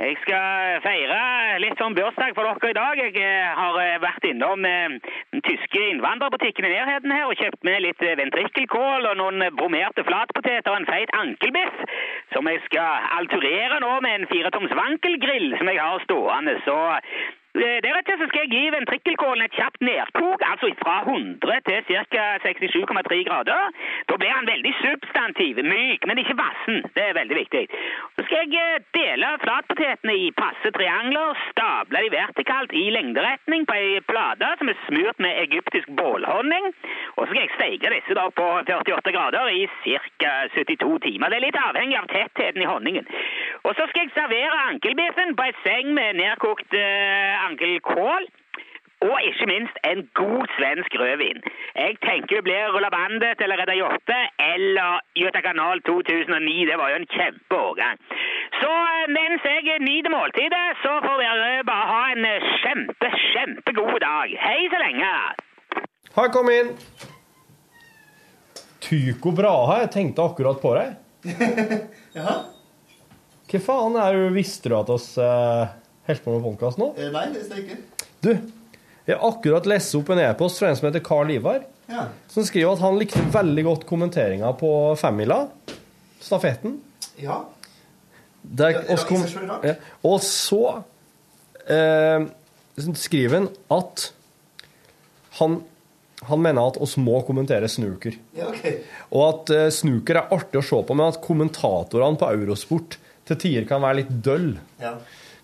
Jeg 0.02 0.16
skal 0.22 0.80
feire 0.82 1.18
litt 1.62 1.82
sånn 1.82 1.94
bursdag 1.94 2.34
for 2.34 2.46
dere 2.46 2.70
i 2.70 2.76
dag. 2.78 3.02
Jeg 3.02 3.52
har 3.58 3.78
vært 4.02 4.26
innom 4.26 4.62
den 4.66 5.42
tyske 5.46 5.82
innvandrerbutikken 5.92 6.66
i 6.66 6.72
nærheten 6.72 7.14
her 7.14 7.28
og 7.28 7.38
kjøpt 7.42 7.66
med 7.66 7.84
litt 7.84 8.02
ventrikkelkål 8.22 9.10
og 9.12 9.20
noen 9.20 9.46
bromerte 9.58 10.06
flatpoteter 10.06 10.72
og 10.72 10.80
en 10.80 10.90
feit 10.90 11.14
ankelbiff 11.18 11.84
som 12.34 12.50
jeg 12.50 12.62
skal 12.66 13.06
alturere 13.20 13.82
nå 13.84 13.92
med 14.06 14.22
en 14.22 14.30
firetoms 14.32 14.74
vankelgrill 14.78 15.52
som 15.58 15.70
jeg 15.70 15.82
har 15.82 16.06
stående. 16.06 16.58
Så 16.66 16.78
Deretter 17.52 18.16
skal 18.16 18.46
jeg 18.46 18.48
gi 18.48 18.68
ventrikkelkålen 18.72 19.44
et 19.44 19.52
kjapt 19.52 19.82
nedkok, 19.84 20.40
altså 20.40 20.70
fra 20.80 21.02
100 21.04 21.58
til 21.66 21.98
ca. 22.08 22.22
67,3 22.40 23.18
grader. 23.28 23.74
Da 24.08 24.16
blir 24.16 24.32
han 24.32 24.48
veldig 24.48 24.72
substantiv, 24.80 25.60
myk, 25.60 26.06
men 26.08 26.20
ikke 26.22 26.36
vassen. 26.38 26.80
Det 26.96 27.04
er 27.04 27.18
veldig 27.18 27.36
viktig. 27.36 27.66
Så 28.16 28.24
skal 28.24 28.48
jeg 28.48 28.78
eh, 28.78 28.86
dele 28.96 29.34
flatpotetene 29.44 30.14
i 30.16 30.30
passe 30.36 30.72
triangler, 30.72 31.36
stable 31.50 32.02
de 32.06 32.14
vertikalt 32.14 32.72
i 32.72 32.86
lengderetning 32.96 33.68
på 33.68 33.76
ei 33.76 34.00
plate 34.08 34.48
som 34.62 34.72
er 34.72 34.80
smurt 34.86 35.20
med 35.20 35.42
egyptisk 35.44 35.92
bålhonning. 36.00 36.70
Og 37.18 37.26
så 37.26 37.28
skal 37.34 37.42
jeg 37.42 37.54
steike 37.58 37.92
disse 37.92 38.16
da 38.16 38.30
på 38.32 38.48
48 38.64 39.12
grader 39.12 39.52
i 39.52 39.68
ca. 39.84 40.32
72 40.56 41.02
timer. 41.04 41.28
Det 41.28 41.40
er 41.42 41.46
litt 41.50 41.60
avhengig 41.60 42.00
av 42.00 42.08
tettheten 42.16 42.64
i 42.64 42.70
honningen. 42.72 43.12
Og 43.68 43.76
så 43.76 43.84
skal 43.90 44.06
jeg 44.06 44.16
servere 44.16 44.64
ankelbiffen 44.72 45.36
på 45.36 45.44
ei 45.50 45.54
seng 45.60 45.92
med 45.94 46.16
nedkokt 46.16 46.80
eh, 46.80 47.41
ankelkål. 47.48 48.30
Og 49.02 49.16
ikke 49.28 49.46
minst 49.50 49.76
en 49.90 50.00
god 50.20 50.44
svensk 50.56 50.94
rødvin. 51.00 51.40
Jeg 51.82 51.96
tenker 52.06 52.38
det 52.38 52.44
blir 52.46 52.70
Rulla 52.74 52.90
Bandet 52.96 53.42
eller 53.42 53.58
Redda 53.60 53.74
Hjorte 53.74 54.18
eller 54.52 55.00
Göta 55.18 55.40
kanal 55.48 55.82
2009. 55.88 56.66
Det 56.70 56.76
var 56.80 56.92
jo 56.92 57.00
en 57.00 57.08
kjempeårgang. 57.16 57.98
Så 58.60 58.70
eh, 58.70 59.10
mens 59.18 59.48
jeg 59.50 59.80
nyter 59.88 60.14
måltidet, 60.14 60.66
så 60.84 60.92
får 61.06 61.24
dere 61.24 61.66
bare 61.70 61.88
ha 61.94 62.02
en 62.14 62.28
eh, 62.30 62.48
kjempe, 62.62 63.10
kjempegod 63.32 63.98
dag. 64.06 64.36
Hei 64.46 64.60
så 64.70 64.82
lenge. 64.84 65.12
Hei, 66.14 66.28
kom 66.36 66.50
inn. 66.54 66.74
Tycho 68.82 69.34
Brahe, 69.34 69.82
jeg 69.82 69.94
tenkte 69.96 70.26
akkurat 70.30 70.62
på 70.62 70.76
deg. 70.78 70.98
ja? 72.18 72.42
Hva 73.52 73.60
faen 73.66 73.96
er 74.00 74.14
det 74.14 74.26
du, 74.28 74.34
visste 74.36 74.70
du 74.70 74.78
at 74.78 74.90
oss 74.92 75.14
uh, 75.20 75.70
holdt 76.08 76.24
på 76.24 76.34
med 76.36 76.44
podkast 76.46 76.80
nå? 76.80 76.90
Eh, 76.98 77.10
nei, 77.14 77.26
det 77.32 77.42
visste 77.42 77.60
ikke. 77.62 77.78
Du, 78.22 78.30
jeg 79.06 79.16
har 79.18 79.24
akkurat 79.32 79.66
lest 79.70 79.94
opp 79.98 80.10
en 80.14 80.20
e-post 80.22 80.60
fra 80.62 80.70
en 80.70 80.78
som 80.78 80.88
heter 80.88 81.04
Carl 81.06 81.30
Ivar, 81.34 81.64
Ja. 81.90 82.06
som 82.30 82.44
skriver 82.46 82.72
at 82.76 82.82
han 82.84 82.98
likte 83.00 83.22
veldig 83.34 83.64
godt 83.66 83.86
kommenteringa 83.88 84.52
på 84.60 84.70
femmila, 85.00 85.40
stafetten. 86.22 86.78
Ja. 87.20 87.42
Der, 88.42 88.70
Ja, 88.78 88.82
oss 88.94 89.04
kom, 89.06 89.22
ja, 89.62 89.74
og 90.02 90.20
så 90.26 90.82
eh, 91.70 92.24
skriver 92.98 93.36
han 93.38 93.48
at 93.70 94.08
han, 95.38 95.60
han 96.26 96.42
mener 96.42 96.70
at 96.72 96.78
oss 96.82 96.96
må 96.98 97.20
kommentere 97.26 97.68
snooker. 97.70 98.16
Ja, 98.38 98.48
ok. 98.50 98.64
Og 99.14 99.22
at 99.28 99.52
eh, 99.54 99.68
snooker 99.74 100.18
er 100.22 100.34
artig 100.34 100.58
å 100.58 100.64
se 100.66 100.80
på, 100.88 100.94
men 100.98 101.12
at 101.12 101.20
kommentatorene 101.22 102.18
på 102.18 102.30
Eurosport 102.34 102.98
til 103.30 103.38
tider 103.38 103.68
kan 103.70 103.82
være 103.84 104.00
litt 104.02 104.10
døll. 104.26 104.48
Ja. 104.82 104.96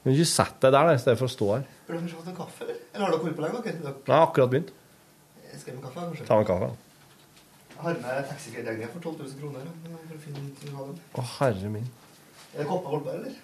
Men 0.05 0.15
ikke 0.15 0.29
sette 0.31 0.61
deg 0.69 0.73
der 0.77 0.87
da, 0.89 0.95
i 0.95 1.01
stedet 1.03 1.19
for 1.21 1.29
å 1.29 1.33
stå 1.33 1.49
her. 1.55 1.65
Burde 1.89 2.03
du 2.07 2.13
fått 2.15 2.29
en 2.31 2.37
kaffe, 2.37 2.65
eller? 2.65 2.77
Eller 2.95 3.05
har 3.05 3.13
dere 3.15 3.23
holdt 3.25 3.37
på 3.39 3.43
lenge, 3.45 3.59
Okay, 3.63 3.73
dere? 3.79 3.95
Jeg 4.07 4.15
har 4.15 4.27
akkurat 4.29 4.53
begynt. 4.53 4.71
Jeg 5.49 5.61
skal 5.63 5.75
med 5.79 5.83
kaffe, 5.89 6.05
kanskje? 6.05 6.27
Ta 6.29 6.39
en 6.43 6.49
kaffe. 6.53 6.71
Jeg 7.73 7.83
har 7.85 7.99
med 8.05 8.29
taxiregninga 8.31 8.89
for 8.93 9.01
12 9.01 9.19
000 9.19 9.41
kroner. 9.43 9.67
For 10.07 10.15
å 10.15 10.23
finne 10.23 10.45
ut 10.47 10.65
å. 10.73 10.87
Å, 11.19 11.27
herre 11.39 11.73
min. 11.75 11.89
Er 12.55 12.63
det 12.63 12.69
kopper 12.71 12.95
holdt 12.95 13.05
på, 13.09 13.17
eller? 13.19 13.37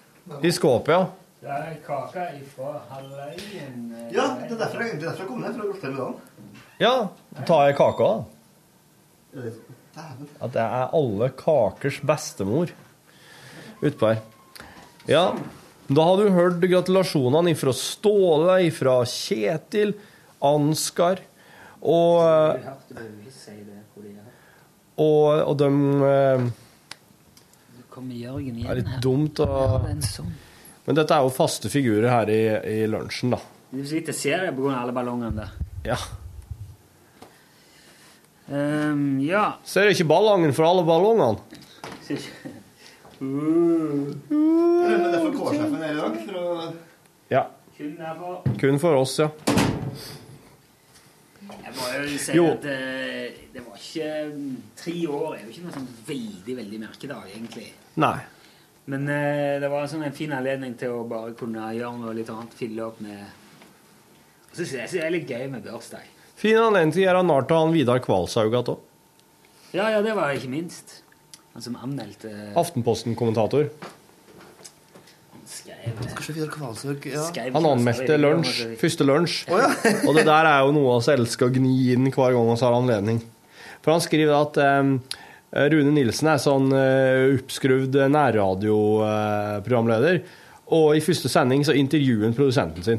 I 0.49 0.53
skåpet, 0.57 0.95
ja. 0.95 1.03
Det 1.45 1.53
er 1.53 1.75
kake 1.85 2.23
ifra 2.41 2.71
Halleien. 2.89 3.81
Ja, 4.15 4.31
det 4.41 4.55
er 4.55 4.61
derfor 4.63 4.81
jeg, 4.81 4.95
det 4.97 5.03
er 5.05 5.11
derfor 5.11 5.27
jeg 5.27 5.29
kom 5.29 5.43
ned, 5.45 5.53
for 5.59 5.67
å 5.67 5.75
gratulerer 5.75 5.93
med 5.93 6.01
dagen. 6.01 6.63
Ja, 6.81 6.95
tar 7.51 7.67
jeg 7.69 7.77
kake, 7.77 8.07
da. 8.09 8.25
Det- 9.35 9.59
At 10.43 10.57
jeg 10.59 10.65
er 10.65 10.89
alle 10.99 11.29
kakers 11.39 12.01
bestemor 12.03 12.73
utpå 13.85 14.09
her. 14.09 14.23
Ja, 15.07 15.27
da 15.87 16.05
har 16.09 16.17
du 16.17 16.31
hørt 16.33 16.63
gratulasjonene 16.65 17.53
ifra 17.53 17.73
Ståle, 17.77 18.59
ifra 18.71 19.03
Kjetil, 19.09 19.95
Ansgar 20.45 21.21
Og, 21.85 22.21
og, 24.97 25.27
og 25.45 25.57
de 25.61 25.69
eh, 26.09 26.47
Det 27.95 28.65
er 28.65 28.81
litt 28.81 28.97
dumt 29.05 29.41
å. 29.45 29.49
Men 30.85 30.99
dette 30.99 31.17
er 31.17 31.25
jo 31.25 31.33
faste 31.33 31.71
figurer 31.73 32.09
her 32.11 32.33
i, 32.33 32.43
i 32.69 32.79
lunsjen, 32.91 33.33
da. 33.37 33.41
Du 33.75 33.83
sitter 33.89 34.13
og 34.13 34.19
ser 34.19 34.45
på 34.53 34.65
grunn 34.65 34.75
av 34.77 34.85
alle 34.85 34.95
ballongene 34.97 35.45
der. 35.45 35.55
Ja. 35.85 35.99
Um, 38.49 39.21
ja. 39.25 39.47
Ser 39.65 39.89
ikke 39.93 40.07
ballongen 40.09 40.53
for 40.57 40.69
alle 40.69 40.85
ballongene? 40.87 41.41
Men 43.21 44.19
det 44.29 45.11
er 45.15 45.23
for 45.23 45.37
K-sjefen 45.39 45.79
her 45.83 45.93
i 45.93 46.01
dag. 46.01 46.19
For 46.25 46.41
å... 46.41 46.73
Ja. 47.33 47.45
Kun 48.61 48.79
for 48.83 49.01
oss, 49.01 49.17
ja. 49.23 49.29
Jeg 51.45 51.75
må 51.77 51.89
jo 51.93 52.19
si 52.23 52.37
Jo. 52.37 52.45
at 52.55 52.65
eh, 52.71 53.35
det 53.53 53.63
var 53.65 53.77
ikke 53.77 54.07
Tre 54.79 54.95
år 55.11 55.35
er 55.35 55.43
jo 55.43 55.51
ikke 55.51 55.65
noe 55.67 55.75
sånn 55.75 55.89
veldig, 56.07 56.55
veldig 56.61 56.79
merkedag, 56.85 57.27
egentlig. 57.35 57.67
Nei. 58.01 58.17
Men 58.91 59.07
eh, 59.11 59.59
det 59.63 59.71
var 59.73 59.87
sånn 59.91 60.05
en 60.07 60.15
fin 60.17 60.33
anledning 60.37 60.75
til 60.81 60.95
å 60.95 61.05
bare 61.09 61.35
kunne 61.39 61.71
gjøre 61.77 62.01
noe 62.01 62.15
litt 62.17 62.31
annet. 62.33 62.57
Fylle 62.59 62.87
opp 62.87 63.01
med 63.05 63.21
Og 63.21 64.59
så 64.59 64.63
synes 64.65 64.75
jeg 64.95 65.01
det 65.01 65.07
er 65.07 65.15
litt 65.19 65.31
gøy 65.31 65.47
med 65.53 65.65
bursdag. 65.67 66.11
Fin 66.39 66.59
anledning 66.61 66.95
til 66.97 67.05
å 67.05 67.09
gjøre 67.09 67.25
narr 67.27 67.47
av 67.49 67.63
han 67.65 67.75
Vidar 67.75 68.03
Kvalshaug 68.05 68.51
igjen 68.53 68.75
òg. 68.75 68.91
Ja, 69.75 69.89
ja, 69.91 70.03
det 70.07 70.15
var 70.15 70.31
ikke 70.37 70.51
minst. 70.53 71.01
Han 71.55 71.63
som 71.63 71.77
anmeldte 71.79 72.31
Aftenposten-kommentator. 72.59 73.69
Ja. 77.07 77.29
Han 77.55 77.69
anmeldte 77.69 78.17
lunsj, 78.19 78.73
første 78.81 79.05
lunsj. 79.07 79.45
og 80.09 80.17
det 80.17 80.25
der 80.27 80.49
er 80.51 80.65
jo 80.67 80.73
noe 80.75 80.97
vi 80.99 81.15
elsker 81.15 81.47
å 81.47 81.55
gni 81.55 81.95
inn 81.95 82.11
hver 82.11 82.35
gang 82.35 82.43
vi 82.49 82.59
har 82.59 82.75
anledning. 82.75 83.23
For 83.85 83.95
han 83.95 84.03
skriver 84.03 84.35
at 84.35 84.59
um, 84.83 84.99
Rune 85.55 85.95
Nilsen 85.95 86.27
er 86.33 86.43
sånn 86.43 86.75
oppskrudd 86.75 87.95
nærradioprogramleder, 88.17 90.25
og 90.75 90.99
i 90.99 91.05
første 91.05 91.29
sending 91.31 91.63
så 91.63 91.71
intervjuer 91.79 92.27
han 92.27 92.35
produsenten 92.35 92.83
sin. 92.83 92.99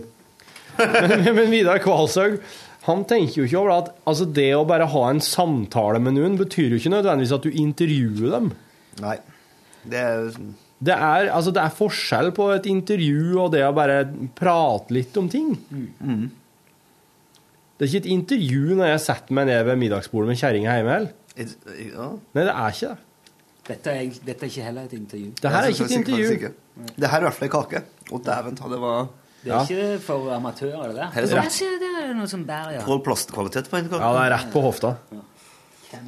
men, 0.79 1.27
men 1.35 1.51
Vidar 1.51 1.83
Kvalshaug 1.83 2.39
han 2.85 3.01
tenker 3.09 3.41
jo 3.41 3.47
ikke 3.47 3.61
over 3.63 3.71
at 3.79 3.87
altså 4.05 4.27
det 4.29 4.51
å 4.53 4.65
bare 4.69 4.85
ha 4.91 5.03
en 5.09 5.21
samtale 5.23 5.97
med 6.03 6.17
noen 6.17 6.35
betyr 6.37 6.75
jo 6.75 6.77
ikke 6.81 6.93
nødvendigvis 6.93 7.33
at 7.37 7.47
du 7.47 7.55
intervjuer 7.63 8.35
dem. 8.35 8.51
Nei. 9.01 9.17
Det 9.85 10.01
er 10.01 10.29
Det 10.85 10.93
er, 10.93 11.29
altså, 11.31 11.53
det 11.55 11.61
er 11.63 11.71
forskjell 11.73 12.31
på 12.35 12.49
et 12.53 12.65
intervju 12.69 13.37
og 13.41 13.53
det 13.55 13.61
å 13.65 13.71
bare 13.73 14.01
prate 14.37 14.93
litt 14.93 15.15
om 15.17 15.29
ting. 15.31 15.53
Mm. 15.71 16.25
Det 17.75 17.85
er 17.85 17.89
ikke 17.91 18.03
et 18.03 18.11
intervju 18.11 18.75
når 18.77 18.91
jeg 18.93 19.03
setter 19.07 19.35
meg 19.37 19.47
ned 19.49 19.65
ved 19.67 19.79
middagsbordet 19.81 20.29
med 20.33 20.39
kjerringa 20.39 20.75
hjemme. 20.77 20.97
heller. 20.99 21.13
Ja. 21.79 22.09
Nei, 22.35 22.43
det 22.43 22.53
er 22.53 22.75
ikke 22.75 22.91
det. 22.91 23.01
Dette 23.65 23.93
er, 23.97 24.17
dette 24.27 24.45
er 24.45 24.51
ikke 24.51 24.65
heller 24.67 24.85
et 24.85 24.93
intervju. 24.93 25.31
Det 25.41 25.51
her 25.51 25.63
er 25.63 25.73
ikke 25.73 25.87
et 25.87 25.95
intervju. 25.97 26.51
Det 27.01 27.09
her 27.09 27.17
er 27.17 27.23
i 27.23 27.27
hvert 27.29 27.37
fall 27.39 27.47
ei 27.47 27.53
kake. 27.55 27.81
Å, 28.11 28.19
dæven 28.27 28.59
ta, 28.59 28.69
det 28.69 28.79
var 28.83 29.07
Det 29.41 29.53
er 29.55 29.71
ikke 29.71 29.99
for 30.05 30.29
amatører, 30.35 30.91
det 30.91 30.99
der. 30.99 31.09
Er 31.15 31.25
det 31.25 31.39
Jeg 31.39 31.55
ser 32.05 32.13
det 32.13 32.15
er 32.15 32.21
noe 32.21 32.29
som 32.29 32.45
bærer, 32.45 32.77
ja. 32.77 32.85
Pål 32.85 33.01
plastkvalitet 33.05 33.69
på 33.71 33.79
en 33.79 33.89
kake. 33.89 34.01
Ja, 34.01 34.11
det 34.13 34.23
er 34.25 34.33
rett 34.35 34.51
på 34.53 34.61
hofta. 34.63 34.95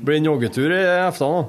Blir 0.06 0.20
en 0.20 0.28
joggetur 0.30 0.74
i 0.76 0.82
aften 1.08 1.32
nå. 1.34 1.46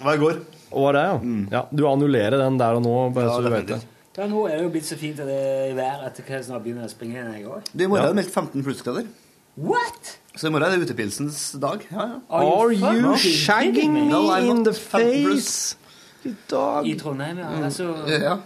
Hva 0.00 0.14
i 0.16 0.20
går? 0.20 0.40
Og 0.72 0.88
var 0.88 0.96
det, 0.96 1.04
ja. 1.06 1.18
ja. 1.54 1.60
Du 1.70 1.84
annullerer 1.88 2.40
den 2.42 2.58
der 2.60 2.78
og 2.78 2.82
nå, 2.84 2.96
bare 3.14 3.28
Ja, 3.30 3.36
så 3.36 3.44
du 3.46 3.52
vet 3.54 3.70
det. 3.70 3.78
Ja, 4.16 4.26
nå 4.30 4.46
er 4.48 4.56
det 4.56 4.64
jo 4.64 4.72
blitt 4.72 4.88
så 4.88 4.96
fint 4.98 5.20
at 5.20 5.28
det 5.28 5.36
er 5.36 5.70
i 5.70 5.76
været 5.76 6.06
at 6.08 6.20
jeg 6.24 6.44
snart 6.46 6.64
begynner 6.64 6.88
å 6.88 6.90
springe 6.90 7.18
igjen, 7.18 7.32
jeg 7.36 7.46
òg. 7.52 7.70
Du, 7.70 7.84
I 7.84 7.88
morgen 7.92 8.08
er 8.08 8.14
det 8.14 8.18
meldt 8.22 8.32
15 8.32 8.64
plussgrader. 8.66 9.08
What? 9.56 10.12
Så 10.36 10.48
i 10.48 10.52
morgen 10.52 10.66
er 10.68 10.76
det 10.76 10.88
utepilsens 10.88 11.40
dag. 11.60 11.84
Ja, 11.92 12.06
ja. 12.10 12.20
Are 12.32 12.72
you 12.72 13.12
fucking 13.12 13.36
shagging 13.44 13.94
me? 13.94 14.08
in 14.48 14.64
the 14.64 14.72
face? 14.72 15.76
I 16.26 16.34
dag. 16.50 16.88
I 16.88 16.96
Trondheim, 16.98 17.38
ja. 17.44 17.52
Altså, 17.68 17.92
Ja. 18.10 18.38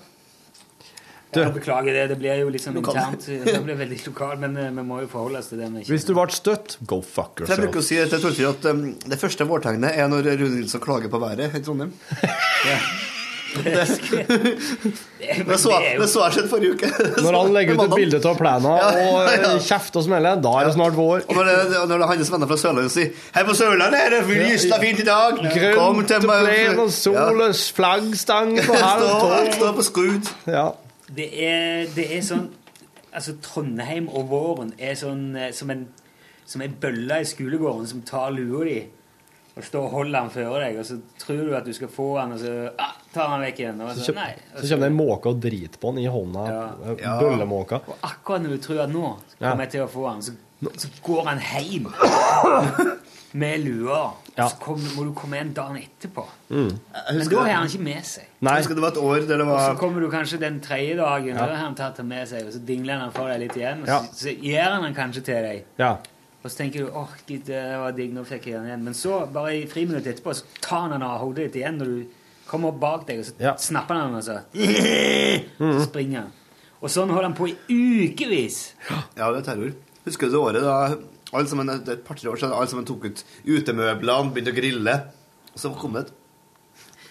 Jeg 1.38 1.52
beklager 1.54 1.92
det. 1.94 2.08
Det 2.10 2.16
blir 2.18 2.40
jo 2.40 2.48
liksom 2.50 2.74
Lokal. 2.74 2.96
internt. 2.96 3.26
Det 3.46 3.60
blir 3.64 3.78
veldig 3.78 4.00
lokal, 4.06 4.38
men 4.42 4.56
eh, 4.56 4.70
vi 4.74 4.82
må 4.82 5.00
jo 5.04 5.06
forholde 5.12 5.38
oss 5.38 5.52
til 5.52 5.62
det. 5.62 5.70
Hvis 5.86 6.04
du 6.08 6.14
ble 6.16 6.26
støtt, 6.34 6.78
go 6.90 7.00
fuck 7.02 7.40
yourself. 7.40 7.54
jeg 7.54 7.66
bruker 7.68 7.84
å 7.84 7.86
si 7.86 8.00
til 8.10 8.24
Torfinn 8.24 8.50
at 8.50 8.68
um, 8.72 8.82
det 9.14 9.20
første 9.20 9.46
vårtegnet 9.46 9.94
er 9.94 10.10
når 10.10 10.32
Rune 10.40 10.56
Nilsson 10.58 10.82
klager 10.82 11.12
på 11.12 11.22
været 11.22 11.54
i 11.54 11.62
Trondheim. 11.62 11.94
Det, 13.50 13.72
det, 15.48 15.56
så, 15.58 15.72
det 15.98 16.06
så 16.08 16.20
jeg 16.22 16.34
skjedd 16.36 16.48
forrige 16.52 16.76
uke. 16.76 16.90
Når 17.18 17.34
han 17.34 17.48
legger 17.56 17.74
ut 17.74 17.82
et 17.82 17.94
bilde 17.98 18.20
av 18.30 18.36
plena 18.38 18.74
Ja, 18.78 18.90
og 18.90 19.16
ja, 19.26 19.32
ja. 19.34 19.48
eh, 19.56 19.64
kjefter 19.66 19.98
og 19.98 20.04
smeller, 20.06 20.38
da 20.44 20.52
er 20.60 20.68
det 20.68 20.74
snart 20.76 20.94
vår. 20.94 21.24
Og 21.26 21.34
når, 21.34 21.50
det, 21.50 21.80
når 21.90 22.04
det 22.04 22.08
hans 22.12 22.30
venner 22.30 22.50
fra 22.52 22.58
Sørlandet 22.62 22.94
sier 22.94 23.24
Her 23.34 23.48
på 23.48 23.56
Sørlandet 23.58 24.04
er 24.06 24.14
det 24.14 24.20
lyst 24.38 24.70
og 24.70 24.84
fint 24.84 25.02
i 25.02 25.06
dag. 25.08 25.40
Kom 25.40 25.98
Grønt 25.98 26.12
til 26.12 26.22
og 26.22 26.30
meg. 26.30 26.46
plen 26.46 26.84
og 26.84 26.92
sol 26.94 27.42
og 27.48 27.58
flaggstang 27.80 28.54
på 28.68 28.78
halv 28.86 29.10
tolv. 29.24 29.50
stå 29.58 29.72
på 29.80 29.86
skrud. 29.90 30.30
Ja. 30.46 30.68
Det 31.16 31.26
er, 31.46 31.86
det 31.96 32.06
er 32.16 32.22
sånn 32.26 32.48
Altså, 33.10 33.32
Trondheim 33.42 34.06
og 34.14 34.28
våren 34.30 34.68
er 34.78 34.94
sånn 34.94 35.34
eh, 35.34 35.48
som 35.56 35.70
en, 35.74 35.80
som 36.46 36.62
en 36.62 36.74
bølle 36.78 37.16
i 37.18 37.26
skolegården 37.26 37.88
som 37.90 38.04
tar 38.06 38.30
lua 38.30 38.60
di 38.68 38.76
og 39.58 39.64
står 39.66 39.82
og 39.88 39.90
holder 39.96 40.14
den 40.14 40.30
før 40.30 40.52
deg, 40.62 40.76
og 40.78 40.86
så 40.86 40.94
tror 41.18 41.40
du 41.48 41.56
at 41.58 41.66
du 41.66 41.72
skal 41.74 41.90
få 41.90 42.04
den, 42.20 42.36
og 42.36 42.38
så 42.38 42.52
ah, 42.80 42.92
tar 43.12 43.32
han 43.32 43.42
vekk 43.42 43.58
igjen. 43.64 43.80
Og 43.82 43.90
Så, 43.98 44.04
så, 44.06 44.14
nei. 44.14 44.28
Og 44.54 44.62
så 44.62 44.68
kommer 44.70 44.86
det 44.86 44.90
en 44.92 44.96
måke 45.00 45.32
og 45.34 45.40
driter 45.42 45.82
på 45.82 45.90
den 45.90 46.04
i 46.04 46.06
hånda. 46.14 46.44
Ja. 47.02 47.16
Bøllemåka. 47.18 47.80
Og 47.90 48.06
akkurat 48.06 48.46
når 48.46 48.54
du 48.54 48.62
tror 48.68 48.84
at 48.86 48.94
nå 48.94 49.02
Ja. 49.10 49.50
kommer 49.50 49.66
jeg 49.66 49.72
til 49.74 49.82
å 49.82 49.90
få 49.90 50.06
han, 50.06 50.22
så, 50.22 50.36
så 50.78 50.92
går 51.02 51.26
han 51.32 51.42
hjem 51.50 51.90
med 53.42 53.66
lua. 53.66 54.00
Ja. 54.36 54.46
Så 54.48 54.56
kom, 54.62 54.78
må 54.96 55.04
du 55.04 55.10
komme 55.16 55.36
igjen 55.36 55.52
dagen 55.56 55.76
etterpå. 55.80 56.22
Mm. 56.50 56.68
Men 57.16 57.28
da 57.28 57.40
har 57.42 57.50
han 57.58 57.66
ikke 57.68 57.82
med 57.82 58.04
seg. 58.06 58.28
Nei. 58.40 58.52
Jeg 58.54 58.62
husker 58.64 58.74
det 58.78 58.84
var 58.84 58.92
et 58.94 59.00
år 59.02 59.26
der 59.28 59.40
det 59.42 59.46
var... 59.48 59.58
Og 59.58 59.74
så 59.74 59.80
kommer 59.80 60.00
du 60.00 60.08
kanskje 60.12 60.38
den 60.40 60.60
tredje 60.64 60.94
dagen, 61.00 61.34
Ja. 61.34 61.42
og 61.42 61.48
da 61.50 61.56
har 61.56 61.64
han 61.66 61.74
tatt 61.76 61.96
det 62.00 62.06
med 62.06 62.28
seg, 62.30 62.46
og 62.46 62.52
så 62.54 62.62
dingler 62.68 63.02
han 63.02 63.12
for 63.12 63.28
deg 63.28 63.40
litt 63.42 63.56
igjen, 63.58 63.82
og 63.82 63.88
Ja. 63.90 63.98
så, 64.06 64.14
så 64.22 64.34
gir 64.38 64.62
han 64.62 64.82
den 64.86 64.94
kanskje 64.96 65.24
til 65.26 65.42
deg. 65.48 65.64
Ja. 65.82 65.96
Og 66.42 66.48
så 66.50 66.56
tenker 66.62 66.86
du 66.86 66.94
åh, 66.96 67.10
gitt, 67.28 67.44
det 67.50 67.60
var 67.82 67.92
digg, 67.92 68.14
nå 68.16 68.22
fikk 68.24 68.46
jeg 68.48 68.54
den 68.56 68.70
igjen. 68.70 68.84
Men 68.86 68.94
så, 68.96 69.18
bare 69.34 69.58
i 69.58 69.66
friminuttet 69.68 70.14
etterpå, 70.14 70.32
så 70.38 70.46
tar 70.64 70.86
han 70.86 70.94
den 70.96 71.02
av 71.04 71.18
hodet 71.20 71.50
ditt 71.50 71.60
igjen 71.60 71.76
når 71.82 71.90
du 71.92 72.16
kommer 72.48 72.72
opp 72.72 72.80
bak 72.80 73.04
deg, 73.10 73.18
og 73.20 73.26
så 73.28 73.34
Ja. 73.44 73.56
snapper 73.60 73.94
han 74.00 74.14
den, 74.14 74.22
og 74.22 74.24
så 74.24 74.40
så 75.60 75.84
springer 75.84 76.22
han. 76.24 76.32
Og 76.80 76.88
sånn 76.88 77.10
holder 77.12 77.28
han 77.28 77.36
på 77.36 77.50
i 77.50 77.56
ukevis. 78.08 78.60
Ja, 78.88 79.28
det 79.34 79.42
er 79.42 79.46
terror. 79.50 79.74
Husker 80.06 80.30
du 80.30 80.32
det 80.32 80.40
året 80.40 80.62
da 80.64 80.76
alle 81.32 81.50
sammen, 81.50 81.70
det 81.70 81.92
er 81.92 81.98
et 81.98 82.06
par-tre 82.06 82.30
år 82.30 82.40
siden 82.40 82.54
alle 82.56 82.70
sammen 82.70 82.86
tok 82.88 83.06
ut 83.06 83.24
utemøblene, 83.46 84.32
begynte 84.34 84.54
å 84.54 84.56
grille? 84.56 84.94
Og 85.54 85.62
så 85.62 85.72
kom 85.78 85.96
det 85.98 86.06
et 86.06 86.12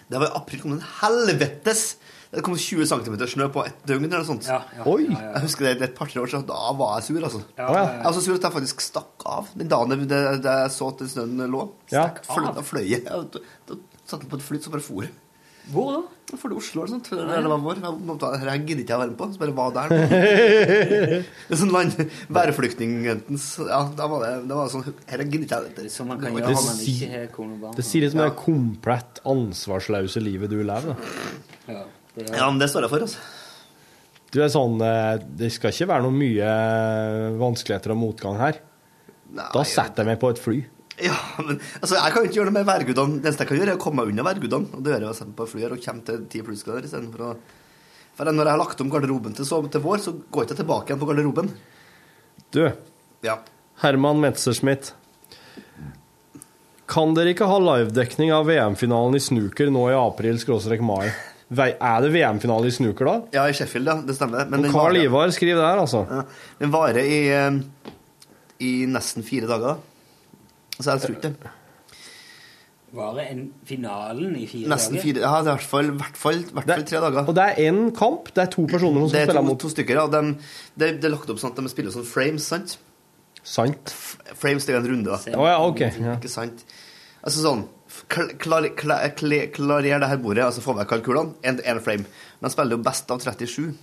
Det 0.10 0.20
var 0.22 0.32
i 0.32 0.38
april 0.40 0.62
kom 0.64 0.74
det 0.74 0.80
en 0.80 0.90
helvetes 1.02 1.84
Det 2.32 2.44
kom 2.46 2.56
20 2.56 2.88
cm 2.90 3.16
snø 3.34 3.48
på 3.54 3.64
et 3.66 3.80
døgn 3.90 4.06
eller 4.06 4.22
noe 4.22 4.28
sånt. 4.28 4.50
Oi! 4.86 5.08
Jeg 5.10 5.44
husker 5.46 5.66
det, 5.66 5.72
det 5.80 5.86
er 5.88 5.92
et 5.92 5.96
par-tre 5.98 6.22
år 6.22 6.30
siden. 6.30 6.46
Da 6.50 6.74
var 6.78 7.00
jeg 7.00 7.08
sur, 7.08 7.24
altså. 7.26 7.40
Ja, 7.58 7.64
ja, 7.66 7.80
ja. 7.80 7.86
Jeg 7.96 8.06
var 8.06 8.18
så 8.20 8.22
sur 8.26 8.36
at 8.36 8.46
jeg 8.46 8.56
faktisk 8.60 8.84
stakk 8.86 9.26
av 9.26 9.50
den 9.58 9.72
dagen 9.72 9.96
jeg, 9.98 10.44
jeg 10.46 10.76
så 10.76 10.92
at 10.94 11.02
snøen 11.10 11.42
lå. 11.50 11.64
Ja. 11.90 12.04
Stakk 12.06 12.22
fløy, 12.30 12.52
da 12.54 12.66
fløy 12.68 12.84
jeg. 12.86 13.02
Da, 13.10 13.24
satt 13.72 14.12
satte 14.12 14.28
jeg 14.28 14.32
på 14.36 14.38
et 14.38 14.46
flytt 14.46 14.68
så 14.68 14.76
bare 14.76 14.86
for 14.86 15.08
jeg. 15.08 15.16
Hvor 15.70 15.92
da? 15.94 16.00
For 16.38 16.54
Oslo 16.54 16.84
eller 16.84 16.92
sånt. 16.92 17.08
Eller 17.16 17.42
det 17.42 17.50
var. 17.50 17.78
Jeg 18.46 18.62
gidder 18.68 18.84
ikke 18.84 18.94
jeg 18.94 19.02
være 19.02 19.10
med 19.10 19.18
på. 19.18 19.28
Så 19.34 19.42
bare 19.42 19.56
var 19.58 19.72
der. 19.74 19.94
Det 21.50 21.56
er 21.56 21.58
sånn 21.58 21.72
land, 21.74 21.96
værflyktningens 22.38 23.48
Ja, 23.66 23.80
da 23.98 24.06
var 24.12 24.26
det, 24.26 24.32
det 24.50 24.58
var 24.60 24.70
sånn 24.70 24.86
Her 25.10 25.24
gidder 25.26 25.48
ikke 25.48 25.60
jeg. 25.64 25.74
Det, 25.80 25.88
Så 25.94 26.06
man 26.06 26.22
kan 26.22 26.38
gjøre 26.38 26.54
det 26.54 26.78
si-. 26.78 27.10
Det 27.80 27.86
sier 27.88 28.06
litt 28.06 28.18
om 28.18 28.22
det 28.22 28.30
komplett 28.38 29.22
ansvarsløse 29.34 30.22
livet 30.22 30.54
du 30.54 30.60
lever. 30.62 30.94
Da. 30.94 31.12
Ja, 31.74 31.84
det 32.16 32.30
Ja, 32.36 32.46
men 32.52 32.62
det 32.62 32.70
står 32.70 32.86
jeg 32.86 32.94
for, 32.94 33.08
altså. 33.10 33.28
Du 34.30 34.38
er 34.46 34.52
sånn 34.54 34.78
eh, 34.86 35.16
Det 35.42 35.50
skal 35.56 35.74
ikke 35.74 35.90
være 35.90 36.06
noe 36.06 36.14
mye 36.14 36.50
vanskeligheter 37.42 37.96
og 37.96 38.04
motgang 38.04 38.38
her. 38.42 38.62
Nei, 39.34 39.50
Da 39.54 39.66
setter 39.66 40.06
jeg 40.06 40.14
meg 40.14 40.22
på 40.22 40.30
et 40.34 40.42
fly. 40.42 40.60
Ja, 41.00 41.16
men 41.39 41.60
altså, 41.82 41.95
Jeg 41.95 42.14
kan 42.14 42.26
ikke 42.28 42.38
gjøre 42.39 42.50
noe 42.50 42.58
med 42.60 42.68
værgudene. 42.68 43.20
Det 43.20 43.30
eneste 43.30 43.45
jeg 43.45 43.52
kan 43.52 43.60
gjøre, 43.62 43.74
er 43.76 43.80
å 43.80 43.84
komme 43.84 44.04
meg 44.04 44.12
unna 44.14 44.26
værgudene. 44.28 44.74
Og 44.76 44.84
det 44.84 44.93
gjør 44.93 45.06
jeg 45.06 45.14
å 45.14 45.18
sette 45.22 45.38
på 45.38 45.47
flyet 45.47 45.76
og 45.76 45.84
komme 45.86 46.06
til 46.10 46.26
10 46.26 46.45
plussgrader 46.50 46.88
istedenfor 46.89 47.26
å 47.30 47.32
For 48.20 48.28
når 48.28 48.50
jeg 48.50 48.52
har 48.52 48.60
lagt 48.60 48.82
om 48.84 48.89
garderoben 48.91 49.36
til, 49.38 49.47
så, 49.47 49.62
til 49.72 49.84
vår, 49.86 50.02
så 50.04 50.12
går 50.28 50.43
jeg 50.43 50.50
ikke 50.50 50.60
tilbake 50.60 50.91
igjen 50.91 51.00
på 51.00 51.08
garderoben. 51.12 51.52
Du, 52.52 52.64
Ja. 53.24 53.38
Herman 53.80 54.20
Metzersmith. 54.20 54.91
Kan 56.89 57.14
dere 57.16 57.32
ikke 57.36 57.47
ha 57.47 57.60
livedekning 57.62 58.32
av 58.34 58.47
VM-finalen 58.50 59.16
i 59.16 59.22
snooker 59.24 59.70
nå 59.72 59.86
i 59.91 59.95
april-mai? 59.95 61.12
Er 61.50 62.02
det 62.04 62.10
VM-finale 62.14 62.70
i 62.70 62.74
snooker 62.74 63.08
da? 63.08 63.14
Ja, 63.34 63.43
i 63.50 63.54
Sheffield, 63.58 63.88
ja. 63.88 63.95
Det 64.06 64.16
stemmer. 64.18 64.50
Men 64.50 64.68
Carl 64.74 64.97
Ivar 64.97 65.32
skriver 65.34 65.62
der, 65.64 65.84
altså. 65.86 66.04
Ja, 66.10 66.24
den 66.60 66.74
varer 66.74 67.06
i, 67.06 67.22
eh, 67.34 67.93
i 68.66 68.74
nesten 68.89 69.26
fire 69.26 69.50
dager. 69.50 69.80
Så 70.80 70.94
jeg 70.94 71.04
tror 71.04 71.18
ikke 71.18 71.30
det. 71.30 71.56
Varer 72.96 73.28
en 73.30 73.42
finalen 73.70 74.34
i 74.40 74.48
fire 74.50 74.70
Nesten 74.72 74.96
dager? 74.98 75.04
fire 75.06 75.22
Ja, 75.22 75.32
det 75.46 75.52
er 75.52 75.52
i 75.52 75.58
hvert 75.60 75.70
fall, 75.72 75.90
hvert 76.00 76.18
fall, 76.18 76.40
hvert 76.56 76.70
fall 76.72 76.86
tre 76.90 77.02
dager. 77.04 77.28
Og 77.30 77.36
det 77.38 77.46
er 77.46 77.60
én 77.70 77.82
kamp. 77.96 78.32
Det 78.34 78.46
er 78.46 78.54
to 78.56 78.66
personer 78.70 79.04
som 79.04 79.14
Det 79.14 79.26
er 79.28 79.34
to, 79.38 79.44
mot 79.46 79.60
to 79.62 79.70
stykker, 79.70 80.00
ja. 80.00 80.06
De, 80.10 80.22
det, 80.74 80.94
det 81.04 81.10
er 81.10 81.14
lagt 81.14 81.30
opp 81.30 81.42
sånn 81.42 81.54
at 81.54 81.62
de 81.62 81.70
spiller 81.70 81.94
sånn 81.94 82.08
frames, 82.08 82.48
sant? 82.50 82.80
Sant. 83.46 83.94
Frames 84.40 84.66
det 84.66 84.74
er 84.74 84.82
en 84.82 84.90
runde, 84.90 85.12
da. 85.12 85.38
Å 85.38 85.50
ja, 85.52 85.60
ok, 85.68 85.84
ja. 86.02 86.16
Ikke 86.18 86.32
sant? 86.32 86.66
Altså 87.20 87.44
sånn 87.44 87.68
klar, 88.10 88.34
klar, 88.40 88.70
klar, 88.78 89.06
Klarer 89.54 90.00
det 90.02 90.10
her 90.10 90.22
bordet, 90.22 90.46
altså 90.46 90.64
få 90.64 90.74
vekk 90.78 90.90
kalkulene, 90.96 91.36
én 91.44 91.84
frame. 91.84 92.08
Men 92.40 92.50
de 92.50 92.56
spiller 92.56 92.78
jo 92.78 92.84
best 92.90 93.12
av 93.14 93.22
37. 93.22 93.76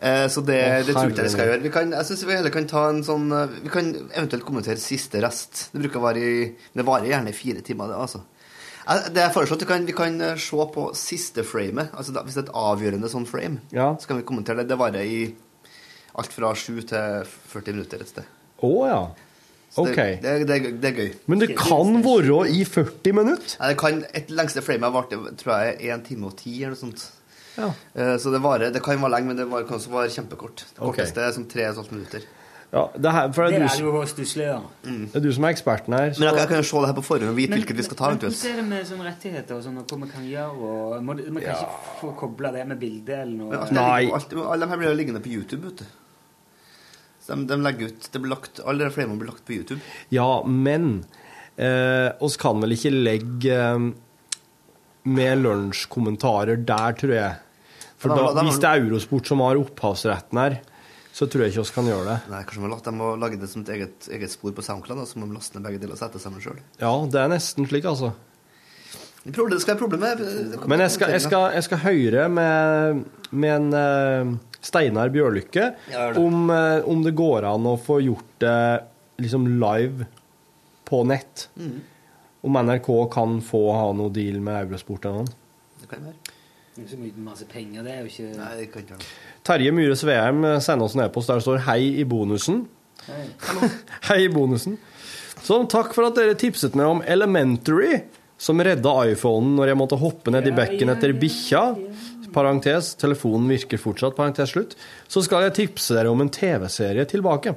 Eh, 0.00 0.28
så 0.30 0.40
det, 0.46 0.58
det 0.86 0.94
tror 0.94 1.08
jeg 1.08 1.14
ikke 1.16 1.24
jeg 1.26 1.34
skal 1.34 1.48
gjøre. 1.50 1.62
Vi 1.64 1.70
kan, 1.74 1.92
jeg 1.96 2.06
synes 2.06 2.24
vi 2.28 2.36
heller 2.36 2.52
kan 2.54 2.68
ta 2.70 2.84
en 2.92 3.00
sånn 3.02 3.24
eh, 3.34 3.56
Vi 3.64 3.70
kan 3.74 3.88
eventuelt 4.14 4.46
kommentere 4.46 4.78
siste 4.78 5.18
rest. 5.24 5.64
Det 5.72 5.82
bruker 5.82 5.98
å 5.98 6.04
vare 6.04 6.22
i 6.22 6.44
Det 6.76 6.86
varer 6.86 7.10
gjerne 7.10 7.32
i 7.32 7.36
fire 7.36 7.64
timer, 7.66 7.90
det, 7.90 7.98
altså. 7.98 8.22
Eh, 8.86 9.08
Det 9.16 9.24
er 9.24 9.34
foreslått 9.34 9.66
vi 9.66 9.70
kan, 9.72 9.86
vi 9.88 9.96
kan 9.98 10.20
se 10.38 10.66
på 10.78 10.88
siste 10.98 11.42
framet. 11.46 11.90
Altså 11.98 12.14
da, 12.14 12.22
hvis 12.22 12.38
det 12.38 12.44
er 12.44 12.50
et 12.50 12.56
avgjørende 12.62 13.10
sånn 13.10 13.26
frame, 13.26 13.58
så 13.98 14.06
kan 14.12 14.20
vi 14.22 14.26
kommentere 14.28 14.62
det. 14.62 14.70
Det 14.70 14.78
varer 14.78 15.02
i 15.02 15.22
alt 16.18 16.32
fra 16.34 16.54
7 16.54 16.82
til 16.90 17.26
40 17.54 17.74
minutter 17.74 18.02
et 18.02 18.10
sted. 18.14 18.30
Å 18.62 18.74
ja. 18.86 19.02
OK. 19.78 19.98
Det, 19.98 20.22
det, 20.22 20.46
det, 20.48 20.72
det 20.80 20.88
er 20.88 20.96
gøy. 21.02 21.10
Men 21.30 21.42
det 21.42 21.52
kan 21.58 21.98
være 22.02 22.40
i 22.50 22.62
40 22.64 23.14
minutter? 23.14 23.58
Nei, 23.60 23.68
det 23.74 23.78
kan, 23.82 24.00
et 24.16 24.30
lengste 24.32 24.62
frame 24.64 24.88
har 24.88 24.94
vart 24.94 25.12
tror 25.12 25.52
jeg, 25.66 25.76
1 25.92 26.06
time 26.08 26.30
og 26.30 26.38
10 26.40 26.54
eller 26.56 26.74
noe 26.74 26.80
sånt. 26.86 27.04
Ja. 27.58 27.72
Eh, 27.94 28.16
Så 28.22 28.30
det, 28.32 28.40
varer, 28.44 28.70
det 28.72 28.82
kan 28.84 29.00
være 29.02 29.10
lenge, 29.18 29.32
men 29.32 29.36
det 29.42 29.48
var, 29.50 29.64
kan 29.68 29.76
også 29.80 29.90
være 29.92 30.12
kjempekort. 30.14 30.64
Det 30.64 30.78
korteste 30.78 31.18
korteste 31.18 31.24
er 31.26 31.32
sånn 31.36 31.48
3,5 31.50 31.92
minutter. 31.96 32.26
Ja, 32.68 32.82
det, 33.00 33.10
her, 33.16 33.30
for 33.32 33.46
det, 33.48 33.56
Det 33.56 33.64
er 33.64 33.76
du, 33.80 33.84
jo 33.86 33.92
hos 33.96 34.10
stusslig, 34.12 34.44
da. 34.44 34.58
Mm. 34.84 35.04
det 35.08 35.16
er 35.16 35.22
du 35.24 35.30
som 35.32 35.44
er 35.48 35.54
eksperten 35.54 35.94
her. 35.96 36.10
Men 36.12 36.20
jeg, 36.20 36.28
kan- 36.28 36.38
jeg 36.42 36.48
kan 36.50 36.58
jo 36.58 36.66
se 36.68 36.80
det 36.82 36.88
her 36.90 36.96
på 36.98 37.04
forhånd 37.06 37.30
og 37.32 37.36
vite 37.38 37.56
hvilket 37.56 37.78
vi 37.78 37.86
skal 37.86 37.96
ta. 37.96 38.08
men 38.10 38.18
hvordan 38.18 38.50
er 38.52 38.56
det 38.60 38.64
med 38.68 38.82
sånne 38.90 39.06
rettigheter 39.08 39.56
og 39.56 39.62
sånn, 39.64 39.78
og 39.80 39.86
hva 39.88 39.98
man 40.02 40.10
kan 40.12 40.26
gjøre? 40.28 40.50
Og, 40.68 40.98
må, 41.02 41.14
man 41.16 41.42
kan 41.42 41.54
ikke 41.54 41.78
få 42.02 42.10
kobla 42.20 42.50
det 42.52 42.66
med 42.68 42.78
bildet 42.82 43.22
eller 43.22 43.36
noe? 43.38 43.56
Alt 43.62 43.72
Nei. 43.72 44.10
alt, 44.12 44.34
alle 44.36 44.66
de 44.66 44.68
her 44.74 44.76
blir 44.82 44.90
jo 44.90 44.98
liggende 45.00 45.22
på 45.24 45.32
YouTube, 45.32 45.64
vet 45.70 45.80
du. 45.80 45.86
Så 47.24 47.34
de, 47.40 47.46
de 47.48 47.56
legger 47.64 47.88
ut, 47.88 48.10
det 48.12 48.20
blir 48.20 48.34
lagt, 48.36 48.60
Alle 48.68 48.84
de 48.92 49.06
må 49.08 49.16
blir 49.16 49.32
lagt 49.32 49.46
på 49.48 49.56
YouTube. 49.56 49.80
Ja, 50.12 50.42
men 50.44 51.06
eh, 51.56 52.12
oss 52.20 52.36
kan 52.36 52.60
vel 52.60 52.76
ikke 52.76 52.92
legge 52.92 53.56
eh, 53.56 53.88
med 55.08 55.38
lunsjkommentarer 55.40 56.60
der, 56.68 56.92
tror 57.00 57.14
jeg. 57.16 57.36
For 57.98 58.14
Da- 58.14 58.44
hvis 58.46 58.60
det 58.62 58.68
er 58.70 58.84
Eurosport 58.84 59.26
som 59.26 59.40
har 59.42 59.58
opphavsretten 59.58 60.38
her, 60.38 60.60
så 61.12 61.26
tror 61.26 61.42
jeg 61.42 61.52
ikke 61.52 61.64
oss 61.64 61.72
kan 61.74 61.88
gjøre 61.88 62.04
det. 62.06 62.16
Nei, 62.30 62.42
Kanskje 62.46 62.62
vi 62.62 62.82
de 62.84 62.92
må 62.94 63.08
lage 63.18 63.40
det 63.40 63.48
som 63.50 63.62
et 63.64 63.72
eget, 63.74 64.06
eget 64.14 64.30
spor 64.30 64.52
på 64.54 64.62
SoundCloud, 64.62 65.00
da, 65.00 65.06
så 65.08 65.18
må 65.18 65.26
vi 65.26 65.34
laste 65.34 65.56
ned 65.58 65.66
begge 65.66 65.80
deler 65.82 65.96
og 65.96 65.98
sette 65.98 66.20
sammen 66.22 66.40
sjøl. 66.40 66.60
Ja, 66.78 66.92
det 67.10 67.18
er 67.18 67.32
nesten 67.32 67.66
slik, 67.66 67.88
altså. 67.90 68.12
Det 69.26 69.34
skal 69.60 69.74
være 69.74 69.80
problemet. 69.82 70.68
Men 70.70 70.78
jeg 70.84 70.92
skal, 70.94 71.10
jeg 71.10 71.24
skal, 71.26 71.50
jeg 71.52 71.64
skal 71.66 71.82
høre 71.82 72.28
med, 72.30 73.02
med 73.34 73.56
en 73.56 73.74
uh, 73.74 74.38
Steinar 74.64 75.10
Bjørlykke 75.12 75.66
Ja, 75.90 76.06
det. 76.12 76.22
om, 76.22 76.48
uh, 76.54 76.86
om 76.88 77.02
det 77.04 77.16
går 77.18 77.44
an 77.50 77.66
å 77.66 77.74
få 77.82 77.98
gjort 78.04 78.38
det 78.44 78.54
liksom 79.18 79.50
live 79.58 80.06
på 80.88 81.02
nett. 81.10 81.48
Mm. 81.58 81.80
Om 82.46 82.60
NRK 82.62 82.88
kan 83.12 83.40
få 83.44 83.64
ha 83.74 83.90
noe 83.92 84.14
deal 84.14 84.38
med 84.40 84.68
Eurosport 84.68 85.04
eller 85.04 85.26
noe. 85.26 85.36
Det 85.82 85.90
kan 85.90 86.06
være. 86.06 86.27
Det 86.78 86.84
er 86.84 86.90
så 86.92 86.96
mye 87.00 87.22
masse 87.26 87.46
penger, 87.50 87.82
det 87.82 87.90
er 87.90 88.04
jo 88.04 88.10
ikke 88.12 88.28
Nei, 88.38 88.50
det 88.54 88.66
kan 88.70 88.84
ikke 88.84 88.94
være. 88.94 89.06
Terje 89.48 89.70
Myhre 89.74 89.96
Sveheim 89.98 90.44
sender 90.62 90.86
oss 90.86 90.94
en 90.94 91.02
e-post 91.02 91.30
der 91.30 91.40
det 91.40 91.46
står 91.48 91.64
'Hei' 91.64 91.96
i 91.98 92.04
bonusen. 92.06 92.68
Hei, 93.08 93.24
Hei 94.08 94.18
i 94.28 94.28
bonusen. 94.30 94.76
Sånn, 95.42 95.66
takk 95.70 95.90
for 95.96 96.06
at 96.06 96.14
dere 96.14 96.36
tipset 96.38 96.76
meg 96.78 96.86
om 96.86 97.02
Elementary, 97.02 98.04
som 98.38 98.62
redda 98.62 98.92
iPhonen 99.10 99.56
når 99.58 99.72
jeg 99.72 99.80
måtte 99.80 99.98
hoppe 99.98 100.30
ned 100.30 100.46
i 100.46 100.54
bekken 100.54 100.94
etter 100.94 101.16
bikkja. 101.18 101.64
Parentes, 102.30 102.92
telefonen 103.00 103.50
virker 103.50 103.80
fortsatt, 103.82 104.14
parentes 104.14 104.52
slutt. 104.54 104.76
Så 105.10 105.24
skal 105.26 105.48
jeg 105.48 105.56
tipse 105.58 105.96
dere 105.96 106.12
om 106.12 106.22
en 106.22 106.30
TV-serie 106.30 107.08
tilbake. 107.10 107.56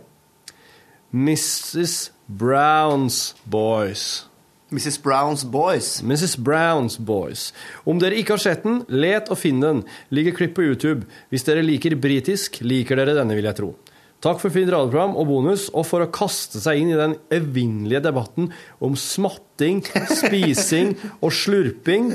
Mrs. 1.14 2.10
Browns 2.26 3.36
Boys. 3.46 4.31
Mrs. 4.72 5.02
Browns 5.04 5.44
Boys. 5.44 6.00
Mrs. 6.02 6.38
Browns 6.40 6.96
Boys. 6.98 7.50
Om 7.84 8.00
dere 8.00 8.16
ikke 8.22 8.38
har 8.38 8.44
sett 8.44 8.64
den, 8.64 8.82
let 8.88 9.28
og 9.32 9.40
finn 9.42 9.60
den. 9.64 9.84
Ligger 10.16 10.36
klipp 10.38 10.56
på 10.56 10.64
YouTube. 10.64 11.10
Hvis 11.32 11.44
dere 11.48 11.64
liker 11.66 11.98
britisk, 12.00 12.62
liker 12.64 13.02
dere 13.02 13.18
denne, 13.18 13.36
vil 13.36 13.50
jeg 13.50 13.60
tro. 13.60 13.74
Takk 14.22 14.38
for 14.38 14.54
fint 14.54 14.70
radioprogram 14.70 15.16
og 15.18 15.28
bonus, 15.28 15.66
og 15.74 15.88
for 15.90 16.06
å 16.06 16.10
kaste 16.14 16.62
seg 16.62 16.78
inn 16.84 16.92
i 16.94 16.98
den 17.00 17.16
evinnelige 17.34 18.04
debatten 18.06 18.52
om 18.80 18.96
smatting, 18.96 19.82
spising 20.22 20.94
og 21.20 21.34
slurping. 21.34 22.14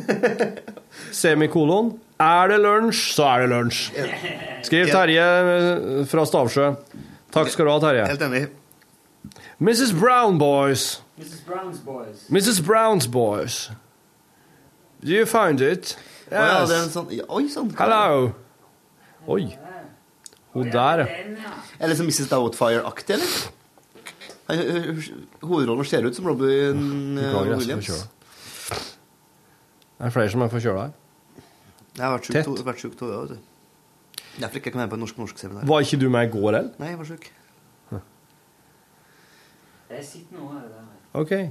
Semikolon. 1.10 1.96
Er 2.22 2.54
det 2.54 2.60
lunsj, 2.62 3.00
så 3.18 3.26
er 3.34 3.42
det 3.42 3.48
lunsj. 3.52 3.80
Skriv 4.64 4.88
Terje 4.88 5.24
eh, 5.26 6.04
fra 6.08 6.24
Stavsjø. 6.24 6.70
Takk 7.34 7.50
skal 7.52 7.68
du 7.68 7.72
ha, 7.74 7.80
Terje. 7.82 8.06
Helt 8.14 8.24
enig. 8.30 8.46
Mrs. 9.60 9.92
Brown 9.98 10.38
Boys. 10.40 10.94
Mrs. 11.18 11.44
Brown's 11.46 11.78
Boys. 11.80 12.28
Mrs. 12.30 12.60
Brown's 12.60 13.06
Boys. 13.10 13.70
Do 15.00 15.12
you 15.12 15.24
find 15.26 15.60
it? 15.60 15.96
Å 16.28 16.34
ja, 16.34 16.64
det 16.66 16.74
er 16.76 16.82
en 16.82 16.90
sånn, 16.92 17.12
oi 17.30 17.46
sann. 17.52 17.70
Hello. 17.78 18.32
Oi. 19.30 19.44
Hun 20.56 20.70
der, 20.72 21.04
ja. 21.06 21.52
Er 21.78 21.92
det 21.92 21.96
som 21.98 22.08
Mrs. 22.08 22.28
Doubtfire-aktig, 22.32 23.16
eller? 23.16 23.30
Hovedrollen 25.42 25.88
ser 25.88 26.06
ut 26.06 26.16
som 26.16 26.26
Robin 26.28 27.16
Beklager, 27.18 27.52
er 27.52 27.60
Williams. 27.60 27.90
Det 29.96 30.06
er 30.06 30.12
flere 30.14 30.30
som 30.32 30.44
er 30.44 30.52
forkjøla 30.52 30.86
her. 30.86 30.94
Jeg 31.96 32.04
har 32.04 32.12
vært 32.18 32.28
sjuk 32.28 32.36
to, 32.44 32.74
sjuk 32.82 32.98
to 33.00 33.08
år. 33.16 33.36
Derfor 34.36 34.60
ikke 34.60 34.68
jeg 34.68 34.74
kan 34.76 34.82
være 34.84 34.92
på 34.92 35.00
norsk-norsk 35.00 35.40
seminar. 35.40 35.64
Var 35.68 35.86
ikke 35.86 36.00
du 36.02 36.08
med 36.12 36.28
i 36.28 36.32
går, 36.34 36.50
eller? 36.50 36.72
Nei, 36.82 36.92
jeg 36.92 37.00
var 37.00 37.08
sjuk. 37.08 37.30
Jeg 39.86 40.04
sitter 40.04 40.40
nå 40.40 40.50
her. 40.50 40.66
OK. 41.16 41.32
Eh, 41.32 41.50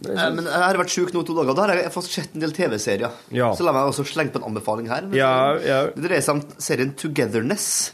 Men 0.00 0.44
jeg 0.46 0.62
har 0.64 0.78
vært 0.80 0.92
sjuk 0.94 1.10
nå 1.12 1.22
to 1.26 1.34
dager. 1.36 1.54
Da 1.54 1.66
har 1.68 1.76
jeg 1.76 1.92
fått 1.92 2.08
sett 2.08 2.34
en 2.34 2.40
del 2.40 2.52
TV-serier. 2.56 3.10
Ja. 3.36 3.50
Så 3.54 3.64
la 3.66 3.72
meg 3.76 3.90
også 3.90 4.04
slenge 4.08 4.32
på 4.32 4.40
en 4.40 4.48
anbefaling 4.50 4.88
her. 4.88 5.02
Men 5.06 5.18
Ja, 5.18 5.32
ja. 5.60 5.80
Det 5.94 6.06
dreier 6.08 6.24
seg 6.24 6.36
om 6.38 6.42
serien 6.58 6.94
Togetherness. 6.96 7.92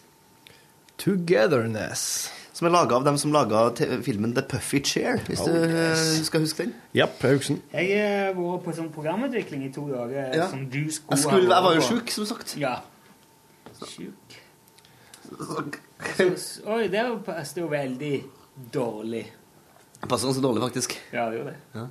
Togetherness. 0.99 2.31
Som 2.57 2.69
er 2.69 2.73
laga 2.73 2.97
av 2.97 3.05
dem 3.05 3.19
som 3.21 3.33
laga 3.35 3.67
filmen 4.07 4.33
The 4.33 4.41
Puffy 4.49 4.81
Chair, 4.81 5.19
hvis 5.27 5.43
Oh, 5.45 5.51
du 5.53 5.59
eh, 5.67 5.91
yes. 5.93 6.25
skal 6.31 6.41
huske 6.41 6.65
den. 6.65 6.71
Japp, 6.97 7.19
jeg 7.21 7.59
har 7.75 8.33
vært 8.39 8.63
på 8.65 8.73
sånn 8.79 8.89
programutvikling 8.95 9.67
i 9.67 9.73
to 9.75 9.85
dager. 9.91 10.31
Ja. 10.33 10.47
Som 10.49 10.63
du 10.73 10.87
skulle 10.89 11.19
Jeg, 11.19 11.25
skulle, 11.27 11.51
ha 11.53 11.59
jeg 11.59 11.65
var 11.67 11.75
jo 11.75 11.81
vært 11.83 11.91
på. 11.91 11.99
sjuk, 11.99 12.15
som 12.15 12.25
sagt. 12.31 12.57
Ja. 12.57 12.79
Sjuk. 13.85 14.39
Så- 16.17 16.65
Oi, 16.67 16.89
det 16.89 17.03
var- 17.03 17.19
passet 17.27 17.57
jo 17.61 17.69
veldig 17.69 18.25
dårlig. 18.73 19.27
Det 20.01 20.09
passer 20.11 20.29
ganske 20.29 20.43
dårlig, 20.45 20.63
faktisk. 20.67 20.97
Ja, 21.13 21.29
det 21.31 21.39
gjorde 21.41 21.53
det. 21.55 21.61
Ja. 21.81 21.87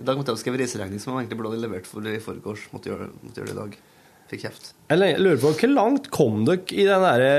I 0.00 0.06
dag 0.08 0.16
måtte 0.18 0.32
jeg 0.34 0.40
skrive 0.42 0.58
reiseregning 0.58 0.98
som 1.02 1.12
jeg 1.14 1.26
egentlig 1.26 1.38
burde 1.38 1.60
levert 1.62 1.86
for 1.86 2.06
i 2.10 2.16
forgårs. 2.22 2.64
Måtte 2.74 2.90
gjøre, 2.90 3.10
måtte 3.22 3.40
gjøre 3.42 3.50
det 3.52 3.54
i 3.54 3.60
dag. 3.60 3.76
Fikk 4.30 4.40
kjeft. 4.46 4.70
Jeg 4.90 5.18
lurer 5.20 5.40
på 5.42 5.52
hvor 5.52 5.70
langt 5.70 6.08
kom 6.14 6.44
dere 6.48 6.64
i 6.74 6.86
den 6.88 7.04
derre 7.04 7.34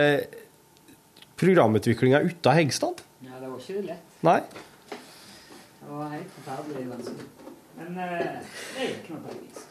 programutviklinga 1.42 2.22
uta 2.30 2.54
Hegstad? 2.56 3.02
Ja, 3.26 3.40
det 3.42 3.50
var 3.50 3.60
ikke 3.60 3.82
lett. 3.90 4.14
Nei? 4.24 4.38
Det 5.82 5.90
var 5.90 6.14
helt 6.14 6.32
forferdelig 6.38 6.86
vanskelig. 6.94 7.28
Men 7.76 7.98
eh, 8.00 8.54
det 8.78 8.88
gikk 8.92 9.10
nå 9.12 9.20
vis. 9.26 9.66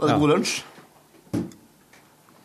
Var 0.00 0.08
det 0.10 0.16
Ja. 0.16 0.18
god 0.24 0.32
lunsj? 0.34 0.56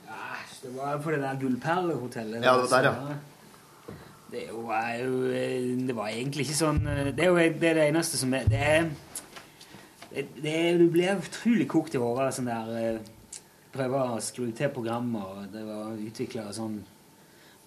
Ja, 0.06 0.20
det 0.62 0.72
var 0.78 1.00
på 1.04 1.12
det 1.16 1.22
der 1.24 1.40
Gullperlehotellet. 1.42 2.44
Ja, 2.46 2.54
det 2.62 2.70
var 2.70 2.86
der, 2.86 2.92
ja. 2.92 3.16
Det 4.32 4.48
var 4.54 4.94
jo 4.96 5.26
eh, 5.28 5.88
Det 5.88 5.96
var 5.96 6.08
egentlig 6.08 6.46
ikke 6.48 6.60
sånn 6.60 6.86
eh, 6.88 7.10
Det 7.16 7.26
er 7.26 7.32
jo 7.32 7.40
det, 7.60 7.68
er 7.68 7.80
det 7.80 7.88
eneste 7.90 8.20
som 8.20 8.34
er 8.38 8.48
Det 8.48 8.70
det, 10.12 10.24
det 10.44 10.56
Du 10.80 10.86
blir 10.92 11.20
utrolig 11.20 11.68
kokt 11.72 11.96
i 11.96 12.02
hodet 12.02 12.30
av 12.30 12.38
sånn 12.38 12.48
der 12.52 12.72
eh, 12.80 13.10
Prøve 13.72 14.00
å 14.04 14.22
skru 14.24 14.50
til 14.56 14.72
programmer, 14.76 15.28
og 15.32 15.52
det 15.54 15.62
var 15.64 15.94
utvikla 15.96 16.50
sånn 16.56 16.82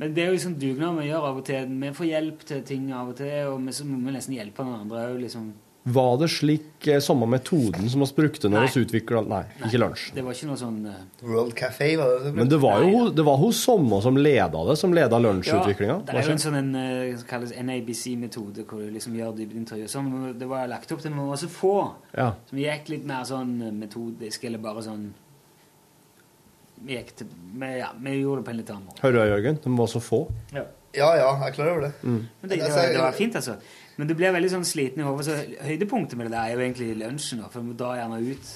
Men 0.01 0.17
det 0.17 0.25
er 0.25 0.33
jo 0.33 0.41
sånn 0.43 0.59
dugnad 0.61 0.99
vi 0.99 1.07
gjør 1.07 1.29
av 1.31 1.39
og 1.39 1.45
til. 1.49 1.69
Vi 1.81 1.93
får 1.97 2.09
hjelp 2.11 2.41
til 2.49 2.65
ting 2.67 2.89
av 2.93 3.13
og 3.13 3.17
til, 3.21 3.37
og 3.53 3.61
vi 3.63 3.73
så 3.77 3.87
må 3.89 4.01
vi 4.03 4.13
nesten 4.17 4.35
hjelpe 4.35 4.67
noen 4.67 4.83
andre 4.83 5.05
òg, 5.13 5.21
liksom. 5.23 5.53
Var 5.87 6.15
det 6.17 6.31
slik 6.33 6.87
eh, 6.89 7.01
samme 7.05 7.27
metoden 7.29 7.91
som 7.93 8.01
vi 8.01 8.07
brukte 8.17 8.49
når 8.49 8.71
vi 8.73 8.83
utvikla 8.87 9.21
Nei, 9.29 9.43
ikke 9.67 9.81
lunsj. 9.83 10.05
Det 10.17 10.23
var 10.25 10.33
ikke 10.33 10.47
noe 10.49 10.57
sånn 10.57 10.79
uh... 10.89 11.01
World 11.21 11.53
Café, 11.59 11.91
var 12.01 12.23
det 12.23 12.31
Men 12.39 12.49
det 12.49 12.59
var 12.63 12.81
jo 12.87 13.11
det 13.13 13.27
var 13.27 13.37
hun 13.43 13.53
samme 13.53 13.99
som 14.01 14.17
leda 14.17 14.63
det, 14.71 14.79
som 14.81 14.97
leda 14.97 15.19
lunsjutviklinga. 15.21 15.99
Ja, 15.99 16.07
det 16.09 16.23
er 16.23 16.31
jo 16.31 16.37
en 16.39 16.41
sånn 16.41 16.57
en, 16.63 16.71
eh, 16.81 17.11
som 17.21 17.29
kalles 17.29 17.53
NABC-metode, 17.53 18.65
hvor 18.71 18.81
du 18.81 18.95
liksom 18.95 19.19
gjør 19.21 19.37
dybdeintervju. 19.43 19.91
Sånn, 19.93 20.09
det 20.41 20.49
var 20.49 20.73
lagt 20.73 20.97
opp 20.97 21.05
til 21.05 21.13
vi 21.13 21.29
var 21.29 21.43
så 21.45 21.51
få, 21.53 21.77
Ja. 22.17 22.31
som 22.49 22.65
gikk 22.65 22.89
litt 22.95 23.05
mer 23.13 23.29
sånn 23.29 23.53
metodisk, 23.77 24.49
eller 24.49 24.65
bare 24.65 24.87
sånn 24.89 25.11
Vi 26.85 26.97
gikk 26.97 27.13
til 27.17 27.29
vi, 27.61 27.75
Ja, 27.79 27.93
vi 28.01 28.17
gjorde 28.23 28.41
det 28.41 28.49
på 28.49 28.57
en 28.57 28.63
litt 28.63 28.73
annen 28.73 28.89
måte. 28.89 29.05
Hører 29.05 29.21
du, 29.21 29.37
Jørgen? 29.37 29.61
De 29.69 29.77
var 29.77 29.93
så 29.93 30.01
få. 30.01 30.25
Ja. 30.57 30.65
Ja, 30.95 31.09
ja, 31.19 31.31
jeg 31.41 31.49
er 31.51 31.55
klar 31.57 31.71
over 31.73 31.81
det. 31.89 31.93
Mm. 32.03 32.21
Men 32.41 32.51
det, 32.51 32.59
det, 32.61 32.71
var, 32.71 32.93
det 32.93 33.01
var 33.03 33.17
fint, 33.17 33.35
altså. 33.35 33.57
Men 33.97 34.11
du 34.11 34.15
blir 34.19 34.35
veldig 34.35 34.51
sånn 34.57 34.67
sliten 34.67 35.03
i 35.03 35.07
hodet. 35.07 35.27
Så 35.29 35.65
høydepunktet 35.69 36.19
med 36.19 36.29
det 36.29 36.35
der 36.35 36.51
er 36.51 36.57
jo 36.57 36.65
egentlig 36.65 36.93
lunsjen, 36.99 37.43
da, 37.45 37.51
for 37.53 37.67
vi 37.67 37.77
drar 37.79 38.01
gjerne 38.01 38.21
ut 38.27 38.53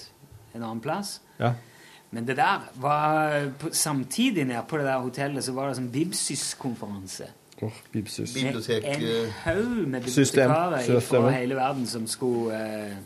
en 0.56 0.62
annen 0.62 0.82
plass. 0.82 1.18
Ja. 1.38 1.52
Men 2.10 2.26
det 2.26 2.38
der 2.38 2.64
var 2.80 3.50
på, 3.60 3.68
Samtidig 3.72 4.46
nede 4.48 4.64
på 4.68 4.78
det 4.80 4.86
der 4.88 4.98
hotellet 5.04 5.44
så 5.44 5.52
var 5.52 5.68
det 5.68 5.78
sånn 5.78 5.90
Bibsys-konferanse. 5.92 7.28
Åh, 7.60 7.80
Bibsys. 7.92 8.34
Bibliotek, 8.34 8.84
En 8.84 9.02
eh, 9.02 9.40
haug 9.44 9.88
med 9.90 10.08
System. 10.10 10.50
bibliotekarer 10.50 11.00
fra 11.00 11.30
hele 11.34 11.58
verden 11.58 11.86
som 11.86 12.06
skulle 12.06 12.54
eh, 12.54 12.96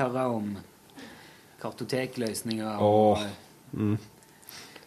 høre 0.00 0.24
om 0.26 0.56
kartotekløsninger 1.62 2.82
og 2.82 3.18
eh, 3.22 3.30
mm. 3.72 3.96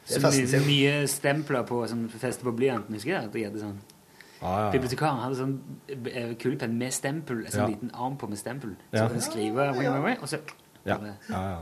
så 0.05 0.19
mye, 0.19 0.61
mye 0.67 1.07
stempler 1.07 1.63
på 1.69 1.79
som 1.87 2.09
fester 2.09 2.43
på 2.43 2.51
blyanten. 2.51 2.97
Husker 2.97 3.15
jeg 3.15 3.29
at 3.29 3.33
de 3.33 3.45
hadde 3.47 3.63
sånn 3.63 3.79
Ja, 4.43 4.65
ja. 4.65 4.71
Bibliotekaren 4.73 5.21
hadde 5.23 5.35
sånn 5.39 5.53
eh, 6.11 6.33
kulepenn 6.35 6.73
med 6.77 6.91
stempel, 6.93 7.45
en 7.45 7.51
sånn 7.53 7.69
liten 7.71 7.91
arm 7.95 8.17
på 8.19 8.27
med 8.29 8.37
stempel. 8.37 8.75
Så 8.91 8.97
Ja. 8.99 9.07
du 9.07 9.19
skrive, 9.21 9.69
og 10.21 10.27
så 10.29 10.39
Ja. 10.85 10.97
ja. 11.29 11.57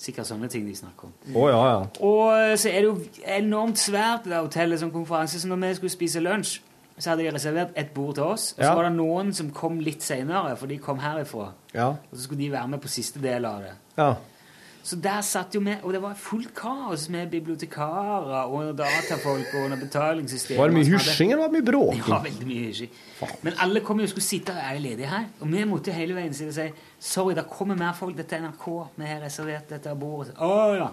Sikkert 0.00 0.24
sånne 0.30 0.48
ting 0.48 0.64
de 0.66 0.72
snakker 0.74 1.04
om. 1.10 1.12
Å, 1.34 1.48
ja, 1.50 1.64
ja. 1.68 1.80
Og 2.00 2.32
eh, 2.38 2.54
så 2.56 2.70
er 2.70 2.80
det 2.80 2.88
jo 2.88 3.24
enormt 3.26 3.76
svært, 3.76 4.22
det 4.24 4.30
der 4.32 4.40
hotellet 4.46 4.80
som 4.80 4.90
konferanse. 4.90 5.40
Så 5.40 5.48
når 5.50 5.56
vi 5.68 5.74
skulle 5.74 5.90
spise 5.90 6.20
lunsj, 6.24 6.60
så 6.98 7.10
hadde 7.10 7.24
de 7.26 7.30
reservert 7.34 7.70
et 7.76 7.90
bord 7.94 8.14
til 8.14 8.24
oss. 8.24 8.52
Og 8.52 8.64
så 8.64 8.68
Ja. 8.70 8.74
var 8.74 8.82
det 8.88 8.92
noen 8.96 9.32
som 9.34 9.50
kom 9.50 9.78
litt 9.80 10.00
seinere, 10.02 10.56
for 10.56 10.66
de 10.66 10.78
kom 10.78 10.98
herifra. 10.98 11.52
Ja. 11.74 11.88
Og 11.88 12.14
så 12.16 12.22
skulle 12.22 12.38
de 12.40 12.50
være 12.52 12.68
med 12.68 12.80
på 12.80 12.88
siste 12.88 13.20
del 13.20 13.44
av 13.44 13.60
det. 13.60 13.72
ja. 13.98 14.14
Så 14.82 14.96
der 14.96 15.20
satt 15.26 15.54
jo 15.54 15.60
vi, 15.60 15.74
og 15.84 15.92
det 15.92 16.00
var 16.02 16.14
fullt 16.16 16.54
kaos 16.56 17.08
med 17.12 17.28
bibliotekarer 17.30 18.48
og 18.48 18.70
datafolk 18.78 19.52
og 19.60 19.74
betalingssystemer. 19.80 20.60
Var 20.60 20.70
det 20.70 20.74
mye 20.74 20.80
og 20.80 20.86
så 20.86 20.92
hadde- 20.96 21.10
hysjing, 21.10 21.32
eller 21.32 21.42
var 21.42 21.48
det 21.52 21.58
mye 21.58 21.72
bråking? 21.72 22.08
Ja, 22.08 22.18
veldig 22.24 22.46
mye 22.48 22.66
hysjing. 22.70 22.90
Men 23.42 23.54
alle 23.60 23.80
kom 23.80 23.98
jo 24.00 24.02
og 24.08 24.08
skulle 24.14 24.24
sitte 24.24 24.50
og 24.50 24.56
Er 24.56 24.78
ledige 24.78 24.90
ledig 24.96 25.08
her? 25.08 25.24
Og 25.40 25.52
vi 25.52 25.64
måtte 25.64 25.92
jo 25.92 25.92
hele 25.92 26.14
veien 26.14 26.34
sitte 26.34 26.48
og 26.48 26.54
si 26.54 26.72
Sorry, 26.98 27.34
det 27.34 27.46
kommer 27.50 27.76
mer 27.76 27.92
folk. 27.92 28.16
Dette 28.16 28.36
er 28.36 28.40
NRK. 28.48 28.66
Vi 28.96 29.04
har 29.04 29.20
reservert 29.20 29.68
dette 29.68 29.94
bordet. 29.96 30.34
Å, 30.36 30.76
ja. 30.76 30.90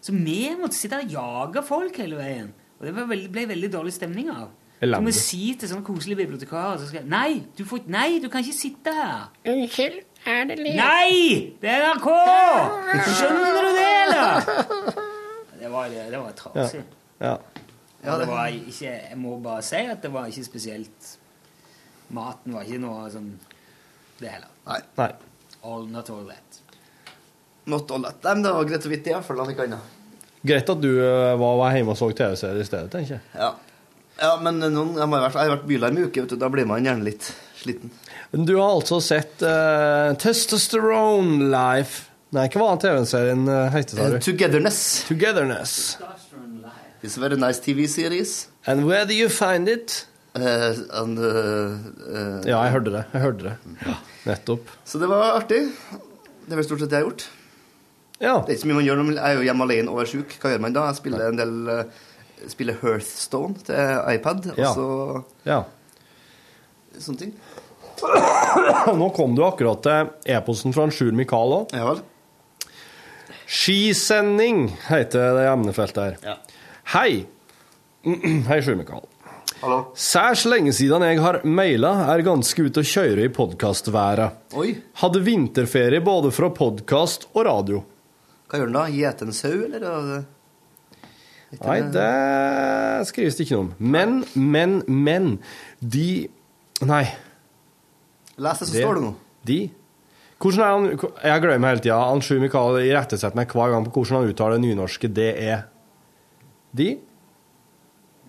Så 0.00 0.12
vi 0.12 0.50
måtte 0.60 0.74
sitte 0.76 1.00
og 1.00 1.10
jage 1.10 1.62
folk 1.66 1.96
hele 1.96 2.16
veien. 2.16 2.52
Og 2.80 2.86
det 2.86 2.94
veldig, 2.96 3.30
ble 3.32 3.46
veldig 3.46 3.72
dårlig 3.72 3.92
stemning 3.92 4.30
av. 4.30 4.48
Så 4.80 4.96
må 5.00 5.10
vi 5.10 5.12
si 5.12 5.54
til 5.60 5.68
sånne 5.68 5.84
koselige 5.84 6.22
bibliotekarer 6.22 6.78
så 6.80 6.86
skal, 6.88 7.02
jeg, 7.02 7.08
Nei, 7.12 7.42
du 7.58 7.66
får, 7.68 7.82
nei, 7.92 8.18
du 8.22 8.30
kan 8.32 8.40
ikke 8.40 8.56
sitte 8.56 8.94
her. 8.96 9.26
Unnskyld, 9.44 9.98
er 10.26 10.44
det 10.50 10.58
ledig? 10.58 10.76
Nei! 10.76 11.56
Det 11.62 11.70
er 11.70 11.86
NRK! 11.94 12.08
Skjønner 13.16 13.56
du 13.56 13.70
det, 13.78 13.88
eller? 14.04 15.06
Det 15.60 15.68
var, 15.68 15.90
det 15.92 16.16
var 16.16 16.30
trasig. 16.32 16.80
Ja. 17.20 17.34
Ja, 18.00 18.14
det 18.16 18.26
var 18.30 18.46
ikke, 18.48 18.88
jeg 18.88 19.16
må 19.20 19.34
bare 19.44 19.60
si 19.64 19.80
at 19.92 20.00
det 20.00 20.08
var 20.12 20.30
ikke 20.30 20.44
spesielt 20.46 21.10
Maten 22.16 22.54
var 22.56 22.64
ikke 22.64 22.80
noe 22.80 23.10
sånn 23.12 23.28
Det 24.18 24.30
heller. 24.32 24.48
Nei. 24.66 24.78
Nei. 24.96 25.10
All, 25.60 25.84
not 25.92 26.08
all 26.10 26.24
that. 26.30 26.60
Not 27.68 27.92
all 27.92 28.06
that. 28.08 28.22
Nei, 28.24 28.32
men 28.38 28.46
det 28.46 28.54
var 28.56 28.70
greit 28.70 28.88
å 28.88 28.92
vite, 28.92 29.12
iallfall. 29.12 29.44
Greit 30.40 30.72
at 30.72 30.80
du 30.80 30.88
eh, 30.96 31.34
var, 31.36 31.58
var 31.60 31.76
hjemme 31.76 31.92
og 31.92 32.00
så 32.00 32.08
TV-serier 32.16 32.64
i 32.64 32.66
stedet, 32.66 32.88
tenker 32.92 33.18
jeg. 33.18 33.22
Ja. 33.36 33.50
ja, 34.16 34.32
men 34.40 34.62
noen, 34.64 34.96
jeg, 34.96 35.08
må 35.12 35.20
vært, 35.20 35.36
jeg 35.36 35.50
har 35.50 35.54
vært 35.58 35.68
bylarm 35.68 36.00
i 36.00 36.06
uke, 36.08 36.24
vet 36.24 36.32
du. 36.32 36.38
Da 36.40 36.48
blir 36.52 36.68
man 36.68 36.88
gjerne 36.88 37.04
litt 37.06 37.28
sliten. 37.62 37.90
Men 38.32 38.46
Du 38.48 38.54
har 38.56 38.70
altså 38.76 39.00
sett 39.04 39.42
uh, 39.42 40.12
Testosterone 40.20 41.50
Life 41.52 42.06
Nei, 42.32 42.44
hva 42.52 42.60
var 42.62 42.76
den 42.76 42.82
TV-serien 42.84 43.40
uh, 43.50 43.64
het? 43.74 43.90
sa 43.90 44.04
du? 44.06 44.14
Eh, 44.16 44.20
Togetherness. 44.22 44.82
Togetherness. 45.08 45.98
It's 47.02 47.16
a 47.16 47.20
very 47.24 47.34
nice 47.40 47.58
TV 47.64 47.88
series. 47.90 48.48
And 48.66 48.84
where 48.86 49.04
do 49.04 49.14
you 49.16 49.28
find 49.28 49.66
it? 49.68 50.06
Uh, 50.36 50.76
and, 51.00 51.18
eh, 51.18 51.24
eh, 51.26 52.46
Ja, 52.46 52.60
jeg 52.68 52.72
hørte 52.76 52.92
det. 52.94 53.04
Jeg 53.16 53.22
hørte 53.24 53.48
det. 53.48 53.54
Ja, 53.82 53.96
nettopp. 54.28 54.70
Så 54.86 55.00
det 55.02 55.08
var 55.10 55.40
artig. 55.40 55.58
Det 56.46 56.52
er 56.54 56.60
vel 56.60 56.68
stort 56.68 56.84
sett 56.84 56.92
det 56.92 57.00
jeg 57.00 57.02
har 57.02 57.10
gjort. 57.10 57.26
Ja. 58.20 58.36
Det 58.44 58.52
er 58.52 58.54
ikke 58.54 58.62
så 58.62 58.70
mye 58.70 58.78
man 58.78 58.86
gjør 58.86 59.00
når 59.00 59.08
man 59.10 59.18
er 59.26 59.34
jo 59.34 59.44
hjemme 59.48 59.66
alene 59.66 59.90
og 59.96 60.00
er 60.04 60.10
sjuk. 60.12 60.36
Hva 60.38 60.52
gjør 60.54 60.62
man 60.68 60.76
da? 60.76 60.86
Jeg 60.92 61.00
spiller 61.00 61.26
en 61.32 61.40
del 61.40 61.56
eh, 61.74 61.82
spiller 62.54 62.78
Hearthstone 62.84 63.58
til 63.66 64.06
iPad, 64.14 64.46
og 64.54 64.62
Ja. 64.62 64.70
så 64.76 65.24
Ja. 65.50 65.60
sånne 67.00 67.18
ting. 67.26 67.34
Nå 69.00 69.10
kom 69.16 69.34
du 69.36 69.44
akkurat 69.46 69.82
til 69.84 70.34
e-posten 70.34 70.74
fra 70.76 70.86
Sjur 70.94 71.12
Mikael 71.16 71.56
òg. 71.60 71.74
Ja 71.76 71.86
vel. 71.90 72.00
Skisending 73.50 74.68
heter 74.86 75.34
det 75.36 75.46
emnefeltet 75.50 76.02
her. 76.04 76.18
Ja. 76.22 76.36
Hei. 76.94 77.24
Hei, 78.50 78.60
Sjur 78.62 78.78
Mikael. 78.78 79.06
Hallo. 79.60 79.80
Særs 79.98 80.46
lenge 80.48 80.72
siden 80.72 81.02
jeg 81.04 81.18
har 81.20 81.42
maila, 81.44 81.90
er 82.14 82.22
ganske 82.24 82.64
ute 82.64 82.80
å 82.80 82.86
kjøre 82.86 83.26
i 83.26 83.32
podkastværet. 83.34 84.54
Hadde 85.02 85.20
vinterferie 85.26 86.00
både 86.04 86.30
fra 86.32 86.48
podkast 86.54 87.26
og 87.34 87.44
radio. 87.44 87.82
Hva 88.48 88.60
gjør 88.60 88.70
den 88.70 88.78
da? 88.78 88.84
Gjete 88.94 89.26
en 89.28 89.36
sau, 89.36 89.56
eller? 89.66 89.84
Er 89.90 91.60
Nei, 91.60 91.80
det 91.92 92.08
skrives 93.10 93.36
det 93.36 93.44
ikke 93.44 93.58
noe 93.58 93.66
om. 93.66 93.72
Men, 93.82 94.20
men, 94.38 94.78
men 94.86 95.32
De 95.82 96.28
Nei. 96.86 97.04
Les 98.36 98.58
det 98.62 98.68
som 98.68 98.76
står 98.76 98.98
det 98.98 99.04
nå. 99.08 99.12
De 99.48 99.60
hvordan 100.40 100.60
er 100.64 100.70
han, 100.72 101.10
Jeg 101.24 101.42
glemmer 101.42 101.74
hele 101.74 101.82
tida. 101.84 101.98
Han 102.00 102.22
Sjur 102.24 102.40
Mikael 102.40 102.80
irettesetter 102.86 103.36
meg 103.36 103.52
hver 103.52 103.74
gang 103.74 103.84
på 103.84 103.92
hvordan 103.92 104.22
han 104.22 104.32
uttaler 104.32 104.56
det 104.56 104.64
nynorske 104.64 105.10
det 105.12 105.30
er. 105.36 105.66
De? 106.72 106.94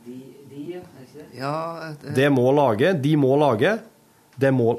De, 0.03 0.17
de, 0.51 0.63
er 0.75 0.83
ikke 1.05 1.21
det? 1.21 1.27
Ja, 1.39 1.53
det, 2.01 2.15
Det 2.17 2.27
må 2.33 2.49
lage. 2.51 2.91
De 2.99 3.15
må 3.15 3.37
lage. 3.39 3.77
Det 4.35 4.51
må 4.51 4.73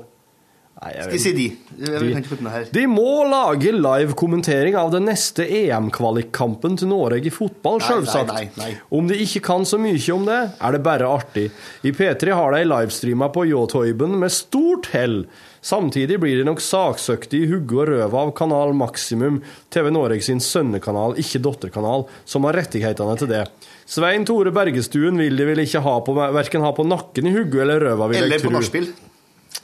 Nei, 0.83 0.93
Skal 0.99 1.12
jeg 1.14 1.22
si 1.22 1.33
de? 1.37 1.45
Jeg 1.78 2.01
De. 2.03 2.62
De 2.74 2.83
må 2.91 3.22
lage 3.30 3.70
live-kommentering 3.70 4.74
av 4.74 4.91
den 4.91 5.05
neste 5.07 5.45
EM-kvalikkampen 5.47 6.74
til 6.80 6.91
Norge 6.91 7.22
i 7.22 7.30
fotball, 7.30 7.78
sjølsagt. 7.85 8.59
Om 8.91 9.07
de 9.07 9.20
ikke 9.22 9.45
kan 9.47 9.66
så 9.68 9.78
mye 9.78 10.01
om 10.14 10.26
det, 10.26 10.41
er 10.59 10.74
det 10.74 10.83
bare 10.83 11.07
artig. 11.07 11.47
I 11.87 11.93
P3 11.95 12.35
har 12.35 12.57
de 12.57 12.64
livestreama 12.66 13.30
på 13.30 13.47
Jåtoiben 13.53 14.18
med 14.18 14.35
stort 14.35 14.91
hell. 14.97 15.22
Samtidig 15.62 16.18
blir 16.18 16.41
de 16.41 16.49
nok 16.49 16.59
saksøkte 16.59 17.39
i 17.39 17.47
hugget 17.47 17.78
og 17.85 17.89
røva 17.93 18.24
av 18.26 18.35
Kanal 18.35 18.74
Maximum, 18.74 19.39
TV 19.70 19.93
Norge 19.95 20.18
sin 20.26 20.43
sønnekanal, 20.43 21.14
ikke 21.22 21.39
dotterkanal, 21.47 22.09
som 22.26 22.49
har 22.49 22.59
rettighetene 22.59 23.14
til 23.22 23.30
det. 23.30 23.45
Svein 23.87 24.26
Tore 24.26 24.51
Bergestuen 24.51 25.22
vil 25.22 25.39
de 25.39 25.47
vel 25.47 25.62
ikke 25.62 25.85
ha 25.87 25.95
på, 26.03 26.18
verken 26.18 26.66
ha 26.66 26.74
på 26.74 26.91
nakken 26.91 27.30
i 27.30 27.37
hugget 27.39 27.62
eller 27.68 27.87
røva, 27.87 28.11
vil 28.11 28.24
Eller 28.24 28.41
jeg 28.41 28.49
på 28.49 28.51
tro. 28.51 28.59
nachspiel. 28.59 28.91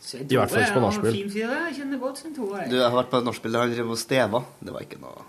Svein 0.08 0.24
I 0.24 0.38
hvert 0.38 0.52
fall 0.52 0.62
ikke 0.64 0.76
på 0.78 0.84
nachspiel. 0.86 1.16
Du, 1.28 2.76
jeg 2.78 2.84
har 2.84 2.94
vært 2.96 3.10
på 3.12 3.20
nachspiel 3.26 3.56
der 3.56 3.66
han 3.66 3.74
drev 3.74 3.90
og 3.92 3.98
steva. 4.00 4.40
Det 4.64 4.72
var 4.72 4.86
ikke 4.86 5.00
noe 5.02 5.26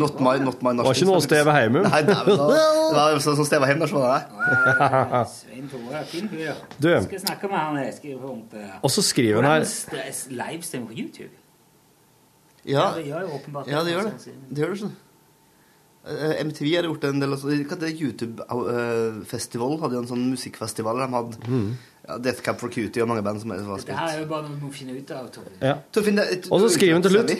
Not 0.00 0.16
my, 0.24 0.38
not 0.40 0.62
my 0.64 0.72
Var 0.80 0.96
ikke 0.96 1.06
noe 1.06 1.18
å 1.20 1.22
steve 1.22 1.52
hjemme? 1.52 1.82
Nei, 1.84 2.00
nei, 2.08 2.14
men 2.26 2.38
da, 2.40 2.46
det 2.94 2.96
var 2.96 3.18
sånn 3.22 3.36
som 3.38 3.46
steva 3.46 3.68
hjem, 3.68 3.82
da 3.82 3.88
skjønner 3.90 4.14
jeg. 4.16 5.20
Svein 5.34 5.68
Tore, 5.70 6.00
fin 6.10 6.30
fyr. 6.32 6.62
Du. 6.80 6.88
Skal 7.04 7.22
snakke 7.26 7.50
med 7.52 7.60
han 7.60 7.92
skriver 7.94 8.32
om 8.32 8.40
det. 8.50 8.64
Og 8.80 8.94
så 8.94 9.04
skriver 9.04 9.44
han 9.44 9.50
her 9.52 9.68
Livestream 10.40 10.88
på 10.88 10.96
YouTube? 10.96 11.30
Ja, 12.64 12.80
Ja, 12.80 12.88
det 12.96 13.06
gjør 13.06 13.22
jo 13.28 13.36
åpenbart 13.36 13.70
ja, 13.70 13.84
det 13.84 13.94
gjør 13.94 14.08
det, 14.08 14.16
det. 14.24 14.34
Det 14.48 14.64
gjør 14.64 14.74
det, 14.74 14.80
sånn. 14.82 14.96
Eh, 16.08 16.44
MTV 16.46 16.76
har 16.76 16.86
gjort 16.88 17.04
en 17.04 17.20
del 17.20 17.34
Hva 17.36 17.76
det? 17.76 17.90
YouTube-festival 18.00 19.74
hadde 19.82 19.98
jo 19.98 20.00
en 20.00 20.08
sånn 20.08 20.22
musikkfestival. 20.32 21.02
De 21.02 21.08
hadde 21.12 21.50
mm. 21.52 21.66
ja, 22.06 22.16
Death 22.24 22.44
Cab 22.46 22.60
for 22.62 22.72
Cutie 22.72 23.04
og 23.04 23.10
mange 23.10 23.24
band 23.26 23.42
som 23.42 23.52
var 23.52 23.60
Dette 23.60 23.90
Det 23.90 23.98
her 23.98 24.14
er 24.14 24.22
jo 24.22 24.28
bare 24.30 24.46
noe 24.46 24.56
vi 24.56 24.64
må 24.64 24.72
finne 24.72 24.96
ut 24.96 25.12
av. 25.12 25.28
Torfinn. 25.34 25.58
Ja. 25.60 25.74
Og 26.48 26.64
så 26.64 26.70
skriver 26.72 26.96
hun 26.96 27.04
til 27.04 27.16
slutt. 27.18 27.34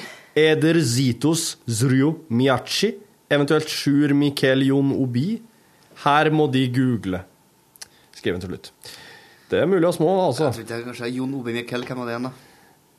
Eder 0.44 0.80
Zitos 0.84 1.44
Zryo 1.64 2.12
Miachi, 2.28 2.92
eventuelt 3.32 3.72
Sjur 3.72 4.12
Mikel 4.18 4.66
Jon 4.68 4.92
Obi. 4.98 5.30
Her 6.04 6.30
må 6.34 6.50
de 6.52 6.66
google. 6.74 7.24
Skriver 8.16 8.36
hun 8.36 8.44
til 8.44 8.52
slutt. 8.52 8.72
Det 9.50 9.58
er 9.58 9.66
mulig 9.66 9.88
å 9.88 9.96
små, 9.96 10.12
altså. 10.28 10.52
Jeg 10.52 10.68
tror 10.68 10.68
ikke, 10.68 10.92
kanskje 10.92 11.14
Jon 11.16 11.32
Obi 11.40 11.56
Mikel, 11.56 11.88
hvem 11.88 12.04
var 12.04 12.06
det 12.06 12.18
igjen, 12.18 12.28
da? 12.28 12.49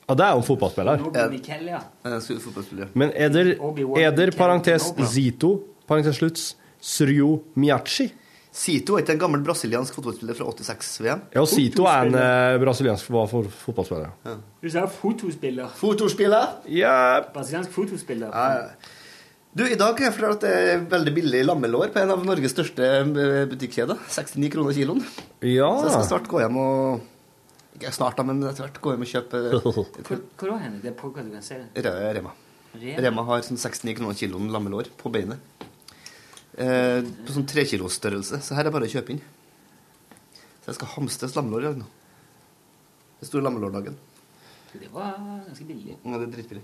Ja, 0.07 0.15
det 0.17 0.25
er 0.25 0.31
jo 0.35 0.41
en 0.41 0.47
fotballspiller. 0.47 1.03
Mikkel, 1.31 1.67
ja. 1.71 1.83
Fotballspiller. 2.03 2.89
Men 2.97 3.13
Eder, 3.15 3.53
Eder 4.01 4.33
parentes. 4.35 4.89
Zito, 5.13 5.53
parentes 5.87 6.17
slutt, 6.19 6.41
Sryo 6.81 7.37
Miachi. 7.55 8.09
Sito 8.51 8.97
er 8.97 9.05
ikke 9.05 9.13
en 9.15 9.21
gammel 9.21 9.43
brasiliansk 9.47 9.95
fotballspiller 9.95 10.35
fra 10.35 10.49
86-VM? 10.51 11.21
Ja, 11.31 11.39
og 11.39 11.47
Zito 11.47 11.85
er 11.87 12.09
en 12.09 12.17
eh, 12.19 12.55
brasiliansk 12.59 13.07
fotballspiller. 13.07 14.09
Ja. 14.27 14.33
Du 14.59 14.67
sa 14.73 14.83
fotospiller. 14.91 15.69
Fotospiller? 15.79 16.57
Ja. 16.67 16.95
Brasiliansk 17.31 17.71
fotospiller. 17.71 18.33
Ja, 18.35 18.65
ja. 18.65 18.97
Du, 19.55 19.63
I 19.67 19.75
dag 19.79 19.95
kan 19.95 20.05
jeg 20.07 20.15
fortelle 20.15 20.35
at 20.35 20.43
det 20.43 20.51
er 20.73 20.83
veldig 20.91 21.13
billig 21.15 21.39
lammelår 21.47 21.89
på 21.91 21.99
en 22.03 22.11
av 22.13 22.21
Norges 22.27 22.53
største 22.55 22.91
eh, 22.99 23.41
butikkjeder. 23.51 24.03
69 24.11 24.51
kroner 24.51 24.75
kiloen. 24.75 25.01
Ja. 25.47 25.71
Så 25.79 25.87
jeg 25.87 25.95
skal 25.95 26.05
snart 26.11 26.29
gå 26.31 26.43
hjem 26.43 26.59
og 26.59 27.01
Ikke 27.81 27.91
snart, 27.95 28.19
da, 28.19 28.25
men 28.27 28.43
etter 28.45 28.67
hvert 28.67 28.77
jeg 28.77 29.01
med 29.01 29.07
og 29.07 29.11
kjøpe 29.11 29.39
Hvor, 30.05 30.19
hvor 30.37 30.51
da 30.51 30.57
henne? 30.61 30.81
Det 30.83 30.91
er 30.91 30.97
på 30.99 31.09
hva 31.09 31.23
du 31.25 31.31
kan 31.33 31.45
se 31.45 31.57
Rema. 31.81 32.11
Rema. 32.13 32.33
Rema 33.01 33.23
har 33.27 33.41
sånn 33.45 33.59
69 33.59 33.95
kroner 33.97 34.17
kiloen 34.19 34.51
lammelår 34.53 34.91
på 34.99 35.11
beinet. 35.11 35.65
Eh, 36.61 36.99
på 37.25 37.35
sånn 37.35 37.47
trekilosstørrelse. 37.49 38.41
Så 38.43 38.55
her 38.55 38.65
er 38.65 38.69
det 38.69 38.75
bare 38.75 38.89
å 38.89 38.91
kjøpe 38.91 39.15
inn. 39.15 39.23
Så 40.61 40.69
jeg 40.69 40.77
skal 40.77 40.93
hamstes 40.93 41.33
lammelår 41.35 41.65
i 41.65 41.69
dag 41.71 41.81
nå. 41.81 41.87
Det 43.17 43.25
er 43.25 43.31
store 43.31 43.47
lammelårdagen. 43.47 43.97
Det 44.71 44.91
var 44.93 45.17
ganske 45.17 45.65
billig. 45.67 45.97
Ja, 45.97 46.13
det 46.21 46.27
er 46.27 46.35
dritbillig. 46.37 46.63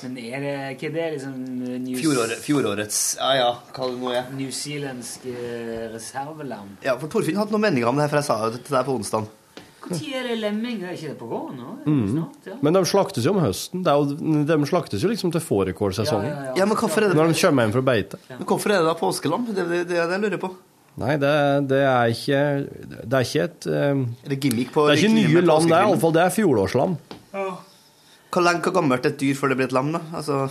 Men 0.00 0.16
er 0.22 0.42
det 0.42 0.54
ikke 0.76 0.90
det 0.94 1.06
liksom 1.16 1.34
eh, 1.66 1.76
New, 1.82 1.96
Fjoråret, 1.98 2.40
fjorårets 2.40 3.00
Ja 3.18 3.30
ja, 3.36 3.48
hva 3.74 3.88
det 3.90 3.98
nå 4.00 4.12
er. 4.14 4.30
New 4.38 4.52
Zealandsk 4.54 5.26
eh, 5.28 5.90
reservelam? 5.92 6.76
Ja, 6.86 6.94
for 7.00 7.10
Torfinn 7.12 7.38
hadde 7.40 7.52
noen 7.52 7.66
meninger 7.66 7.90
om 7.90 7.98
det 7.98 8.06
her, 8.06 8.12
for 8.12 8.22
jeg 8.22 8.28
sa 8.30 8.38
det 8.54 8.62
til 8.64 8.78
deg 8.78 8.86
på 8.86 8.96
onsdag. 8.96 9.28
Når 9.80 10.02
er 10.14 10.26
det 10.28 10.36
lemming? 10.42 10.82
Er 10.84 10.96
ikke 10.96 11.12
det 11.12 11.18
på 11.18 11.26
våren 11.30 11.56
nå? 11.56 11.74
Mm. 11.86 12.58
Men 12.60 12.76
de 12.76 12.82
slaktes 12.86 13.24
jo 13.26 13.32
om 13.32 13.40
høsten. 13.42 13.84
Jo, 13.86 14.42
de 14.46 14.58
slaktes 14.68 15.04
jo 15.04 15.10
liksom 15.10 15.32
til 15.34 15.42
fårikålsesongen. 15.42 16.28
Ja, 16.28 16.34
ja, 16.34 16.48
ja. 16.50 16.56
Ja, 16.60 16.66
men 16.68 16.76
hvorfor 16.76 17.06
er 17.06 17.12
det 17.12 17.18
Når 17.18 17.32
de 17.32 17.38
kommer 17.40 17.66
hjem 17.66 17.76
fra 17.78 17.84
beite. 17.88 18.20
Men 18.28 18.48
hvorfor 18.50 18.74
er 18.74 18.82
det 18.82 18.90
da 18.90 18.96
påskelam? 18.98 19.46
Det 19.48 19.64
er 19.64 19.70
det, 19.70 19.80
det, 19.88 19.96
det 19.96 20.02
jeg 20.02 20.24
lurer 20.26 20.42
på. 20.42 20.52
Nei, 21.00 21.14
det, 21.22 21.32
det 21.70 21.80
er 21.86 22.12
ikke 22.12 22.40
Det 22.90 23.14
er 23.14 23.26
ikke 23.28 23.44
et 23.46 23.66
um, 23.70 24.02
Er 24.24 24.32
det 24.32 24.40
gimmick 24.42 24.72
på 24.74 24.88
Det 24.88 24.96
er 24.96 25.04
ikke 25.04 25.14
nye 25.14 25.44
lam, 25.46 25.68
det 25.70 25.76
er 25.76 25.86
iallfall 25.86 26.18
fjorårslam. 26.34 26.96
Hvor 27.30 28.44
lenge 28.44 28.62
hvor 28.66 28.74
gammelt 28.74 29.06
er 29.06 29.14
et 29.14 29.22
dyr 29.22 29.38
før 29.38 29.52
det 29.52 29.60
blir 29.60 29.70
et 29.70 29.76
lam, 29.76 29.94
da? 29.94 30.02
Altså 30.18 30.44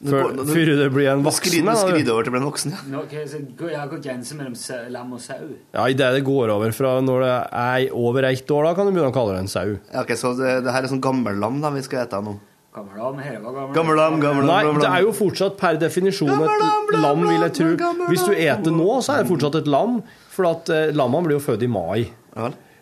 Før- 0.00 0.32
før 0.48 0.70
det 0.80 0.86
blir 0.94 1.08
en 1.12 1.22
voksen, 1.22 1.44
Skrider, 1.50 1.68
eller? 1.68 2.12
over 2.14 2.24
til 2.24 2.30
å 2.30 2.34
bli 2.34 2.40
en 2.40 2.46
voksen, 2.48 2.70
ja. 2.72 2.78
Nå, 2.88 3.02
okay, 3.04 3.24
så 3.28 3.40
går 3.56 3.70
jeg 3.74 3.88
går 3.90 4.02
grensen 4.06 4.38
mellom 4.40 4.54
lam 4.90 5.12
og 5.12 5.20
sau? 5.20 5.48
Ja, 5.74 5.86
Idet 5.92 6.12
det 6.16 6.22
går 6.24 6.48
over 6.54 6.72
fra 6.72 7.00
når 7.04 7.20
det 7.26 7.34
er 7.52 7.92
over 7.92 8.22
ett 8.30 8.46
år, 8.50 8.64
da 8.64 8.74
kan 8.74 8.86
du 8.86 8.92
begynne 8.92 9.12
å 9.12 9.16
kalle 9.18 9.34
det 9.36 9.42
en 9.44 9.48
sau. 9.52 9.76
ja 9.92 10.00
ok, 10.00 10.14
Så 10.16 10.32
det, 10.38 10.64
det 10.64 10.72
her 10.72 10.82
er 10.84 10.88
sånn 10.88 11.02
gammellam 11.04 11.60
vi 11.74 11.82
skal 11.82 12.06
ete 12.06 12.22
nå? 12.24 12.38
Gammel 12.72 12.96
lam? 13.02 13.18
Her 13.18 13.38
var 13.42 13.52
gammel 13.52 13.74
Gammel 13.74 13.96
lam, 13.98 14.20
gammel 14.22 14.46
lam, 14.46 14.66
Nei, 14.70 14.80
det 14.80 14.88
er 14.88 15.02
jo 15.02 15.12
fortsatt 15.12 15.56
per 15.58 15.76
definisjon 15.82 16.30
et 16.30 16.96
lam, 17.02 17.24
vil 17.26 17.42
jeg 17.42 17.54
tro. 17.58 17.92
Hvis 18.06 18.24
du 18.24 18.32
eter 18.32 18.70
nå, 18.70 18.88
så 19.02 19.16
er 19.18 19.24
det 19.24 19.30
fortsatt 19.32 19.58
et 19.64 19.70
lam, 19.70 20.00
for 20.30 20.46
at 20.52 20.70
eh, 20.70 20.92
lammene 20.94 21.26
blir 21.26 21.36
jo 21.40 21.44
født 21.50 21.66
i 21.66 21.70
mai, 21.70 22.06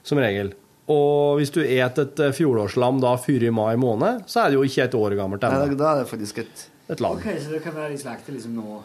som 0.05 0.21
regel. 0.21 0.53
Og 0.93 1.39
hvis 1.41 1.51
du 1.53 1.63
et 1.65 1.99
et 2.01 2.21
eh, 2.21 2.33
fjorårslam 2.37 3.01
da 3.01 3.17
før 3.21 3.49
i 3.49 3.51
mai 3.53 3.77
måned, 3.81 4.27
så 4.29 4.45
er 4.45 4.53
det 4.53 4.61
jo 4.61 4.67
ikke 4.69 4.85
et 4.87 4.95
år 4.95 5.17
gammelt 5.17 5.45
ennå. 5.49 5.73
da 5.77 5.95
er 5.95 6.03
det 6.05 6.11
faktisk 6.13 6.45
et 6.45 6.69
Et 6.89 7.01
lag. 7.01 7.19
Ok, 7.19 7.27
Så 7.43 7.53
det 7.53 7.61
kan 7.65 7.75
være 7.77 7.93
de 7.93 8.01
slakter 8.01 8.33
liksom 8.35 8.57
nå? 8.57 8.79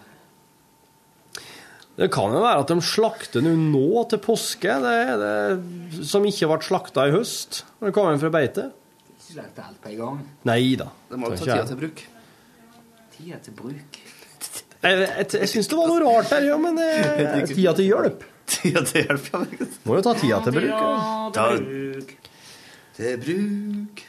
Det 1.93 2.07
kan 2.11 2.33
jo 2.33 2.39
være 2.41 2.63
at 2.63 2.71
de 2.71 2.79
slakter 2.83 3.43
nå 3.45 4.03
til 4.09 4.19
påske, 4.23 4.77
det, 4.81 4.95
det, 5.21 6.05
som 6.09 6.25
ikke 6.25 6.49
ble 6.49 6.57
slakta 6.65 7.05
i 7.05 7.13
høst, 7.13 7.61
når 7.79 7.91
det 7.91 7.95
kom 7.95 8.09
inn 8.09 8.21
fra 8.21 8.31
beite. 8.33 8.65
Ikke 9.13 9.35
slakter 9.35 9.67
alt 9.67 9.79
på 9.83 9.91
en 9.93 9.99
gang? 10.01 10.23
Nei 10.49 10.73
da. 10.79 10.89
Det 11.11 11.19
må 11.21 11.29
jo 11.29 11.37
ta 11.37 11.45
tida 11.45 11.67
til 11.69 11.79
bruk. 11.83 12.03
Tida 13.13 13.39
til 13.45 13.57
bruk? 13.59 13.99
Jeg, 14.83 14.99
jeg, 14.99 15.27
jeg 15.37 15.51
syns 15.53 15.69
det 15.71 15.77
var 15.79 15.91
noe 15.93 16.01
rart 16.03 16.33
der, 16.33 16.47
ja, 16.49 16.57
men 16.59 16.81
eh, 16.81 17.37
tida 17.53 17.75
til 17.77 17.87
hjelp. 17.91 18.25
Tida 18.51 18.83
til 18.89 19.05
hjelp, 19.05 19.29
ja. 19.29 19.69
Må 19.85 19.99
jo 20.01 20.07
ta 20.09 20.15
tida 20.17 20.41
til 20.47 20.57
bruk. 20.57 20.73
ja. 20.73 21.29
Ta 21.37 21.45
til 22.97 23.21
bruk 23.21 24.02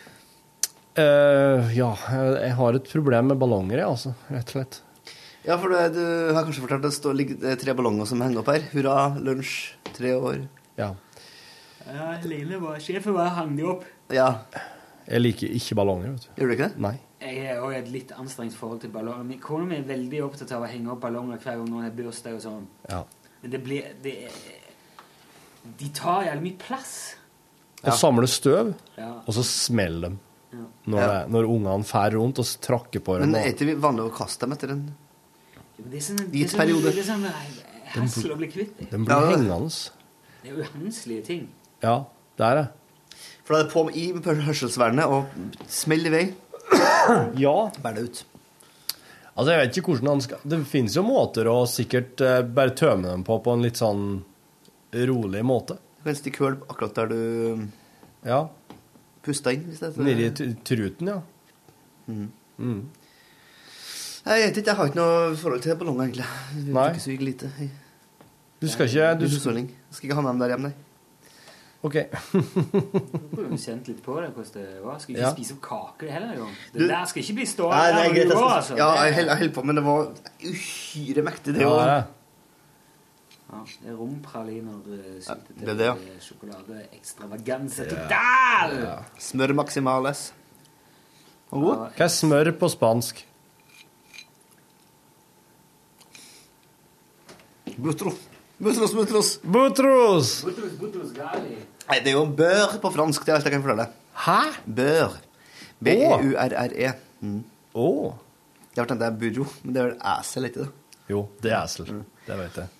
Eh, 0.97 1.73
ja, 1.77 1.91
jeg 2.39 2.55
har 2.59 2.77
et 2.79 2.91
problem 2.93 3.33
med 3.33 3.39
ballonger, 3.41 3.81
jeg, 3.81 3.87
altså. 3.89 4.13
Rett 4.31 4.51
og 4.53 4.57
slett. 4.59 4.81
Ja, 5.45 5.57
for 5.61 5.69
du, 5.69 5.77
du 5.93 6.35
har 6.37 6.45
kanskje 6.47 6.63
fortalt 6.65 6.87
at 6.89 7.03
det 7.03 7.15
ligger- 7.19 7.49
er 7.53 7.57
tre 7.61 7.75
ballonger 7.77 8.07
som 8.09 8.21
henger 8.25 8.41
opp 8.41 8.47
her. 8.53 8.63
Hurra, 8.73 9.09
lunsj, 9.21 9.75
tre 9.93 10.15
år. 10.17 10.45
Ja. 10.79 10.93
Ja, 11.85 12.07
Line 12.25 12.61
var 12.63 12.79
sjefen 12.81 13.13
var 13.13 13.29
hang 13.37 13.57
de 13.59 13.67
opp. 13.69 13.83
Ja. 14.15 14.31
Jeg 15.09 15.21
liker 15.21 15.51
ikke 15.53 15.77
ballonger, 15.77 16.15
vet 16.15 16.23
du. 16.25 16.31
Gjør 16.41 16.49
du 16.49 16.55
ikke 16.55 16.69
det? 16.71 16.79
Nei. 16.81 16.95
Jeg 17.25 17.49
har 17.49 17.61
også 17.65 17.79
et 17.79 17.91
litt 17.93 18.13
anstrengt 18.17 18.55
forhold 18.57 18.81
til 18.81 18.91
ballonger. 18.95 19.25
Min 19.25 19.41
kone 19.43 19.77
er 19.79 19.85
veldig 19.89 20.23
opptatt 20.25 20.53
av 20.57 20.63
å 20.65 20.69
henge 20.71 20.93
opp 20.93 21.01
ballonger 21.05 21.37
hver 21.43 21.59
gang 21.61 21.69
noen 21.69 21.85
har 21.85 21.93
bursdag 21.97 22.39
og 22.39 22.43
sånn. 22.45 22.65
Ja. 22.89 23.03
Men 23.43 23.51
det 23.53 23.61
blir 23.65 23.91
det 24.05 24.15
De 25.79 25.89
tar 25.97 26.25
jævlig 26.27 26.43
mye 26.45 26.59
plass. 26.61 26.95
Og 27.85 27.93
samler 27.97 28.27
støv, 28.29 28.75
Ja. 28.97 29.11
og 29.27 29.35
så 29.37 29.43
smeller 29.45 30.09
dem. 30.09 30.19
Når, 30.87 30.99
Ja. 31.01 31.07
det, 31.25 31.31
når 31.33 31.49
ungene 31.49 31.85
fær 31.89 32.13
rundt 32.17 32.39
og 32.43 32.47
trakker 32.61 33.01
på 33.05 33.19
dem. 33.19 33.31
Men 33.31 33.41
er 33.41 33.53
det 33.53 33.61
ikke 33.69 33.81
vanlig 33.81 34.05
å 34.09 34.15
kaste 34.17 34.41
dem 34.47 34.53
etter 34.57 34.71
en 34.75 34.85
Men 35.79 35.91
Det 35.91 36.03
sånn, 36.07 36.17
det 36.17 36.31
Gitt 36.33 36.47
er 36.47 36.51
sånn, 36.51 36.61
periode. 36.61 36.93
Det 36.95 36.99
er 37.03 37.09
sånn 37.09 37.25
eh, 37.27 37.47
hassle 37.95 38.33
å 38.35 38.37
bli 38.39 38.49
kvitt 38.53 38.79
dem. 38.79 38.89
De 38.91 38.99
blir 39.09 39.31
hengende. 39.33 39.91
Det 40.45 40.51
er 40.53 40.61
uhandslige 40.63 41.25
ting. 41.25 41.49
Ja, 41.83 41.97
det 42.39 42.47
er 42.47 42.55
det. 42.61 42.67
For 43.45 43.55
da 43.55 43.61
er 43.61 43.65
det 43.65 43.73
på 43.73 43.85
med 43.85 43.97
i 43.97 44.07
hørselsvernet 44.47 45.05
og 45.05 45.27
smell 45.69 46.07
i 46.07 46.15
vei. 46.15 46.25
Ja. 47.45 47.57
Bær 47.83 47.95
det 47.97 48.05
ut. 48.09 48.25
Altså, 49.35 49.51
jeg 49.51 49.61
vet 49.65 49.77
ikke 49.81 49.91
hvordan 49.93 50.09
han 50.13 50.21
skal 50.23 50.39
Det 50.47 50.59
finnes 50.71 50.95
jo 50.95 51.03
måter 51.03 51.49
å 51.51 51.65
sikkert 51.69 52.21
eh, 52.23 52.43
bare 52.47 52.71
tømme 52.79 53.11
dem 53.11 53.25
på 53.27 53.41
på 53.43 53.53
en 53.57 53.65
litt 53.67 53.81
sånn 53.81 54.23
rolig 54.95 55.43
måte. 55.45 55.77
Du 55.99 56.07
kan 56.07 56.15
stikke 56.19 56.45
hull 56.45 56.57
akkurat 56.71 56.95
der 56.95 57.07
du 57.11 57.69
Ja. 58.25 58.45
Puster 59.25 59.51
inn. 59.57 59.65
Hvis 59.71 59.81
det 59.83 59.91
er 59.93 60.03
Nedi 60.07 60.55
truten, 60.65 61.09
ja. 61.09 61.19
Mm. 62.07 62.31
Mm. 62.59 62.81
Jeg 64.25 64.41
vet 64.49 64.57
ikke, 64.57 64.71
jeg 64.71 64.77
har 64.79 64.87
ikke 64.89 64.97
noe 65.01 65.37
forhold 65.37 65.61
til 65.65 65.77
ballonger, 65.81 66.05
egentlig. 66.07 66.25
Jeg 66.55 66.65
Nei. 66.65 66.73
bruker 66.89 67.01
så 67.05 67.17
lite. 67.21 67.51
Jeg, 67.61 67.71
Du 68.63 68.69
skal 68.69 68.87
ikke 68.89 69.09
du, 69.21 69.29
skal... 69.29 69.57
Jeg 69.57 69.69
skal 69.91 70.07
ikke 70.09 70.15
ha 70.17 70.23
med 70.25 70.31
dem 70.33 70.39
der 70.45 70.49
hjemme, 70.55 70.69
nei. 70.71 70.75
OK. 71.85 71.97
Du 72.33 73.37
burde 73.37 73.51
jo 73.53 73.57
kjent 73.61 73.89
litt 73.91 73.99
på 74.07 74.15
det, 74.23 74.31
hvordan 74.33 74.53
det 74.55 74.79
var. 74.85 74.99
Skal 75.03 75.13
ikke 75.15 75.27
Ja. 75.27 75.33
spise 75.35 75.53
opp 75.59 75.61
kaker 75.67 76.13
heller 76.15 76.31
en 76.33 76.39
gang. 76.39 76.55
Det 76.73 76.87
der 76.89 77.05
skal 77.11 77.21
ikke 77.23 77.35
bli 77.37 77.45
stående 77.51 77.77
Nei, 77.77 77.91
det 77.91 77.95
der 77.95 78.01
er 78.01 78.09
hvor 78.09 78.15
greit. 78.15 78.25
du 78.25 78.37
skal, 78.39 78.55
altså. 78.57 78.77
ja, 78.81 78.87
jeg 79.05 79.15
Det- 79.15 79.27
jeg 79.27 79.37
holder 79.43 79.55
på, 79.55 79.63
men 79.69 79.77
det 79.77 79.85
var 79.85 80.15
uhyre 80.49 81.23
mektig. 81.29 81.55
Det, 81.55 81.61
Ja, 81.61 81.69
var, 81.69 81.85
det 81.85 81.91
er 81.93 82.01
det. 82.01 82.05
Ja, 83.45 83.61
det 83.83 83.91
er 83.93 83.99
rompraliner, 83.99 84.81
eh, 84.97 85.19
syltetøy, 85.23 85.61
det 85.61 85.69
er 85.69 85.79
det, 85.79 85.87
ja. 85.91 85.95
eh, 86.15 86.21
sjokolade, 86.25 86.81
ekstravaganse 86.97 87.87
total! 87.91 88.75
Smør 89.21 89.55
maximales. 89.61 90.27
Hva 91.53 91.91
er 91.95 92.11
smør 92.11 92.51
på 92.59 92.71
spansk? 92.73 93.21
Butro. 97.77 98.13
Butros, 98.59 98.93
butros. 98.95 99.31
Butros! 99.43 100.29
Butros, 100.47 100.75
butros 100.79 101.11
gali. 101.15 101.57
Nei, 101.89 101.99
det 102.01 102.13
er 102.13 102.17
jo 102.17 102.25
bør 102.39 102.77
på 102.81 102.91
fransk. 102.95 103.25
Det 103.27 103.33
er 103.33 103.39
alt 103.41 103.49
jeg 103.49 103.55
kan 103.57 103.65
fortelle. 103.65 103.89
Hæ? 104.25 104.39
Bør. 104.79 105.17
B-e-u-r-r-e. 105.85 106.93
Mm. 107.21 107.43
Oh. 107.75 108.15
Jeg 108.75 108.83
har 108.83 108.89
tenkt 108.91 109.03
det 109.03 109.11
er 109.11 109.19
burro, 109.19 109.49
men 109.65 109.75
det 109.75 109.83
er 109.83 109.91
vel 109.91 109.99
æsel, 110.15 110.49
ikke 110.49 110.63
det? 110.65 110.71
Jo, 111.11 111.27
det 111.43 111.53
er 111.53 111.59
esel. 111.65 111.91
Det 112.25 112.39
vet 112.39 112.63
jeg. 112.63 112.74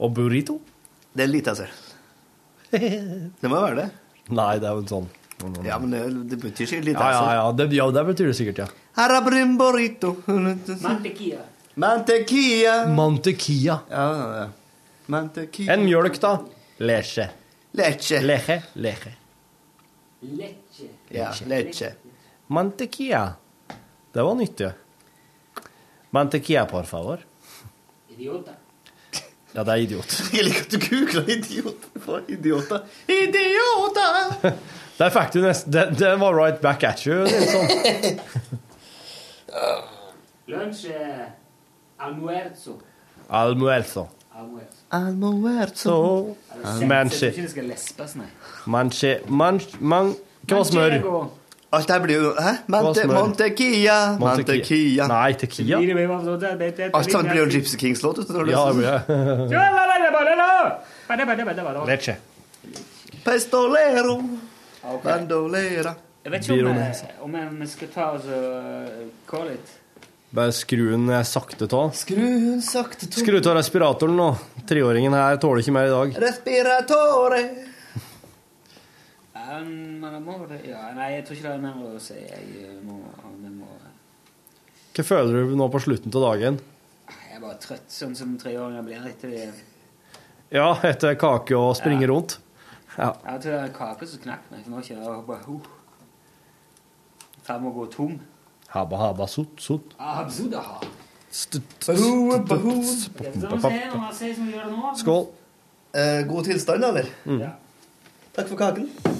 Og 0.00 0.12
burrito? 0.16 0.58
Det 1.12 1.24
er 1.26 1.30
lite 1.30 1.52
altså. 1.52 1.66
Det 3.40 3.48
må 3.50 3.56
jo 3.56 3.62
være 3.64 3.76
det. 3.82 3.88
Nei, 4.30 4.52
det 4.62 4.68
er 4.68 4.76
jo 4.78 4.82
en 4.84 4.90
sånn. 4.90 5.08
Ja, 5.64 5.78
men 5.80 5.94
det, 5.94 6.00
det 6.30 6.36
betyr 6.42 6.68
sikkert 6.68 6.84
lite 6.90 7.00
Ja, 7.00 7.12
ja, 7.16 7.34
ja. 7.38 7.44
Det, 7.56 7.66
ja, 7.72 7.86
det 7.96 8.02
betyr 8.10 8.28
det 8.28 8.34
sikkert, 8.36 8.58
ja. 8.60 8.66
Harabrim 8.98 9.56
burrito. 9.58 10.12
Mantequilla. 10.28 11.46
Mantequilla. 11.80 12.74
Mantequilla. 12.92 13.78
Ja, 13.88 14.04
ja, 14.18 14.28
ja. 14.42 14.48
Mantequilla. 15.10 15.72
En 15.74 15.86
mjølk, 15.86 16.20
da? 16.22 16.34
Leche. 16.84 17.30
Leche. 17.80 18.20
Leche. 18.26 18.60
Leche. 18.74 19.14
Leche. 20.36 20.90
Ja, 21.16 21.32
leche. 21.48 21.94
Mantequilla. 22.52 23.24
Det 24.12 24.22
var 24.28 24.34
nyttig. 24.34 24.72
Mantequilla, 26.10 26.66
por 26.66 26.84
favor. 26.84 27.24
Idiota. 28.12 28.59
Ja, 29.54 29.64
det 29.64 29.68
er 29.68 29.74
idiot. 29.74 30.22
Jeg 30.36 30.44
liker 30.44 30.60
at 30.66 30.72
du 30.72 30.78
googler 30.78 31.28
idiot 31.28 31.88
for 32.04 32.20
idioter. 32.28 32.84
Idioter! 33.08 34.52
Der 35.00 35.08
fikk 35.08 35.32
du 35.32 35.40
nesten 35.40 35.72
Den, 35.72 35.94
den 35.96 36.20
var 36.20 36.34
right 36.36 36.60
back 36.60 36.82
at 36.84 37.00
you. 37.06 37.24
Nilsson. 37.24 37.70
Lunsj 40.50 40.86
er 40.92 41.30
almuerzo. 42.06 42.80
Almuerzo. 43.30 44.08
Almuerzo. 44.90 46.36
Manche. 46.86 47.30
Det 47.30 48.16
nei. 48.16 48.26
Manche 48.66 49.20
Manch... 49.28 49.80
Man... 49.80 50.14
Alt 51.70 51.86
det 51.86 51.94
her 51.94 52.02
blir 52.02 52.16
jo 52.18 52.30
Hæ? 52.34 52.52
Mante, 52.66 53.06
Montekia, 53.06 54.16
Montekia 54.18 55.06
Nei, 55.06 55.32
Tekia 55.38 55.78
Alt 55.78 57.12
sammen 57.12 57.30
blir 57.30 57.40
jo 57.40 57.46
en 57.46 57.52
Gypsy 57.54 57.76
Kings-låt. 57.78 58.18
Ja, 58.18 58.24
det 58.34 58.74
blir 58.74 58.90
det. 58.90 59.00
Leche. 61.90 62.16
Pestolero. 63.24 64.16
Ok. 64.82 65.04
Bandolera. 65.04 65.94
Jeg 66.24 66.32
vet 66.32 66.48
ikke 66.48 67.04
om, 67.24 67.36
vi 67.60 67.66
skal 67.70 67.88
ta 67.94 68.10
oss 68.16 68.26
og 68.28 69.06
call 69.30 69.54
it. 69.54 69.76
Bare 70.30 70.52
skru 70.54 70.92
den 70.92 71.08
eh, 71.10 71.24
sakte 71.26 71.66
av. 71.74 71.90
Skru 71.96 72.20
den 72.20 72.60
sakte 72.62 73.08
av. 73.08 73.16
Skru 73.18 73.38
av 73.40 73.56
respiratoren 73.56 74.14
nå. 74.18 74.28
Treåringen 74.68 75.16
her 75.16 75.40
tåler 75.42 75.64
ikke 75.64 75.74
mer 75.74 75.88
i 75.88 75.94
dag. 75.94 76.14
Respiratore. 76.22 77.40
Men 79.50 80.12
jeg 80.14 80.22
må 80.22 80.36
det 80.46 80.60
ja, 80.68 80.82
Nei, 80.94 81.08
jeg 81.16 81.24
tror 81.26 81.38
ikke 81.38 81.48
det 81.48 81.54
er 81.56 81.62
mer 81.64 81.78
å 81.82 82.02
si. 82.02 82.18
Jeg 82.18 82.66
eh, 82.68 82.76
må, 82.86 83.00
jeg 83.42 83.54
må 83.56 83.70
Hva 84.94 85.06
føler 85.06 85.48
du 85.50 85.56
nå 85.58 85.66
på 85.72 85.80
slutten 85.82 86.14
av 86.14 86.26
dagen? 86.28 86.60
Jeg 87.10 87.38
er 87.38 87.42
bare 87.42 87.58
trøtt, 87.62 87.88
sånn 87.90 88.14
som 88.18 88.36
treåringer 88.38 88.84
blir 88.86 89.06
etter 89.10 89.32
det. 89.32 89.48
Ja, 90.54 90.68
etter 90.86 91.16
kake 91.18 91.58
og 91.58 91.72
springe 91.78 92.06
rundt? 92.10 92.38
Ja. 92.96 93.12
Jeg 93.24 93.42
tror 93.42 93.54
det 93.54 93.60
er 93.62 93.74
kake 93.74 94.08
som 94.10 94.22
knakk 94.22 94.50
meg, 94.52 94.66
nå 94.70 94.82
kjenner 94.86 95.08
jeg 95.08 95.24
bare 95.28 95.54
uh, 95.54 95.68
Ferd 97.46 97.62
med 97.62 97.70
å 97.70 97.74
gå 97.78 97.86
tom. 97.94 98.18
Habba, 98.70 98.98
habba, 99.00 99.26
sot, 99.30 99.56
sot. 99.62 99.94
Skål. 105.00 105.24
Eh, 105.90 106.20
god 106.30 106.46
tilstand, 106.46 106.86
eller? 106.92 107.10
Takk 108.36 108.52
for 108.52 108.60
kaken. 108.60 109.19